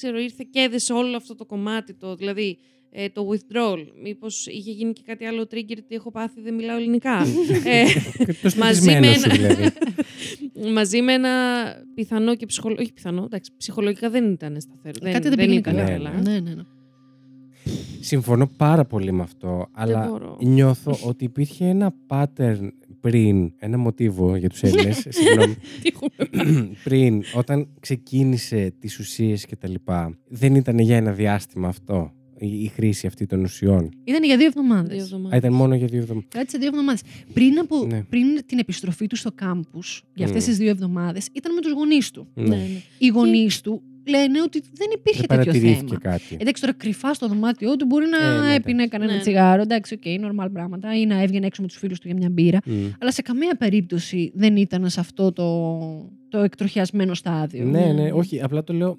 [0.01, 2.57] Δεν ξέρω, ήρθε και έδεσε όλο αυτό το κομμάτι, το, δηλαδή
[2.91, 3.85] ε, το withdrawal.
[4.03, 7.21] Μήπως είχε γίνει και κάτι άλλο trigger, τι έχω πάθει, δεν μιλάω ελληνικά.
[7.65, 7.83] ε,
[8.17, 9.71] Εκτός μαζί με πεπισμένος σου, ένα- δηλαδή.
[10.77, 11.29] μαζί με ένα
[11.95, 12.83] πιθανό και ψυχολογικό.
[12.83, 14.97] Όχι πιθανό, εντάξει, ψυχολογικά δεν ήταν σταθερό.
[15.01, 15.85] Δεν, Κάτι δεν πήγαινε ήταν καλά.
[15.87, 16.11] Ναι, καλά.
[16.11, 16.31] ναι.
[16.31, 16.61] Ναι, ναι, ναι.
[17.99, 20.37] Συμφωνώ πάρα πολύ με αυτό, αλλά μπορώ.
[20.41, 22.69] νιώθω ότι υπήρχε ένα pattern
[23.01, 29.55] πριν, ένα μοτίβο για τους Έλληνες, συγγνώμη, Τι έχουμε πριν, όταν ξεκίνησε τις ουσίες και
[29.55, 33.89] τα λοιπά, δεν ήταν για ένα διάστημα αυτό, η, η χρήση αυτή των ουσιών.
[34.03, 34.89] Ήταν για δύο εβδομάδες.
[34.91, 35.37] δύο Α, εβδομάδες.
[35.37, 36.29] ήταν μόνο για δύο εβδομάδες.
[36.31, 37.01] Κράτησε δύο εβδομάδες.
[37.33, 38.03] Πριν, από, Ναι.
[38.03, 39.79] πριν την επιστροφή του στο κάμπου,
[40.13, 40.47] για αυτές Μμ.
[40.47, 42.27] τις δύο εβδομάδες, ήταν με τους γονείς του.
[42.33, 42.55] Ναι, Ναι.
[42.55, 42.81] ναι.
[42.97, 45.99] Οι γονείς του λένε ότι δεν υπήρχε Δεν τέτοιο παρατηρήθηκε θέμα.
[46.17, 46.37] κάτι.
[46.39, 49.19] Εντάξει, τώρα κρυφά στο δωμάτιό του μπορεί να Ε, ναι, έπινε κανένα Ναι.
[49.19, 49.61] τσιγάρο.
[49.61, 50.95] Εντάξει, OK, normal πράγματα.
[50.99, 52.59] Ή να έβγαινε έξω με τους φίλους του για μια μπύρα.
[52.65, 52.73] Μμ.
[52.99, 55.69] Αλλά σε καμία περίπτωση δεν ήταν σε αυτό το,
[56.29, 57.65] το εκτροχιασμένο στάδιο.
[57.65, 57.91] Ναι, Ναι.
[57.93, 58.97] ναι, όχι, απλά το λέω.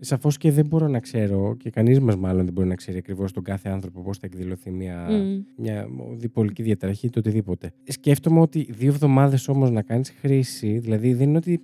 [0.00, 3.32] Σαφώς και δεν μπορώ να ξέρω, και κανείς μας μάλλον δεν μπορεί να ξέρει ακριβώς
[3.32, 5.42] τον κάθε άνθρωπο πώς θα εκδηλωθεί μια, Μμ.
[5.56, 5.86] μια
[6.16, 7.72] διπολική διαταραχή ή το οτιδήποτε.
[7.84, 11.60] Σκέφτομαι ότι δύο εβδομάδες όμως να κάνεις χρήση, δηλαδή δεν είναι ότι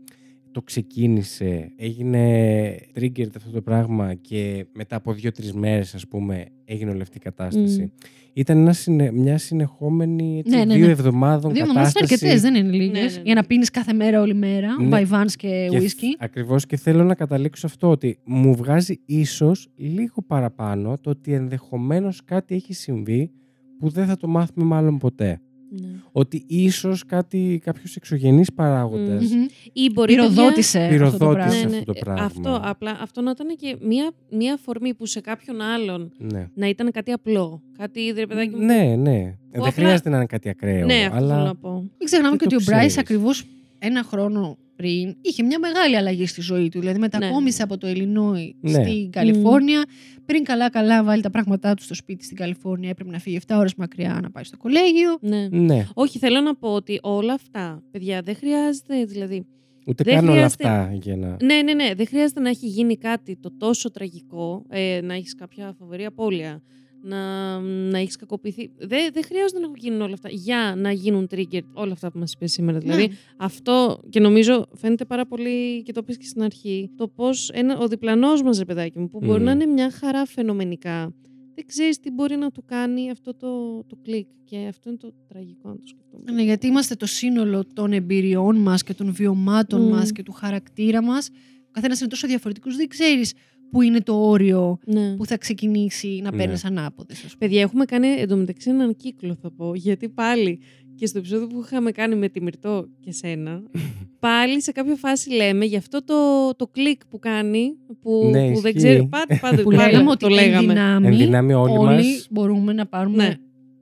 [0.52, 6.90] το ξεκίνησε, έγινε triggered αυτό το πράγμα και μετά από δύο-τρεις μέρες, ας πούμε, έγινε
[6.90, 7.80] όλη αυτή η κατάσταση.
[7.82, 7.86] Μμ.
[8.34, 10.92] Ήταν ένα συνε- μια συνεχόμενη έτσι, Ναι, ναι, δύο ναι.
[10.92, 12.24] εβδομάδων Δύο εβδομάδες είναι κατάσταση.
[12.26, 12.92] αρκετές, δεν είναι λίγες.
[13.02, 13.22] Ναι, ναι, ναι.
[13.24, 14.80] Για να πίνεις κάθε μέρα, όλη μέρα.
[14.82, 14.88] Ναι.
[14.88, 16.16] Βαϊβάν και Και whisky.
[16.18, 21.32] Ακριβώς και θέλω να καταλήξω σε αυτό ότι μου βγάζει ίσως λίγο παραπάνω το ότι
[21.32, 23.30] ενδεχομένως κάτι έχει συμβεί
[23.78, 25.40] που δεν θα το μάθουμε μάλλον ποτέ.
[25.80, 25.88] Ναι.
[26.12, 29.12] Ότι ίσως κάτι, κάποιο εξωγενή παράγοντα.
[29.14, 29.46] Μμμ.
[29.72, 31.34] Ή μπορεί παιδιά- Πυροδότησε αυτό το Πυροδότησε.
[31.34, 31.52] πράγμα.
[31.52, 31.76] σε Ναι, ναι.
[31.78, 32.24] αυτό το Ε, πράγμα.
[32.24, 36.48] Αυτό, απλά, αυτό να ήταν και μία, μία αφορμή που σε κάποιον άλλον Ναι.
[36.54, 37.62] να ήταν κάτι απλό.
[37.78, 38.64] Κάτι, ρε παιδάκι μου.
[38.64, 39.18] ναι, ναι.
[39.50, 40.86] Δεν απλά- χρειάζεται να είναι κάτι ακραίο.
[40.86, 41.34] Ναι, αυτό αλλά...
[41.34, 41.70] θέλω να πω.
[41.72, 42.98] Μην ξεχνάμε Δεν και το ότι ο Μπράις ξέρεις.
[43.10, 43.44] ακριβώς
[43.78, 46.78] ένα χρόνο πριν είχε μια μεγάλη αλλαγή στη ζωή του.
[46.80, 48.72] Δηλαδή μετακόμισε από το Ελληνόι Ναι.
[48.72, 49.84] στην Καλιφόρνια.
[50.26, 53.74] Πριν καλά-καλά βάλει τα πράγματά του στο σπίτι στην Καλιφόρνια, έπρεπε να φύγει 7 ώρες
[53.74, 55.18] μακριά να πάει στο κολέγιο.
[55.20, 55.48] Ναι.
[55.50, 59.46] Ναι, Όχι, θέλω να πω ότι όλα αυτά, παιδιά, δεν χρειάζεται, δηλαδή.
[59.86, 61.36] ούτε Δεν καν όλα χρειάζεται- αυτά για να.
[61.42, 61.94] Ναι, ναι, ναι.
[61.94, 66.62] Δεν χρειάζεται να έχει γίνει κάτι το τόσο τραγικό, ε, να έχεις κάποια φοβερή απώλεια,
[67.02, 68.70] να, να έχεις κακοποιηθεί.
[68.78, 72.32] Δεν, δεν χρειάζεται να γίνουν όλα αυτά για να γίνουν trigger όλα αυτά που μας
[72.32, 72.78] είπες σήμερα.
[72.78, 73.14] Δηλαδή, Ναι.
[73.36, 76.90] αυτό και νομίζω φαίνεται πάρα πολύ και το πες και στην αρχή.
[76.96, 77.50] Το πώς
[77.80, 79.44] ο διπλανός μας, ρε παιδάκι μου, που μπορεί Μμμ.
[79.44, 81.14] να είναι μια χαρά φαινομενικά,
[81.54, 84.26] δεν ξέρεις τι μπορεί να του κάνει αυτό το, το κλικ.
[84.44, 86.32] Και αυτό είναι το τραγικό, αν το σκεφτούμε.
[86.32, 89.88] Ναι, γιατί είμαστε το σύνολο των εμπειριών μας και των βιωμάτων Μμ.
[89.88, 91.28] μας και του χαρακτήρα μας.
[91.68, 93.32] Ο καθένας είναι τόσο διαφορετικός, δεν ξέρεις
[93.72, 95.14] πού είναι το όριο Ναι.
[95.16, 96.36] που θα ξεκινήσει να Ναι.
[96.36, 97.34] παίρνεις ανάποδες.
[97.38, 99.74] Παιδιά, έχουμε κάνει εντωμεταξύ έναν κύκλο, θα πω.
[99.74, 100.60] Γιατί πάλι
[100.94, 103.62] και στο επεισόδιο που είχαμε κάνει με τη Μυρτό και σένα,
[104.26, 106.14] πάλι σε κάποια φάση λέμε για αυτό το,
[106.56, 108.72] το κλικ που κάνει, που, Ναι, που δεν ισχύει.
[108.86, 109.06] ξέρει.
[109.06, 110.72] Πάντε, πάντε, Που πάλι λέγαμε το ότι εν λέγαμε.
[110.72, 112.26] δυνάμει, Εν δυνάμει όλοι όλοι μας.
[112.30, 113.34] μπορούμε να πάρουμε Ναι.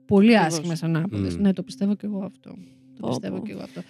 [0.05, 0.53] πολύ Ακριβώς.
[0.57, 1.35] άσχημες ανάποδες.
[1.37, 1.41] Μμ.
[1.41, 2.49] Ναι, το πιστεύω και εγώ αυτό.
[2.49, 3.45] Το Πω, πιστεύω πω.
[3.45, 3.81] και εγώ αυτό.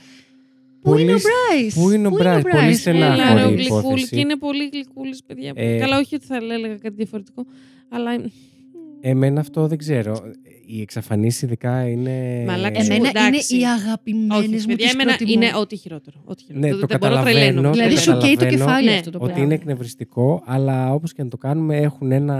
[0.81, 3.51] Πολύ Πού είναι ο σ- Μπράις; πού είναι ο Μπράις; Πολύ στενάχωρη Έλα, ρε, ο
[3.51, 3.69] υπόθεση.
[3.71, 4.09] γλυκούλης.
[4.09, 5.51] Και είναι πολύ γλυκούλης, παιδιά.
[5.55, 7.45] Ε, Καλά, όχι ότι θα έλεγα κάτι διαφορετικό,
[7.89, 8.11] αλλά.
[9.01, 10.31] Εμένα αυτό δεν ξέρω.
[10.73, 12.43] Οι εξαφανίσει ειδικά είναι.
[12.47, 13.55] Μαλάκα σου, Εμένα εντάξει.
[13.55, 15.31] είναι οι αγαπημένε όχι, μου παιδιά, τις εμένα προτιμώ.
[15.45, 16.21] είναι ό,τι χειρότερο.
[16.25, 16.73] Ό,τι χειρότερο.
[16.73, 17.37] Ναι, το δεν μπορώ καταλαβαίνω.
[17.39, 17.69] τρελαίνομαι.
[17.71, 19.43] Δηλαδή το σου καίει το καταλαβαίνω κεφάλι Ναι, αυτό το Ότι πράγμα.
[19.45, 22.37] είναι εκνευριστικό, αλλά όπως και να το κάνουμε, έχουν ένα,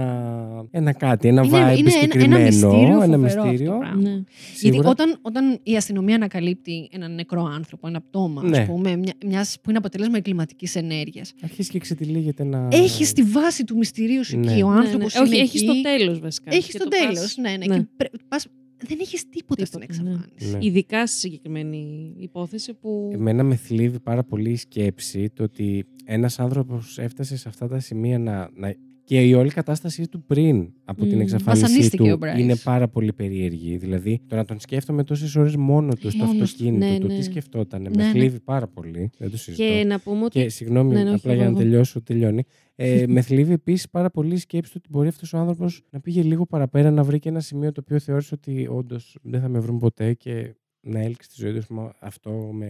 [0.70, 2.44] ένα κάτι, ένα Είναι- vibe είναι ένα- ένα συγκεκριμένο.
[2.44, 3.72] μυστήριο ένα φοβερό αυτό μυστήριο.
[3.72, 4.00] το πράγμα.
[4.02, 4.10] Ναι.
[4.10, 4.24] Γιατί
[4.54, 4.88] Σίγουρα.
[4.88, 8.58] όταν, όταν η αστυνομία ανακαλύπτει έναν νεκρό άνθρωπο, ένα πτώμα, Ναι.
[8.58, 12.68] ας πούμε, μια, μιας, που είναι αποτέλεσμα εγκληματικής ενέργειας, Αρχίζει και ξετυλίγεται ένα.
[12.72, 14.52] έχει στη βάση του μυστηρίου σου Ναι.
[14.52, 14.62] εκεί.
[14.62, 14.80] Ο Ναι, ναι.
[14.86, 16.50] άνθρωπος Όχι, έχει στο τέλος βασικά.
[16.54, 17.18] Έχει Και στο το τέλος.
[17.20, 17.86] πας- Ναι, ναι.
[18.30, 18.36] Ναι.
[18.38, 18.46] Και πρέ- πας-
[18.88, 20.10] δεν έχεις τίποτα στην Τίποτα, ναι.
[20.10, 20.52] εξαφάνιση.
[20.56, 20.58] Ναι.
[20.66, 23.10] Ειδικά στη συγκεκριμένη υπόθεση που.
[23.12, 27.78] Εμένα με θλίβει πάρα πολύ η σκέψη το ότι ένας άνθρωπος έφτασε σε αυτά τα
[27.78, 28.74] σημεία να, να...
[29.04, 31.20] και η όλη κατάστασή του πριν από την Μμμ.
[31.20, 32.38] εξαφάνισή Βασανίστηκε του ο Bryce.
[32.38, 33.76] είναι πάρα πολύ περίεργη.
[33.76, 36.42] Δηλαδή το να τον σκέφτομαι τόσες ώρες μόνο του στο Μόνος του.
[36.42, 37.16] αυτοκίνητο, Ναι, το ναι.
[37.16, 38.10] τι σκεφτόταν, Ναι, με ναι.
[38.10, 39.10] θλίβει πάρα πολύ.
[39.18, 39.62] Δεν το συζητώ.
[39.62, 40.40] Και να πούμε ότι.
[40.42, 41.58] Και συγγνώμη, Ναι, ναι, όχι, απλά για να εγώ.
[41.58, 42.42] τελειώσω, τελειώνει.
[42.76, 46.00] Ε, με θλίβει επίσης πάρα πολύ η σκέψη του ότι μπορεί αυτός ο άνθρωπος να
[46.00, 49.48] πήγε λίγο παραπέρα, να βρει και ένα σημείο το οποίο θεώρησε ότι όντως δεν θα
[49.48, 51.58] με βρουν ποτέ και να έλξει τη ζωή του.
[51.58, 52.66] ας πούμε, Αυτό με.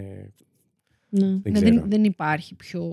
[1.09, 1.27] Ναι.
[1.27, 1.75] Δεν Ναι, ξέρω.
[1.75, 2.91] δεν, δεν υπάρχει πιο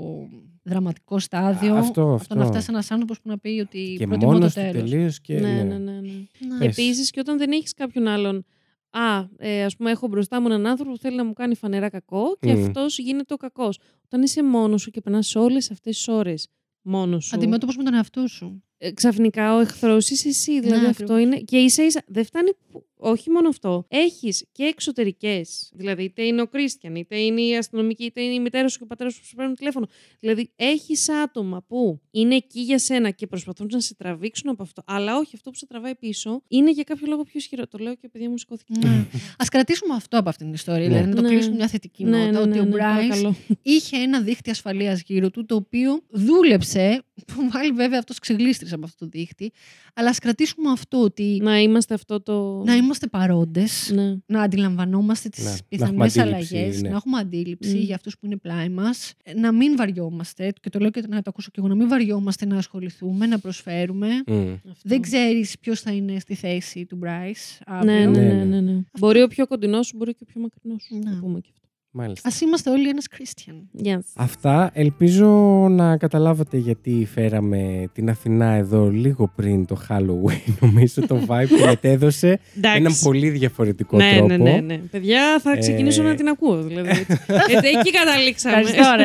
[0.64, 2.34] δραματικό στάδιο Α, αυτό, από αυτό.
[2.36, 4.90] το να φτάσει ένας άνθρωπος που να πει ότι Και προτιμώ μόνος το του τέλος.
[4.90, 5.40] τελείως και.
[5.40, 5.64] Ναι, ναι.
[5.64, 5.92] ναι, ναι.
[5.92, 6.00] ναι.
[6.48, 6.58] Ναι.
[6.60, 6.78] Πες.
[6.78, 8.46] Επίσης και όταν δεν έχεις κάποιον άλλον.
[8.90, 11.90] Α, ε, ας πούμε, έχω μπροστά μου έναν άνθρωπο που θέλει να μου κάνει φανερά
[11.90, 12.64] κακό και Μμ.
[12.66, 13.80] αυτός γίνεται ο κακός.
[14.06, 16.48] Όταν είσαι μόνος σου και περνάς όλες αυτές τις ώρες
[16.82, 17.36] μόνος σου.
[17.36, 18.64] Αντιμέτωπος με τον εαυτό σου.
[18.78, 20.60] ε, ξαφνικά ο εχθρός είσαι εσύ.
[20.60, 21.22] Δηλαδή Ναι, αυτό ακριβώς.
[21.24, 21.38] είναι.
[21.40, 22.02] Και ίσα ίσα.
[22.08, 22.50] Δεν φτάνει.
[22.72, 23.86] που- Όχι μόνο αυτό.
[23.88, 25.72] Έχεις και εξωτερικές.
[25.74, 28.84] Δηλαδή, είτε είναι ο Κρίστιαν, είτε είναι η αστυνομική, είτε είναι η μητέρας σου και
[28.84, 29.88] ο πατέρας σου που σου παίρνουν τηλέφωνο.
[30.20, 34.82] Δηλαδή, έχεις άτομα που είναι εκεί για σένα και προσπαθούν να σε τραβήξουν από αυτό.
[34.86, 37.68] Αλλά όχι, αυτό που σε τραβάει πίσω είναι για κάποιο λόγο πιο ισχυρό.
[37.68, 38.74] Το λέω και επειδή μου σηκώθηκε.
[38.88, 38.96] Ναι.
[39.38, 40.82] Α κρατήσουμε αυτό από αυτήν την ιστορία.
[40.88, 40.94] Ναι.
[40.94, 41.28] Δηλαδή, να το Ναι.
[41.30, 42.32] κλείσουμε μια θετική Ναι, νότα.
[42.32, 43.36] ναι, ότι ναι, ο ναι, Bryce παρακαλώ.
[43.62, 47.04] είχε ένα δίχτυ ασφαλείας γύρω του, το οποίο δούλεψε.
[47.26, 49.52] Που πάλι βέβαια αυτός ξεγλίστρησε από αυτό το δίχτυ.
[49.96, 52.64] Αλλά ας κρατήσουμε αυτό ότι Να είμαστε αυτό το.
[52.66, 54.16] να είμαστε παρόντες, Ναι.
[54.26, 56.90] να αντιλαμβανόμαστε τις Ναι, να πιθανές έχουμε αντίληψη, αλλαγές, ναι.
[56.90, 57.80] να έχουμε αντίληψη Μμ.
[57.82, 61.30] για αυτούς που είναι πλάι μας, να μην βαριόμαστε, και το λέω και να το
[61.30, 64.08] ακούσω και εγώ, να μην βαριόμαστε να ασχοληθούμε, να προσφέρουμε.
[64.28, 64.52] Μμ.
[64.54, 64.72] Αυτό.
[64.84, 68.10] Δεν ξέρεις ποιος θα είναι στη θέση του Bryce Ναι, αύριο.
[68.10, 68.44] ναι, Ναι, ναι, ναι.
[68.44, 68.80] ναι, ναι.
[69.00, 70.96] Μπορεί ο πιο κοντινός σου, μπορεί και ο πιο μακρινός σου.
[70.98, 71.12] Ναι.
[71.12, 71.59] Να πούμε και αυτό.
[71.92, 72.30] Μάλιστα.
[72.30, 73.54] Α είμαστε όλοι ένας Christian.
[73.72, 74.12] Γεια σας.
[74.16, 75.28] Αυτά ελπίζω
[75.70, 80.54] να καταλάβατε γιατί φέραμε την Αθηνά εδώ λίγο πριν το Halloween.
[80.66, 82.78] Νομίζω το vibe που μετέδωσε Εντάξει.
[82.80, 84.28] έναν πολύ διαφορετικό ναι, τρόπο.
[84.28, 84.78] ναι, ναι, ναι.
[84.78, 86.62] Παιδιά, θα ξεκινήσω Ε, να την ακούω.
[86.64, 86.90] Δηλαδή.
[86.90, 88.58] Έτσι, εκεί καταλήξαμε.
[88.60, 88.96] Ευχαριστώ,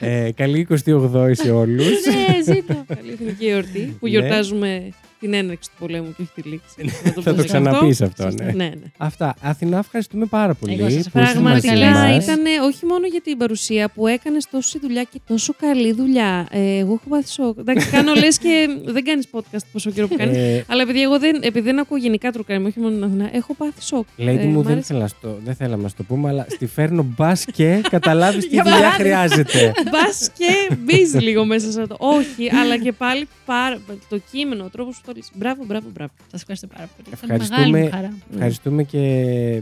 [0.00, 0.16] ρε.
[0.26, 1.86] Ε, καλή 28η σε όλους.
[2.06, 2.84] ναι, ζήτω.
[2.94, 4.10] Καλή εθνική εορτή που Ναι.
[4.10, 4.88] γιορτάζουμε
[5.22, 6.74] την έναρξη του πολέμου και όχι τη λήξη.
[6.84, 8.44] Να Θα το πούμε και ξαναπείς αυτό, Σωστά.
[8.44, 8.52] ναι.
[8.52, 8.86] ναι, ναι.
[8.96, 9.34] Αυτά.
[9.40, 10.72] Αθηνά, ευχαριστούμε πάρα πολύ.
[10.72, 12.24] Εγώ σας που ήσασταν μαζί Πραγματικά μας.
[12.24, 16.46] ήταν όχι μόνο για την παρουσία που έκανες τόση δουλειά και τόσο καλή δουλειά.
[16.50, 17.58] Ε, εγώ έχω πάθει σοκ.
[17.58, 20.36] Εντάξει, κάνω λες και δεν κάνεις podcast πόσο καιρό που κάνεις.
[20.36, 23.54] Ε, Αλλά επειδή εγώ δεν, επειδή δεν ακούω γενικά τρουκάρι, όχι μόνο την Αθηνά, έχω
[23.54, 24.06] πάθει σοκ.
[24.18, 24.78] Lady Ε, μου, μ' δεν, άρεσε.
[24.78, 28.54] ήθελα να στο, δεν θέλαμε να στο πούμε, αλλά στη φέρνω μπας και καταλάβεις τι
[28.54, 29.02] Για δουλειά παράδειγμα.
[29.28, 29.72] χρειάζεται.
[29.90, 31.96] Μπας και μπει λίγο μέσα σε αυτό.
[31.98, 35.30] Όχι, αλλά και πάλι πάρα, το κείμενο, ο τρόπος που το λύσει.
[35.34, 36.10] Μπράβο, μπράβο, μπράβο.
[36.30, 37.08] Σας ευχαριστώ πάρα πολύ.
[37.08, 37.66] Ήταν Ευχαριστούμε.
[37.70, 38.12] μεγάλη μου χαρά.
[38.34, 39.02] Ευχαριστούμε και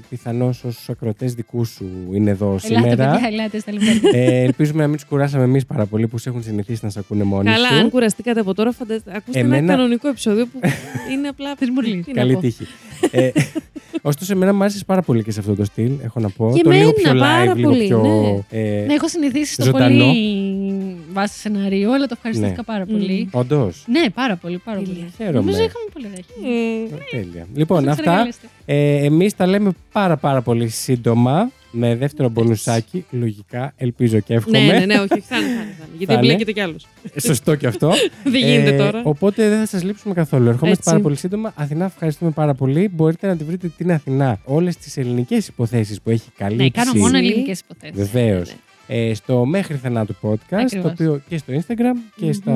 [0.08, 3.10] πιθανώς όσους ακροτέ δικούς σου είναι εδώ Ελάτε, σήμερα.
[3.12, 4.08] παιδιά, ελάτε στα λεπτά.
[4.18, 6.98] Ε, ελπίζουμε να μην τους κουράσαμε εμείς πάρα πολύ που σε έχουν συνηθίσει να σε
[6.98, 7.74] ακούνε μόνοι Καλά, σου.
[7.74, 9.16] αν κουραστήκατε από τώρα, φανταστείτε.
[9.16, 10.60] Ακούστε ένα Εμένα- κανονικό επεισόδιο που
[11.12, 11.54] είναι απλά.
[11.56, 12.02] Θες μουρλί.
[12.02, 12.40] Τι να Καλή πω.
[12.40, 12.66] τύχη.
[13.10, 13.30] ε,
[14.02, 16.52] ωστόσο, εμένα μου άρεσες πάρα πολύ και σε αυτό το στυλ, έχω να πω.
[16.54, 18.00] Και το λίγο πιο εμένα, πάρα live, λίγο πολύ, πιο.
[18.50, 18.58] ναι.
[18.58, 20.04] Ε, Ναι, έχω συνηθίσει στο Ζωντανό.
[20.04, 20.79] πολύ
[21.12, 22.62] βάση σενάριο, αλλά το ευχαριστήθηκα Ναι.
[22.62, 22.92] πάρα Μμμ.
[22.92, 23.28] πολύ.
[23.32, 23.84] Όντως.
[23.86, 24.94] Ναι, πάρα πολύ, πάρα Τέλεια.
[24.94, 25.12] πολύ.
[25.16, 25.38] Χαίρομαι.
[25.38, 26.50] Νομίζω είχαμε πολύ ωραία.
[26.52, 26.88] Μμμ.
[27.10, 27.46] Τέλεια.
[27.54, 28.02] Λοιπόν, Σας αυτά.
[28.04, 28.46] παρακαλέστε.
[28.64, 31.50] Ε, Εμείς τα λέμε πάρα πάρα πολύ σύντομα.
[31.72, 34.58] Με δεύτερο μπονουσάκι, λογικά, ελπίζω και εύχομαι.
[34.60, 35.96] Ναι, ναι, ναι, όχι, όχι, θα είναι, θα είναι, θα είναι.
[35.98, 36.22] Γιατί Θα είναι.
[36.22, 36.86] εμπλέκεται κι άλλος.
[37.20, 37.92] Σωστό και αυτό.
[38.24, 39.00] Δεν γίνεται Ε, τώρα.
[39.04, 40.42] Οπότε δεν θα σας λείψουμε καθόλου.
[40.48, 40.84] Ερχόμαστε Έτσι.
[40.90, 41.52] πάρα πολύ σύντομα.
[41.56, 42.88] Αθηνά, ευχαριστούμε πάρα πολύ.
[42.94, 44.38] Μπορείτε να τη βρείτε την Αθηνά.
[44.44, 46.62] Όλες τις ελληνικές υποθέσεις που έχει καλύψει.
[46.62, 47.26] Ναι, κάνω μόνο Εσύ.
[47.26, 47.96] ελληνικές υποθέσεις.
[48.10, 48.52] Βεβαίως.
[48.90, 50.82] Ναι, Ε, στο Μέχρι Θανάτου Podcast, Ακριβώς.
[50.82, 52.32] το οποίο και στο Instagram και Μμμ.
[52.32, 52.52] στα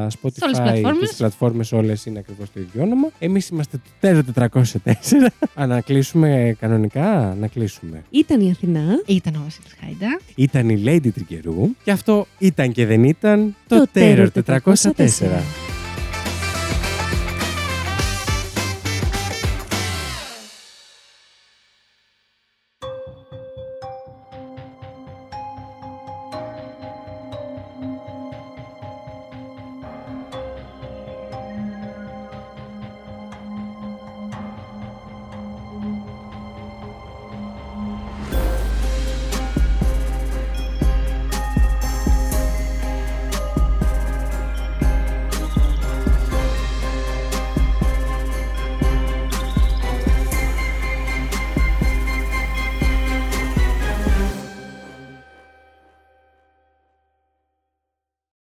[0.00, 1.06] όλες τις Spotify και πλατφόρμες.
[1.06, 3.08] στις πλατφόρμες όλες είναι ακριβώς το ίδιο όνομα.
[3.18, 5.30] Εμείς είμαστε το Τέρο 404.
[5.54, 8.02] Α, να κλείσουμε κανονικά, να κλείσουμε.
[8.10, 8.84] Ήταν η Αθηνά.
[9.06, 10.20] Ήταν ο Βασίλης Χάιντα.
[10.34, 15.67] Ήταν η Lady Τρικερού και αυτό ήταν και δεν ήταν το, Το Terror Terror 404.